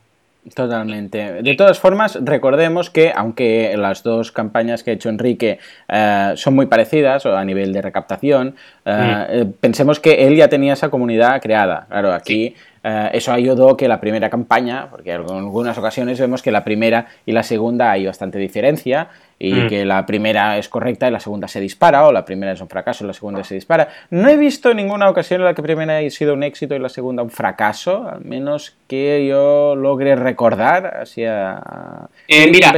Totalmente. 0.56 1.40
De 1.40 1.54
todas 1.54 1.78
formas, 1.78 2.18
recordemos 2.20 2.90
que 2.90 3.12
aunque 3.14 3.76
las 3.76 4.02
dos 4.02 4.32
campañas 4.32 4.82
que 4.82 4.90
ha 4.90 4.94
hecho 4.94 5.08
Enrique 5.08 5.60
eh, 5.88 6.32
son 6.34 6.54
muy 6.54 6.66
parecidas 6.66 7.24
a 7.26 7.44
nivel 7.44 7.72
de 7.72 7.80
recaptación, 7.80 8.56
eh, 8.84 9.44
mm. 9.46 9.52
pensemos 9.60 10.00
que 10.00 10.26
él 10.26 10.34
ya 10.34 10.48
tenía 10.48 10.72
esa 10.72 10.88
comunidad 10.88 11.40
creada. 11.40 11.86
Claro, 11.88 12.12
aquí 12.12 12.56
eh, 12.84 13.10
eso 13.12 13.32
ayudó 13.32 13.76
que 13.76 13.86
la 13.86 14.00
primera 14.00 14.28
campaña, 14.28 14.88
porque 14.90 15.12
en 15.12 15.20
algunas 15.30 15.78
ocasiones 15.78 16.18
vemos 16.18 16.42
que 16.42 16.50
la 16.50 16.64
primera 16.64 17.06
y 17.24 17.32
la 17.32 17.42
segunda 17.42 17.92
hay 17.92 18.06
bastante 18.06 18.38
diferencia 18.38 19.08
y 19.38 19.54
mm. 19.54 19.68
que 19.68 19.84
la 19.84 20.04
primera 20.04 20.58
es 20.58 20.68
correcta 20.68 21.06
y 21.08 21.10
la 21.10 21.20
segunda 21.20 21.48
se 21.48 21.60
dispara, 21.60 22.06
o 22.06 22.12
la 22.12 22.24
primera 22.24 22.52
es 22.52 22.60
un 22.60 22.68
fracaso 22.68 23.04
y 23.04 23.06
la 23.06 23.12
segunda 23.12 23.44
se 23.44 23.54
dispara. 23.54 23.88
No 24.10 24.28
he 24.28 24.36
visto 24.36 24.74
ninguna 24.74 25.08
ocasión 25.08 25.40
en 25.40 25.46
la 25.46 25.54
que 25.54 25.62
la 25.62 25.66
primera 25.66 25.96
haya 25.96 26.10
sido 26.10 26.34
un 26.34 26.42
éxito 26.42 26.74
y 26.74 26.78
la 26.78 26.88
segunda 26.88 27.22
un 27.22 27.30
fracaso, 27.30 28.08
al 28.08 28.24
menos 28.24 28.76
que 28.88 29.26
yo 29.26 29.76
logre 29.76 30.16
recordar. 30.16 30.98
Hacia... 31.02 31.60
Eh, 32.28 32.50
mira, 32.50 32.72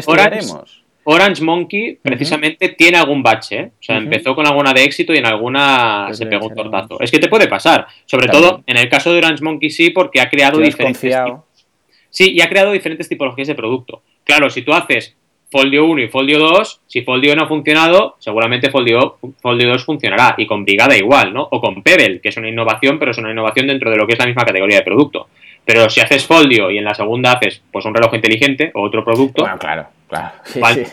Orange 1.04 1.42
Monkey 1.42 1.98
precisamente 2.00 2.70
tiene 2.70 2.98
algún 2.98 3.22
bache, 3.22 3.56
¿eh? 3.56 3.70
o 3.78 3.82
sea, 3.82 3.96
empezó 3.96 4.34
con 4.34 4.46
alguna 4.46 4.72
de 4.72 4.84
éxito 4.84 5.12
y 5.12 5.18
en 5.18 5.26
alguna 5.26 6.08
se 6.12 6.26
pegó 6.26 6.46
un 6.46 6.54
tortazo. 6.54 7.00
Es 7.00 7.10
que 7.10 7.18
te 7.18 7.28
puede 7.28 7.46
pasar, 7.46 7.86
sobre 8.06 8.28
todo 8.28 8.62
en 8.66 8.76
el 8.76 8.88
caso 8.88 9.12
de 9.12 9.18
Orange 9.18 9.44
Monkey 9.44 9.70
sí, 9.70 9.90
porque 9.90 10.20
ha 10.20 10.28
creado 10.28 10.58
diferentes 10.58 11.14
Sí, 12.10 12.30
y 12.32 12.40
ha 12.42 12.48
creado 12.48 12.70
diferentes 12.70 13.08
tipologías 13.08 13.48
de 13.48 13.56
producto. 13.56 14.02
Claro, 14.22 14.48
si 14.48 14.62
tú 14.62 14.72
haces 14.72 15.16
Foldio 15.50 15.84
1 15.84 16.02
y 16.02 16.08
Foldio 16.08 16.38
2, 16.38 16.80
si 16.86 17.02
Foldio 17.02 17.34
no 17.34 17.42
ha 17.42 17.48
funcionado, 17.48 18.16
seguramente 18.18 18.70
Foldio, 18.70 19.18
Foldio 19.40 19.68
2 19.70 19.84
funcionará. 19.84 20.34
Y 20.38 20.46
con 20.46 20.64
Brigada 20.64 20.96
igual, 20.96 21.34
¿no? 21.34 21.46
O 21.50 21.60
con 21.60 21.82
Pebble, 21.82 22.20
que 22.20 22.28
es 22.28 22.36
una 22.36 22.48
innovación, 22.48 22.98
pero 22.98 23.10
es 23.10 23.18
una 23.18 23.30
innovación 23.30 23.66
dentro 23.66 23.90
de 23.90 23.96
lo 23.96 24.06
que 24.06 24.14
es 24.14 24.18
la 24.18 24.26
misma 24.26 24.44
categoría 24.44 24.78
de 24.78 24.82
producto. 24.82 25.28
Pero 25.64 25.88
si 25.88 26.00
haces 26.00 26.26
folio 26.26 26.70
y 26.70 26.78
en 26.78 26.84
la 26.84 26.94
segunda 26.94 27.32
haces 27.32 27.62
pues 27.72 27.84
un 27.84 27.94
reloj 27.94 28.14
inteligente 28.14 28.70
o 28.74 28.82
otro 28.82 29.04
producto, 29.04 29.42
Bueno, 29.42 29.58
claro, 29.58 29.86
claro. 30.08 30.32
Sí, 30.44 30.60
sí. 30.74 30.84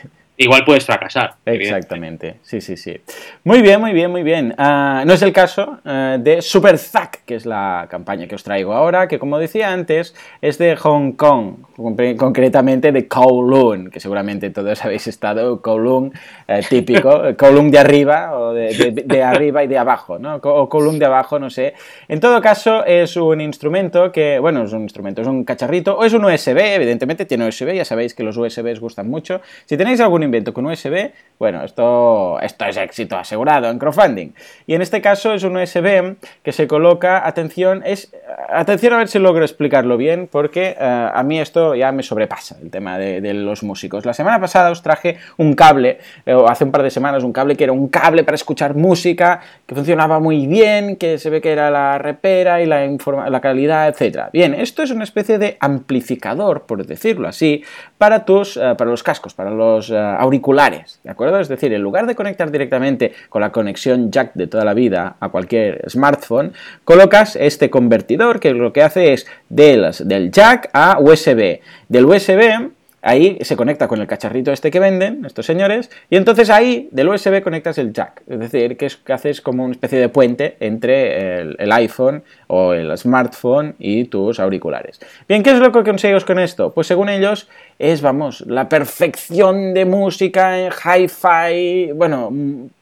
Igual 0.44 0.64
puedes 0.66 0.86
fracasar. 0.86 1.36
Exactamente, 1.46 2.36
sí, 2.44 2.62
sí, 2.62 2.78
sí. 2.78 3.00
Muy 3.44 3.62
bien, 3.62 3.80
muy 3.80 3.94
bien, 3.94 4.12
muy 4.12 4.24
bien. 4.24 4.54
Ah, 4.58 5.04
no 5.06 5.14
es 5.14 5.22
el 5.22 5.32
caso 5.34 5.80
eh, 5.86 6.18
de 6.20 6.42
Super 6.42 6.78
Zack, 6.78 7.24
que 7.26 7.36
es 7.36 7.46
la 7.46 7.88
campaña 7.90 8.28
que 8.28 8.36
os 8.36 8.44
traigo 8.44 8.74
ahora, 8.74 9.08
que 9.08 9.20
como 9.20 9.38
decía 9.38 9.72
antes, 9.72 10.16
es 10.42 10.58
de 10.58 10.76
Hong 10.76 11.14
Kong, 11.14 11.56
concre- 11.78 12.16
concretamente 12.16 12.92
de 12.92 13.08
Kowloon, 13.08 13.90
que 13.90 14.00
seguramente 14.00 14.50
todos 14.50 14.84
habéis 14.86 15.08
estado, 15.08 15.62
Kowloon 15.62 16.14
eh, 16.48 16.62
típico, 16.70 17.22
Kowloon 17.38 17.72
de 17.72 17.80
arriba, 17.80 18.38
o 18.38 18.54
de, 18.54 18.74
de- 18.74 19.04
de 19.06 19.24
arriba 19.24 19.64
y 19.64 19.68
de 19.68 19.78
abajo, 19.78 20.20
¿no? 20.20 20.36
O 20.36 20.68
Kowloon 20.70 21.00
de 21.00 21.06
abajo, 21.06 21.40
no 21.40 21.50
sé. 21.50 21.74
En 22.08 22.20
todo 22.20 22.42
caso, 22.42 22.86
es 22.86 23.16
un 23.16 23.42
instrumento 23.42 24.12
que, 24.12 24.40
bueno, 24.40 24.64
es 24.64 24.74
un 24.74 24.82
instrumento, 24.84 25.22
es 25.22 25.28
un 25.28 25.44
cacharrito, 25.44 25.98
o 25.98 26.04
es 26.06 26.14
un 26.14 26.26
USB, 26.26 26.58
evidentemente 26.76 27.26
tiene 27.26 27.48
USB, 27.48 27.74
ya 27.76 27.86
sabéis 27.86 28.14
que 28.14 28.24
los 28.24 28.38
USBs 28.38 28.80
gustan 28.80 29.10
mucho. 29.10 29.42
Si 29.66 29.78
tenéis 29.78 30.00
algún 30.00 30.24
invento 30.32 30.54
con 30.54 30.66
USB, 30.66 31.12
bueno, 31.38 31.64
esto, 31.64 32.40
esto 32.40 32.66
es 32.66 32.78
éxito 32.78 33.18
asegurado 33.18 33.70
en 33.70 33.78
crowdfunding. 33.78 34.30
Y 34.66 34.76
en 34.76 34.82
este 34.82 35.02
caso 35.02 35.34
es 35.34 35.44
un 35.44 35.58
USB 35.58 36.16
que 36.44 36.52
se 36.54 36.68
coloca, 36.68 37.28
atención, 37.28 37.84
es, 37.86 38.14
atención 38.52 38.94
a 38.94 38.98
ver 38.98 39.08
si 39.08 39.20
logro 39.20 39.44
explicarlo 39.44 39.98
bien, 39.98 40.28
porque 40.32 40.76
eh, 40.80 41.10
a 41.14 41.24
mí 41.24 41.40
esto 41.40 41.76
ya 41.76 41.92
me 41.92 42.04
sobrepasa, 42.04 42.58
el 42.62 42.70
tema 42.70 42.98
de, 42.98 43.34
los 43.34 43.64
músicos. 43.64 44.06
La 44.06 44.14
semana 44.14 44.40
pasada 44.40 44.72
os 44.72 44.82
traje 44.82 45.18
un 45.38 45.54
cable, 45.54 46.00
eh, 46.26 46.36
hace 46.48 46.64
un 46.64 46.72
par 46.72 46.84
de 46.84 46.90
semanas, 46.90 47.24
un 47.24 47.32
cable 47.34 47.56
que 47.56 47.64
era 47.64 47.74
un 47.74 47.88
cable 47.88 48.24
para 48.24 48.36
escuchar 48.36 48.76
música, 48.76 49.40
que 49.66 49.76
funcionaba 49.76 50.20
muy 50.20 50.48
bien, 50.48 50.98
que 50.98 51.18
se 51.18 51.30
ve 51.30 51.42
que 51.42 51.52
era 51.52 51.72
la 51.72 51.98
repera 51.98 52.62
y 52.62 52.66
la, 52.66 52.86
la 53.30 53.42
calidad, 53.42 53.88
etc. 53.88 54.30
Bien, 54.34 54.54
esto 54.54 54.84
es 54.84 54.92
una 54.92 55.04
especie 55.04 55.38
de 55.38 55.58
amplificador, 55.60 56.64
por 56.64 56.86
decirlo 56.86 57.28
así, 57.28 57.64
para, 57.98 58.26
tus, 58.26 58.58
eh, 58.58 58.76
para 58.78 58.90
los 58.90 59.04
cascos, 59.04 59.34
para 59.34 59.52
los 59.52 59.90
eh, 59.90 59.98
auriculares, 59.98 61.00
¿de 61.04 61.12
acuerdo? 61.12 61.40
Es 61.40 61.48
decir, 61.48 61.72
en 61.74 61.82
lugar 61.82 62.06
de 62.08 62.16
conectar 62.16 62.52
directamente 62.52 63.14
con 63.30 63.42
la 63.42 63.52
conexión 63.52 64.12
jack 64.12 64.34
de 64.34 64.48
toda 64.48 64.66
la 64.66 64.74
vida 64.74 65.16
a 65.20 65.30
cualquier 65.30 65.90
smartphone, 65.90 66.54
colocas 66.84 67.36
este 67.36 67.70
convertidor 67.70 68.41
que 68.42 68.54
lo 68.54 68.74
que 68.74 68.84
hace 68.84 69.14
es 69.14 69.26
del, 69.48 69.90
del 70.04 70.32
jack 70.32 70.70
a 70.74 71.00
USB. 71.00 71.62
Del 71.88 72.06
USB 72.06 72.72
Ahí 73.04 73.40
se 73.42 73.56
conecta 73.56 73.88
con 73.88 74.00
el 74.00 74.06
cacharrito 74.06 74.52
este 74.52 74.70
que 74.70 74.80
venden 74.80 75.26
estos 75.26 75.48
señores 75.48 75.90
y 76.10 76.18
entonces 76.18 76.52
ahí 76.52 76.88
del 76.92 77.10
USB 77.10 77.42
conectas 77.42 77.80
el 77.80 77.94
jack. 77.94 78.22
Es 78.28 78.40
decir, 78.40 78.78
que, 78.78 78.86
es, 78.86 78.98
que 78.98 79.14
haces 79.14 79.42
como 79.42 79.64
una 79.64 79.72
especie 79.72 80.00
de 80.00 80.08
puente 80.10 80.56
entre 80.60 81.42
el, 81.42 81.56
el 81.58 81.72
iPhone 81.72 82.24
o 82.46 82.74
el 82.74 82.96
smartphone 82.98 83.74
y 83.80 84.06
tus 84.06 84.40
auriculares. 84.40 85.00
Bien, 85.28 85.42
¿qué 85.42 85.52
es 85.52 85.60
lo 85.60 85.72
que 85.72 85.84
conseguimos 85.84 86.26
con 86.26 86.38
esto? 86.38 86.74
Pues 86.74 86.86
según 86.86 87.10
ellos 87.10 87.50
es, 87.80 88.04
vamos, 88.04 88.42
la 88.42 88.70
perfección 88.70 89.74
de 89.74 89.86
música 89.86 90.60
en 90.60 90.72
hi-fi, 90.72 91.94
bueno, 91.94 92.32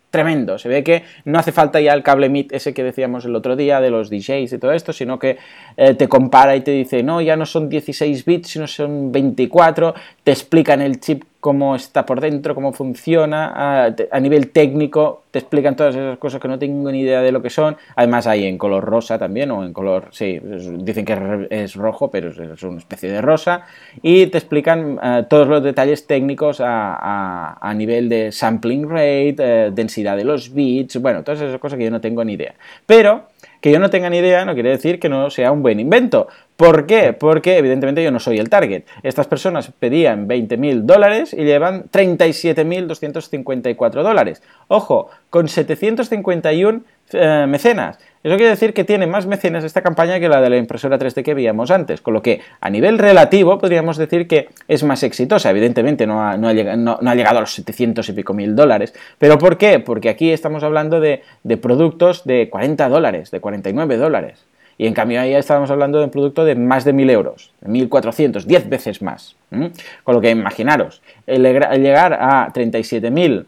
tremendo. 0.10 0.57
Se 0.57 0.70
ve 0.70 0.84
que 0.84 1.03
no 1.26 1.39
hace 1.39 1.51
falta 1.51 1.80
ya 1.80 1.93
el 1.93 2.03
cable 2.03 2.30
MIT 2.30 2.53
ese 2.53 2.74
que 2.74 2.84
decíamos 2.84 3.26
el 3.26 3.36
otro 3.36 3.55
día 3.55 3.80
de 3.82 3.89
los 3.89 4.10
DJs 4.10 4.53
y 4.53 4.57
todo 4.57 4.72
esto, 4.72 4.93
sino 4.93 5.20
que 5.20 5.38
eh, 5.78 5.93
te 5.93 6.07
compara 6.07 6.55
y 6.55 6.62
te 6.62 6.72
dice, 6.72 7.03
no, 7.03 7.22
ya 7.22 7.36
no 7.36 7.45
son 7.45 7.70
16 7.70 8.26
bits, 8.26 8.49
sino 8.49 8.68
son 8.68 9.12
24, 9.12 9.93
te 10.24 10.32
explican 10.32 10.82
el 10.82 10.99
chip 10.99 11.24
cómo 11.40 11.76
está 11.76 12.06
por 12.06 12.20
dentro, 12.20 12.54
cómo 12.54 12.74
funciona, 12.74 13.86
a, 13.86 14.20
nivel 14.20 14.50
técnico 14.52 15.24
te 15.32 15.40
explican 15.40 15.76
todas 15.76 15.96
esas 15.96 16.18
cosas 16.18 16.42
que 16.42 16.48
no 16.48 16.60
tengo 16.60 16.92
ni 16.92 17.02
idea 17.02 17.22
de 17.22 17.32
lo 17.32 17.42
que 17.42 17.50
son. 17.50 17.78
Además 17.96 18.28
hay 18.28 18.46
en 18.46 18.58
color 18.58 18.84
rosa 18.84 19.18
también, 19.18 19.52
o 19.52 19.64
en 19.64 19.72
color, 19.72 20.08
sí, 20.12 20.40
dicen 20.80 21.06
que 21.06 21.48
es 21.52 21.76
rojo, 21.76 22.10
pero 22.10 22.30
es, 22.30 22.64
una 22.64 22.80
especie 22.80 23.12
de 23.12 23.22
rosa. 23.22 23.66
Y 24.02 24.28
te 24.28 24.40
explican 24.40 25.00
eh, 25.02 25.26
todos 25.30 25.48
los 25.48 25.64
detalles 25.64 26.08
técnicos 26.08 26.60
a 26.62 27.74
nivel 27.76 28.10
de 28.10 28.32
sampling 28.32 28.90
rate, 28.90 29.36
eh, 29.38 29.72
densidad 29.72 30.18
de 30.18 30.24
los 30.24 30.54
bits, 30.54 31.02
bueno, 31.02 31.24
todas 31.24 31.42
esas 31.42 31.60
cosas 31.60 31.78
que 31.78 31.86
yo 31.86 31.92
no 31.92 32.02
tengo 32.02 32.24
ni 32.26 32.34
idea. 32.34 32.56
Pero 32.86 33.28
que 33.62 33.72
yo 33.72 33.80
no 33.80 33.90
tenga 33.90 34.10
ni 34.10 34.18
idea 34.18 34.46
no 34.46 34.54
quiere 34.54 34.70
decir 34.70 35.00
que 35.00 35.10
no 35.10 35.30
sea 35.30 35.52
un 35.52 35.62
buen 35.62 35.80
invento. 35.80 36.28
¿Por 36.60 36.86
qué? 36.88 37.14
Porque 37.14 37.57
evidentemente 37.57 38.03
yo 38.03 38.12
no 38.12 38.20
soy 38.20 38.38
el 38.38 38.49
target. 38.49 38.84
Estas 39.01 39.28
personas 39.28 39.72
pedían 39.80 40.28
20.000 40.28 40.82
dólares 40.82 41.32
y 41.32 41.45
llevan 41.45 41.86
37.254 41.89 44.03
dólares. 44.03 44.43
Ojo, 44.68 45.10
con 45.30 45.47
751 45.47 46.82
eh, 47.14 47.45
mecenas. 47.47 47.97
Eso 48.22 48.36
quiere 48.36 48.49
decir 48.49 48.74
que 48.74 48.84
tiene 48.84 49.07
más 49.07 49.26
mecenas 49.26 49.64
esta 49.64 49.82
campaña 49.82 50.20
que 50.20 50.28
la 50.28 50.41
de 50.41 50.49
la 50.49 50.57
impresora 50.57 50.99
3D 50.99 51.24
que 51.24 51.34
veíamos 51.34 51.72
antes, 51.72 52.01
con 52.01 52.14
lo 52.14 52.22
que 52.22 52.41
a 52.60 52.70
nivel 52.70 52.99
relativo 52.99 53.57
podríamos 53.57 53.95
decir 53.95 54.28
que 54.28 54.49
es 54.68 54.84
más 54.84 55.01
exitosa. 55.03 55.49
Evidentemente 55.51 56.05
no 56.05 56.22
ha, 56.22 56.36
no 56.36 56.49
ha 56.49 56.53
llegado, 56.53 56.76
no- 56.78 56.99
no 57.01 57.10
ha 57.10 57.16
llegado 57.16 57.38
a 57.38 57.41
los 57.41 57.53
700 57.53 58.10
y 58.10 58.12
pico 58.12 58.34
mil 58.34 58.57
dólares. 58.57 58.93
¿Pero 59.18 59.38
por 59.38 59.57
qué? 59.57 59.80
Porque 59.80 60.10
aquí 60.10 60.32
estamos 60.32 60.64
hablando 60.64 60.99
de, 60.99 61.22
de 61.43 61.55
productos 61.55 62.26
de 62.26 62.49
40 62.49 62.89
dólares, 62.89 63.32
de 63.32 63.39
49 63.39 63.95
dólares. 63.95 64.43
Y 64.80 64.88
en 64.88 64.94
cambio 64.94 65.20
ahí 65.20 65.36
estábamos 65.36 65.70
hablando 65.70 66.00
de 66.00 66.06
un 66.06 66.10
producto 66.10 66.46
de 66.46 66.56
más 66.56 66.86
de 66.86 66.94
1.000 66.94 67.12
euros, 67.12 67.52
de 67.60 67.70
1.400, 67.70 68.46
10 68.46 68.70
veces 68.70 69.02
más. 69.02 69.36
Con 69.50 70.16
lo 70.16 70.22
que 70.22 70.30
imaginaros, 70.30 71.02
el 71.28 71.44
llegar 71.44 72.14
a 72.14 72.52
37.000 72.54 73.46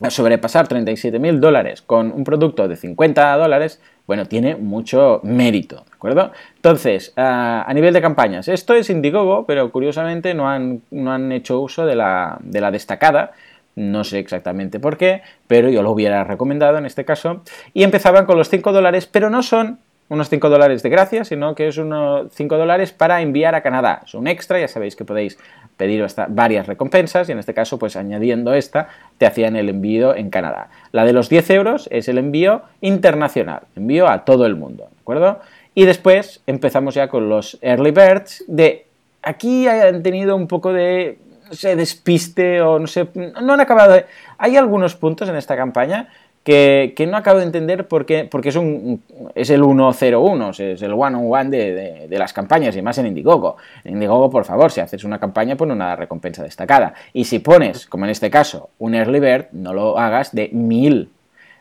a 0.00 0.10
sobrepasar 0.10 0.68
37.000 0.68 1.38
dólares 1.38 1.82
con 1.82 2.10
un 2.12 2.24
producto 2.24 2.66
de 2.66 2.74
50 2.74 3.36
dólares, 3.36 3.80
bueno, 4.08 4.26
tiene 4.26 4.56
mucho 4.56 5.20
mérito, 5.22 5.76
¿de 5.76 5.94
acuerdo? 5.94 6.32
Entonces, 6.56 7.12
ah, 7.16 7.64
a 7.66 7.72
nivel 7.72 7.94
de 7.94 8.02
campañas, 8.02 8.48
esto 8.48 8.74
es 8.74 8.90
Indiegogo, 8.90 9.46
pero 9.46 9.70
curiosamente 9.70 10.34
no 10.34 10.50
han, 10.50 10.82
no 10.90 11.12
han 11.12 11.30
hecho 11.30 11.60
uso 11.60 11.86
de 11.86 11.94
la, 11.94 12.38
de 12.40 12.60
la 12.60 12.72
destacada, 12.72 13.32
no 13.76 14.04
sé 14.04 14.18
exactamente 14.18 14.80
por 14.80 14.96
qué, 14.96 15.22
pero 15.46 15.70
yo 15.70 15.82
lo 15.82 15.92
hubiera 15.92 16.24
recomendado 16.24 16.76
en 16.76 16.86
este 16.86 17.04
caso, 17.04 17.42
y 17.72 17.84
empezaban 17.84 18.26
con 18.26 18.36
los 18.36 18.48
5 18.48 18.72
dólares, 18.72 19.06
pero 19.06 19.30
no 19.30 19.42
son 19.42 19.78
unos 20.08 20.28
5 20.28 20.48
dólares 20.48 20.82
de 20.82 20.88
gracia, 20.88 21.24
sino 21.24 21.54
que 21.54 21.68
es 21.68 21.78
unos 21.78 22.32
5 22.32 22.56
dólares 22.56 22.92
para 22.92 23.20
enviar 23.22 23.54
a 23.54 23.62
Canadá. 23.62 24.02
Es 24.04 24.14
un 24.14 24.26
extra, 24.26 24.60
ya 24.60 24.68
sabéis 24.68 24.94
que 24.96 25.04
podéis 25.04 25.38
pedir 25.76 26.02
hasta 26.02 26.26
varias 26.28 26.66
recompensas 26.66 27.28
y 27.28 27.32
en 27.32 27.38
este 27.38 27.54
caso, 27.54 27.78
pues 27.78 27.96
añadiendo 27.96 28.54
esta, 28.54 28.88
te 29.18 29.26
hacían 29.26 29.56
el 29.56 29.68
envío 29.68 30.14
en 30.14 30.30
Canadá. 30.30 30.68
La 30.92 31.04
de 31.04 31.12
los 31.12 31.28
10 31.28 31.50
euros 31.50 31.88
es 31.90 32.08
el 32.08 32.18
envío 32.18 32.62
internacional, 32.80 33.62
envío 33.74 34.08
a 34.08 34.24
todo 34.24 34.46
el 34.46 34.56
mundo, 34.56 34.84
¿de 34.84 35.00
acuerdo? 35.00 35.40
Y 35.74 35.84
después 35.84 36.40
empezamos 36.46 36.94
ya 36.94 37.08
con 37.08 37.28
los 37.28 37.58
early 37.60 37.90
birds 37.90 38.44
de 38.46 38.86
aquí 39.22 39.68
han 39.68 40.02
tenido 40.02 40.36
un 40.36 40.46
poco 40.46 40.72
de 40.72 41.18
no 41.48 41.54
sé, 41.54 41.76
despiste 41.76 42.60
o 42.60 42.78
no 42.78 42.86
sé, 42.86 43.08
no 43.14 43.52
han 43.52 43.60
acabado 43.60 43.92
de... 43.92 44.06
Hay 44.38 44.56
algunos 44.56 44.96
puntos 44.96 45.28
en 45.28 45.36
esta 45.36 45.56
campaña 45.56 46.08
que, 46.46 47.08
no 47.10 47.16
acabo 47.16 47.40
de 47.40 47.44
entender 47.44 47.88
por 47.88 48.06
qué, 48.06 48.24
porque 48.24 48.50
es, 48.50 48.56
un, 48.56 49.02
es 49.34 49.50
el 49.50 49.64
101, 49.64 50.50
es 50.50 50.80
el 50.80 50.92
one-on-one 50.92 51.50
de, 51.50 51.74
de, 51.74 52.08
de, 52.08 52.18
las 52.18 52.32
campañas 52.32 52.76
y 52.76 52.82
más 52.82 52.96
en 52.98 53.08
Indiegogo. 53.08 53.56
En 53.82 53.94
Indiegogo, 53.94 54.30
por 54.30 54.44
favor, 54.44 54.70
si 54.70 54.80
haces 54.80 55.02
una 55.02 55.18
campaña, 55.18 55.56
pon 55.56 55.72
una 55.72 55.96
recompensa 55.96 56.44
destacada. 56.44 56.94
Y 57.12 57.24
si 57.24 57.40
pones, 57.40 57.88
como 57.88 58.04
en 58.04 58.12
este 58.12 58.30
caso, 58.30 58.70
un 58.78 58.94
early 58.94 59.18
bird, 59.18 59.46
no 59.50 59.74
lo 59.74 59.98
hagas 59.98 60.32
de 60.36 60.48
1000. 60.52 61.10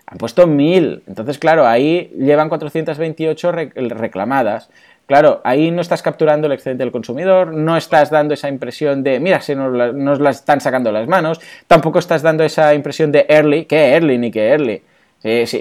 Han 0.06 0.18
puesto 0.20 0.46
1000. 0.46 1.02
Entonces, 1.08 1.40
claro, 1.40 1.66
ahí 1.66 2.14
llevan 2.16 2.50
428 2.50 3.52
reclamadas. 3.54 4.70
Claro, 5.08 5.42
ahí 5.44 5.70
no 5.70 5.82
estás 5.82 6.02
capturando 6.02 6.48
el 6.48 6.54
excedente 6.54 6.84
del 6.84 6.92
consumidor, 6.92 7.54
no 7.54 7.78
estás 7.78 8.10
dando 8.10 8.34
esa 8.34 8.50
impresión 8.50 9.04
de, 9.04 9.20
mira, 9.20 9.40
se 9.40 9.56
nos 9.56 10.20
la, 10.20 10.30
están 10.32 10.62
sacando 10.62 10.92
las 10.92 11.08
manos, 11.08 11.40
tampoco 11.68 12.00
estás 12.00 12.24
dando 12.24 12.44
esa 12.44 12.74
impresión 12.74 13.12
de 13.12 13.26
early, 13.30 13.66
¿qué 13.66 13.94
early 13.94 14.18
ni 14.18 14.32
qué 14.32 14.50
early? 14.50 14.82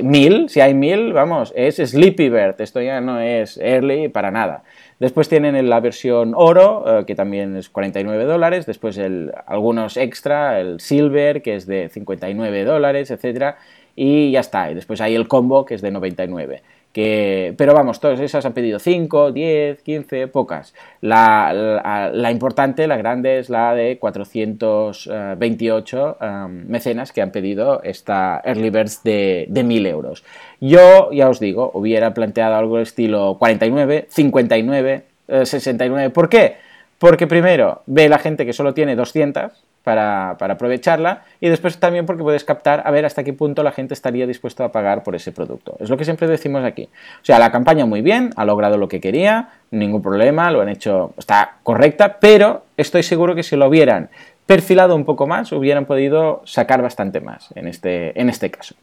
Mil, 0.03 0.51
si 0.51 0.61
hay 0.61 0.75
mil, 0.75 1.13
vamos, 1.13 1.53
es 1.57 1.77
Sleepy 1.77 2.29
Bird, 2.29 2.61
esto 2.61 2.81
ya 2.83 3.01
no 3.01 3.21
es 3.21 3.59
early 3.59 4.09
para 4.09 4.31
nada. 4.31 4.63
Después 4.99 5.29
tienen 5.29 5.69
la 5.69 5.81
versión 5.81 6.33
oro, 6.35 7.01
eh, 7.01 7.05
que 7.07 7.15
también 7.15 7.57
es 7.57 7.69
49 7.69 8.25
dólares, 8.25 8.67
después 8.67 9.01
algunos 9.47 9.97
extra, 9.97 10.61
el 10.61 10.81
silver, 10.81 11.43
que 11.43 11.57
es 11.57 11.67
de 11.67 11.89
59 11.89 12.65
dólares, 12.65 13.11
etcétera, 13.11 13.57
y 13.97 14.33
ya 14.33 14.41
está. 14.41 14.71
Y 14.71 14.75
después 14.75 15.01
hay 15.01 15.15
el 15.15 15.29
combo, 15.29 15.65
que 15.65 15.75
es 15.75 15.83
de 15.83 15.91
99. 15.91 16.63
Que, 16.95 17.53
pero 17.59 17.75
vamos, 17.75 17.99
todas 17.99 18.21
esas 18.21 18.47
han 18.47 18.53
pedido 18.53 18.79
5, 18.79 19.33
10, 19.33 19.83
15, 19.83 20.29
pocas. 20.29 20.75
La, 21.01 21.53
la, 21.53 22.11
la, 22.13 22.31
importante, 22.31 22.87
la 22.87 22.97
grande, 22.97 23.41
es 23.41 23.51
la 23.51 23.75
de 23.75 23.99
428 23.99 26.19
um, 26.21 26.51
mecenas 26.69 27.11
que 27.11 27.21
han 27.21 27.33
pedido 27.33 27.83
esta 27.83 28.41
Early 28.45 28.71
Birds 28.71 29.03
de, 29.03 29.47
de 29.49 29.65
1000 29.65 29.87
euros. 29.87 30.23
Yo, 30.61 31.11
ya 31.11 31.29
os 31.29 31.41
digo, 31.41 31.73
hubiera 31.75 32.15
planteado 32.15 32.55
algo 32.55 32.79
estilo 32.79 33.39
49, 33.41 34.07
59, 34.09 35.03
eh, 35.27 35.47
69. 35.47 36.11
¿Por 36.11 36.29
qué? 36.29 36.59
Porque 37.01 37.27
primero 37.27 37.83
ve 37.87 38.09
la 38.09 38.19
gente 38.19 38.47
que 38.47 38.53
solo 38.53 38.73
tiene 38.73 38.95
200 38.95 39.51
para, 39.85 40.31
aprovecharla 40.31 41.23
y 41.41 41.49
después 41.49 41.79
también 41.79 42.07
porque 42.07 42.23
puedes 42.23 42.43
captar 42.43 42.83
a 42.85 42.91
ver 42.91 43.05
hasta 43.05 43.23
qué 43.23 43.35
punto 43.35 43.63
la 43.63 43.71
gente 43.71 43.95
estaría 43.95 44.27
dispuesto 44.27 44.65
a 44.65 44.73
pagar 44.73 45.03
por 45.05 45.15
ese 45.15 45.31
producto. 45.31 45.77
Es 45.79 45.91
lo 45.91 45.97
que 45.97 46.05
siempre 46.05 46.27
decimos 46.27 46.65
aquí. 46.65 46.89
O 47.23 47.25
sea, 47.25 47.39
la 47.39 47.53
campaña 47.53 47.85
muy 47.85 48.01
bien, 48.01 48.31
ha 48.37 48.45
logrado 48.45 48.79
lo 48.79 48.89
que 48.89 49.01
quería, 49.01 49.51
ningún 49.71 50.03
problema, 50.03 50.51
lo 50.51 50.63
han 50.63 50.71
hecho, 50.71 51.13
está 51.19 51.59
correcta, 51.63 52.19
pero 52.19 52.65
estoy 52.77 53.03
seguro 53.03 53.35
que 53.35 53.43
si 53.43 53.57
lo 53.57 53.69
hubieran 53.69 54.09
perfilado 54.47 54.97
un 54.97 55.05
poco 55.05 55.27
más, 55.27 55.53
hubieran 55.53 55.85
podido 55.85 56.43
sacar 56.45 56.83
bastante 56.83 57.21
más 57.21 57.51
en 57.55 57.69
este, 57.69 58.19
en 58.19 58.31
este 58.31 58.51
caso. 58.51 58.75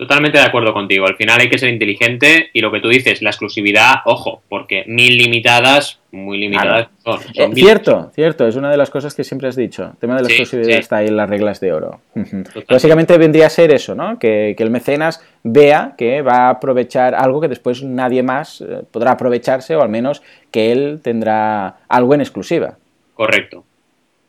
Totalmente 0.00 0.38
de 0.38 0.44
acuerdo 0.44 0.72
contigo. 0.72 1.06
Al 1.06 1.16
final 1.16 1.42
hay 1.42 1.50
que 1.50 1.58
ser 1.58 1.68
inteligente 1.68 2.48
y 2.54 2.62
lo 2.62 2.72
que 2.72 2.80
tú 2.80 2.88
dices, 2.88 3.20
la 3.20 3.28
exclusividad, 3.28 3.96
ojo, 4.06 4.40
porque 4.48 4.82
mil 4.86 5.14
limitadas, 5.18 6.00
muy 6.10 6.38
limitadas 6.38 6.88
son. 7.04 7.20
Eh, 7.34 7.50
cierto, 7.52 8.10
cierto, 8.14 8.48
es 8.48 8.56
una 8.56 8.70
de 8.70 8.78
las 8.78 8.88
cosas 8.88 9.14
que 9.14 9.24
siempre 9.24 9.48
has 9.48 9.56
dicho. 9.56 9.90
El 9.92 9.98
tema 9.98 10.16
de 10.16 10.22
la 10.22 10.28
exclusividad 10.28 10.78
está 10.78 10.96
ahí 10.96 11.08
en 11.08 11.18
las 11.18 11.28
reglas 11.28 11.60
de 11.60 11.74
oro. 11.74 12.00
Básicamente 12.70 13.18
vendría 13.18 13.48
a 13.48 13.50
ser 13.50 13.74
eso, 13.74 13.94
¿no? 13.94 14.18
Que, 14.18 14.56
el 14.58 14.70
mecenas 14.70 15.22
vea 15.42 15.92
que 15.98 16.22
va 16.22 16.46
a 16.46 16.48
aprovechar 16.48 17.14
algo 17.14 17.42
que 17.42 17.48
después 17.48 17.82
nadie 17.82 18.22
más 18.22 18.62
eh, 18.62 18.80
podrá 18.90 19.10
aprovecharse 19.10 19.76
o 19.76 19.82
al 19.82 19.90
menos 19.90 20.22
que 20.50 20.72
él 20.72 21.00
tendrá 21.04 21.76
algo 21.90 22.14
en 22.14 22.22
exclusiva. 22.22 22.78
Correcto. 23.12 23.64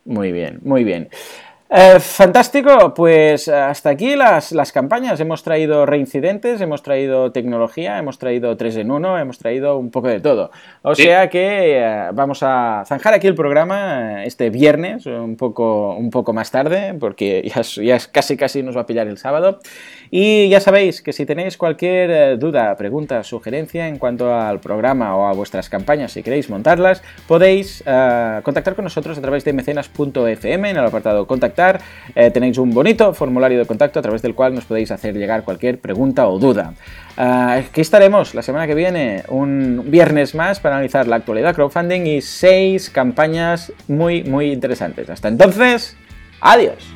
Muy 0.04 0.34
bien, 0.34 0.60
muy 0.64 0.84
bien. 0.84 1.08
Eh, 1.74 2.02
fantástico, 2.02 2.94
pues 2.94 3.48
hasta 3.48 3.92
aquí 3.92 4.18
las, 4.18 4.52
las, 4.52 4.74
campañas. 4.74 5.18
Hemos 5.22 5.42
traído 5.42 5.86
reincidentes, 5.86 6.60
hemos 6.60 6.84
traído 6.84 7.32
tecnología, 7.32 7.98
hemos 7.98 8.20
traído 8.20 8.58
3 8.58 8.76
en 8.76 8.92
1, 8.92 9.20
hemos 9.20 9.38
traído 9.38 9.78
un 9.78 9.90
poco 9.90 10.10
de 10.10 10.20
todo. 10.20 10.52
O 10.82 10.96
sea 10.96 11.30
que 11.30 11.80
eh, 11.80 12.10
vamos 12.14 12.44
a 12.44 12.84
zanjar 12.86 13.14
aquí 13.14 13.28
el 13.28 13.36
programa 13.36 14.22
eh, 14.22 14.28
este 14.28 14.50
viernes, 14.50 15.06
un 15.06 15.38
poco, 15.38 15.96
un 15.96 16.10
poco 16.10 16.34
más 16.34 16.52
tarde, 16.52 16.94
porque 17.00 17.50
ya, 17.56 17.62
ya 17.62 18.00
casi 18.12 18.36
casi 18.36 18.64
nos 18.64 18.76
va 18.76 18.82
a 18.82 18.86
pillar 18.86 19.08
el 19.08 19.18
sábado. 19.18 19.60
Y 20.14 20.50
ya 20.50 20.60
sabéis 20.60 21.02
que 21.02 21.14
si 21.14 21.26
tenéis 21.26 21.56
cualquier 21.58 22.38
duda, 22.38 22.76
pregunta, 22.76 23.24
sugerencia 23.24 23.88
en 23.88 23.98
cuanto 23.98 24.36
al 24.36 24.60
programa 24.60 25.16
o 25.16 25.26
a 25.26 25.32
vuestras 25.32 25.70
campañas, 25.70 26.12
si 26.12 26.22
queréis 26.22 26.50
montarlas, 26.50 27.02
podéis 27.28 27.82
contactar 28.44 28.76
con 28.76 28.84
nosotros 28.84 29.18
a 29.18 29.22
través 29.22 29.46
de 29.46 29.54
mecenas.fm 29.54 30.70
en 30.70 30.78
el 30.78 30.86
apartado 30.86 31.26
contactar 31.26 31.80
eh, 32.14 32.30
tenéis 32.32 32.58
un 32.58 32.74
bonito 32.74 33.14
formulario 33.14 33.58
de 33.58 33.66
contacto 33.66 34.00
a 34.00 34.02
través 34.02 34.22
del 34.22 34.36
cual 34.36 34.54
nos 34.54 34.66
podéis 34.66 34.92
hacer 34.92 35.16
llegar 35.16 35.44
cualquier 35.44 35.80
pregunta 35.80 36.28
o 36.28 36.40
duda. 36.40 36.74
Aquí 37.16 37.82
estaremos 37.82 38.34
la 38.36 38.42
semana 38.42 38.68
que 38.68 38.76
viene, 38.76 39.24
un 39.28 39.84
viernes 39.88 40.34
más, 40.36 40.60
para 40.60 40.76
analizar 40.76 41.08
la 41.08 41.18
actualidad 41.18 41.56
crowdfunding 41.56 42.06
y 42.08 42.22
seis 42.22 42.90
campañas 42.90 43.72
muy, 43.88 44.24
muy 44.24 44.52
interesantes. 44.52 45.10
Hasta 45.10 45.28
entonces, 45.28 45.96
adiós. 46.40 46.94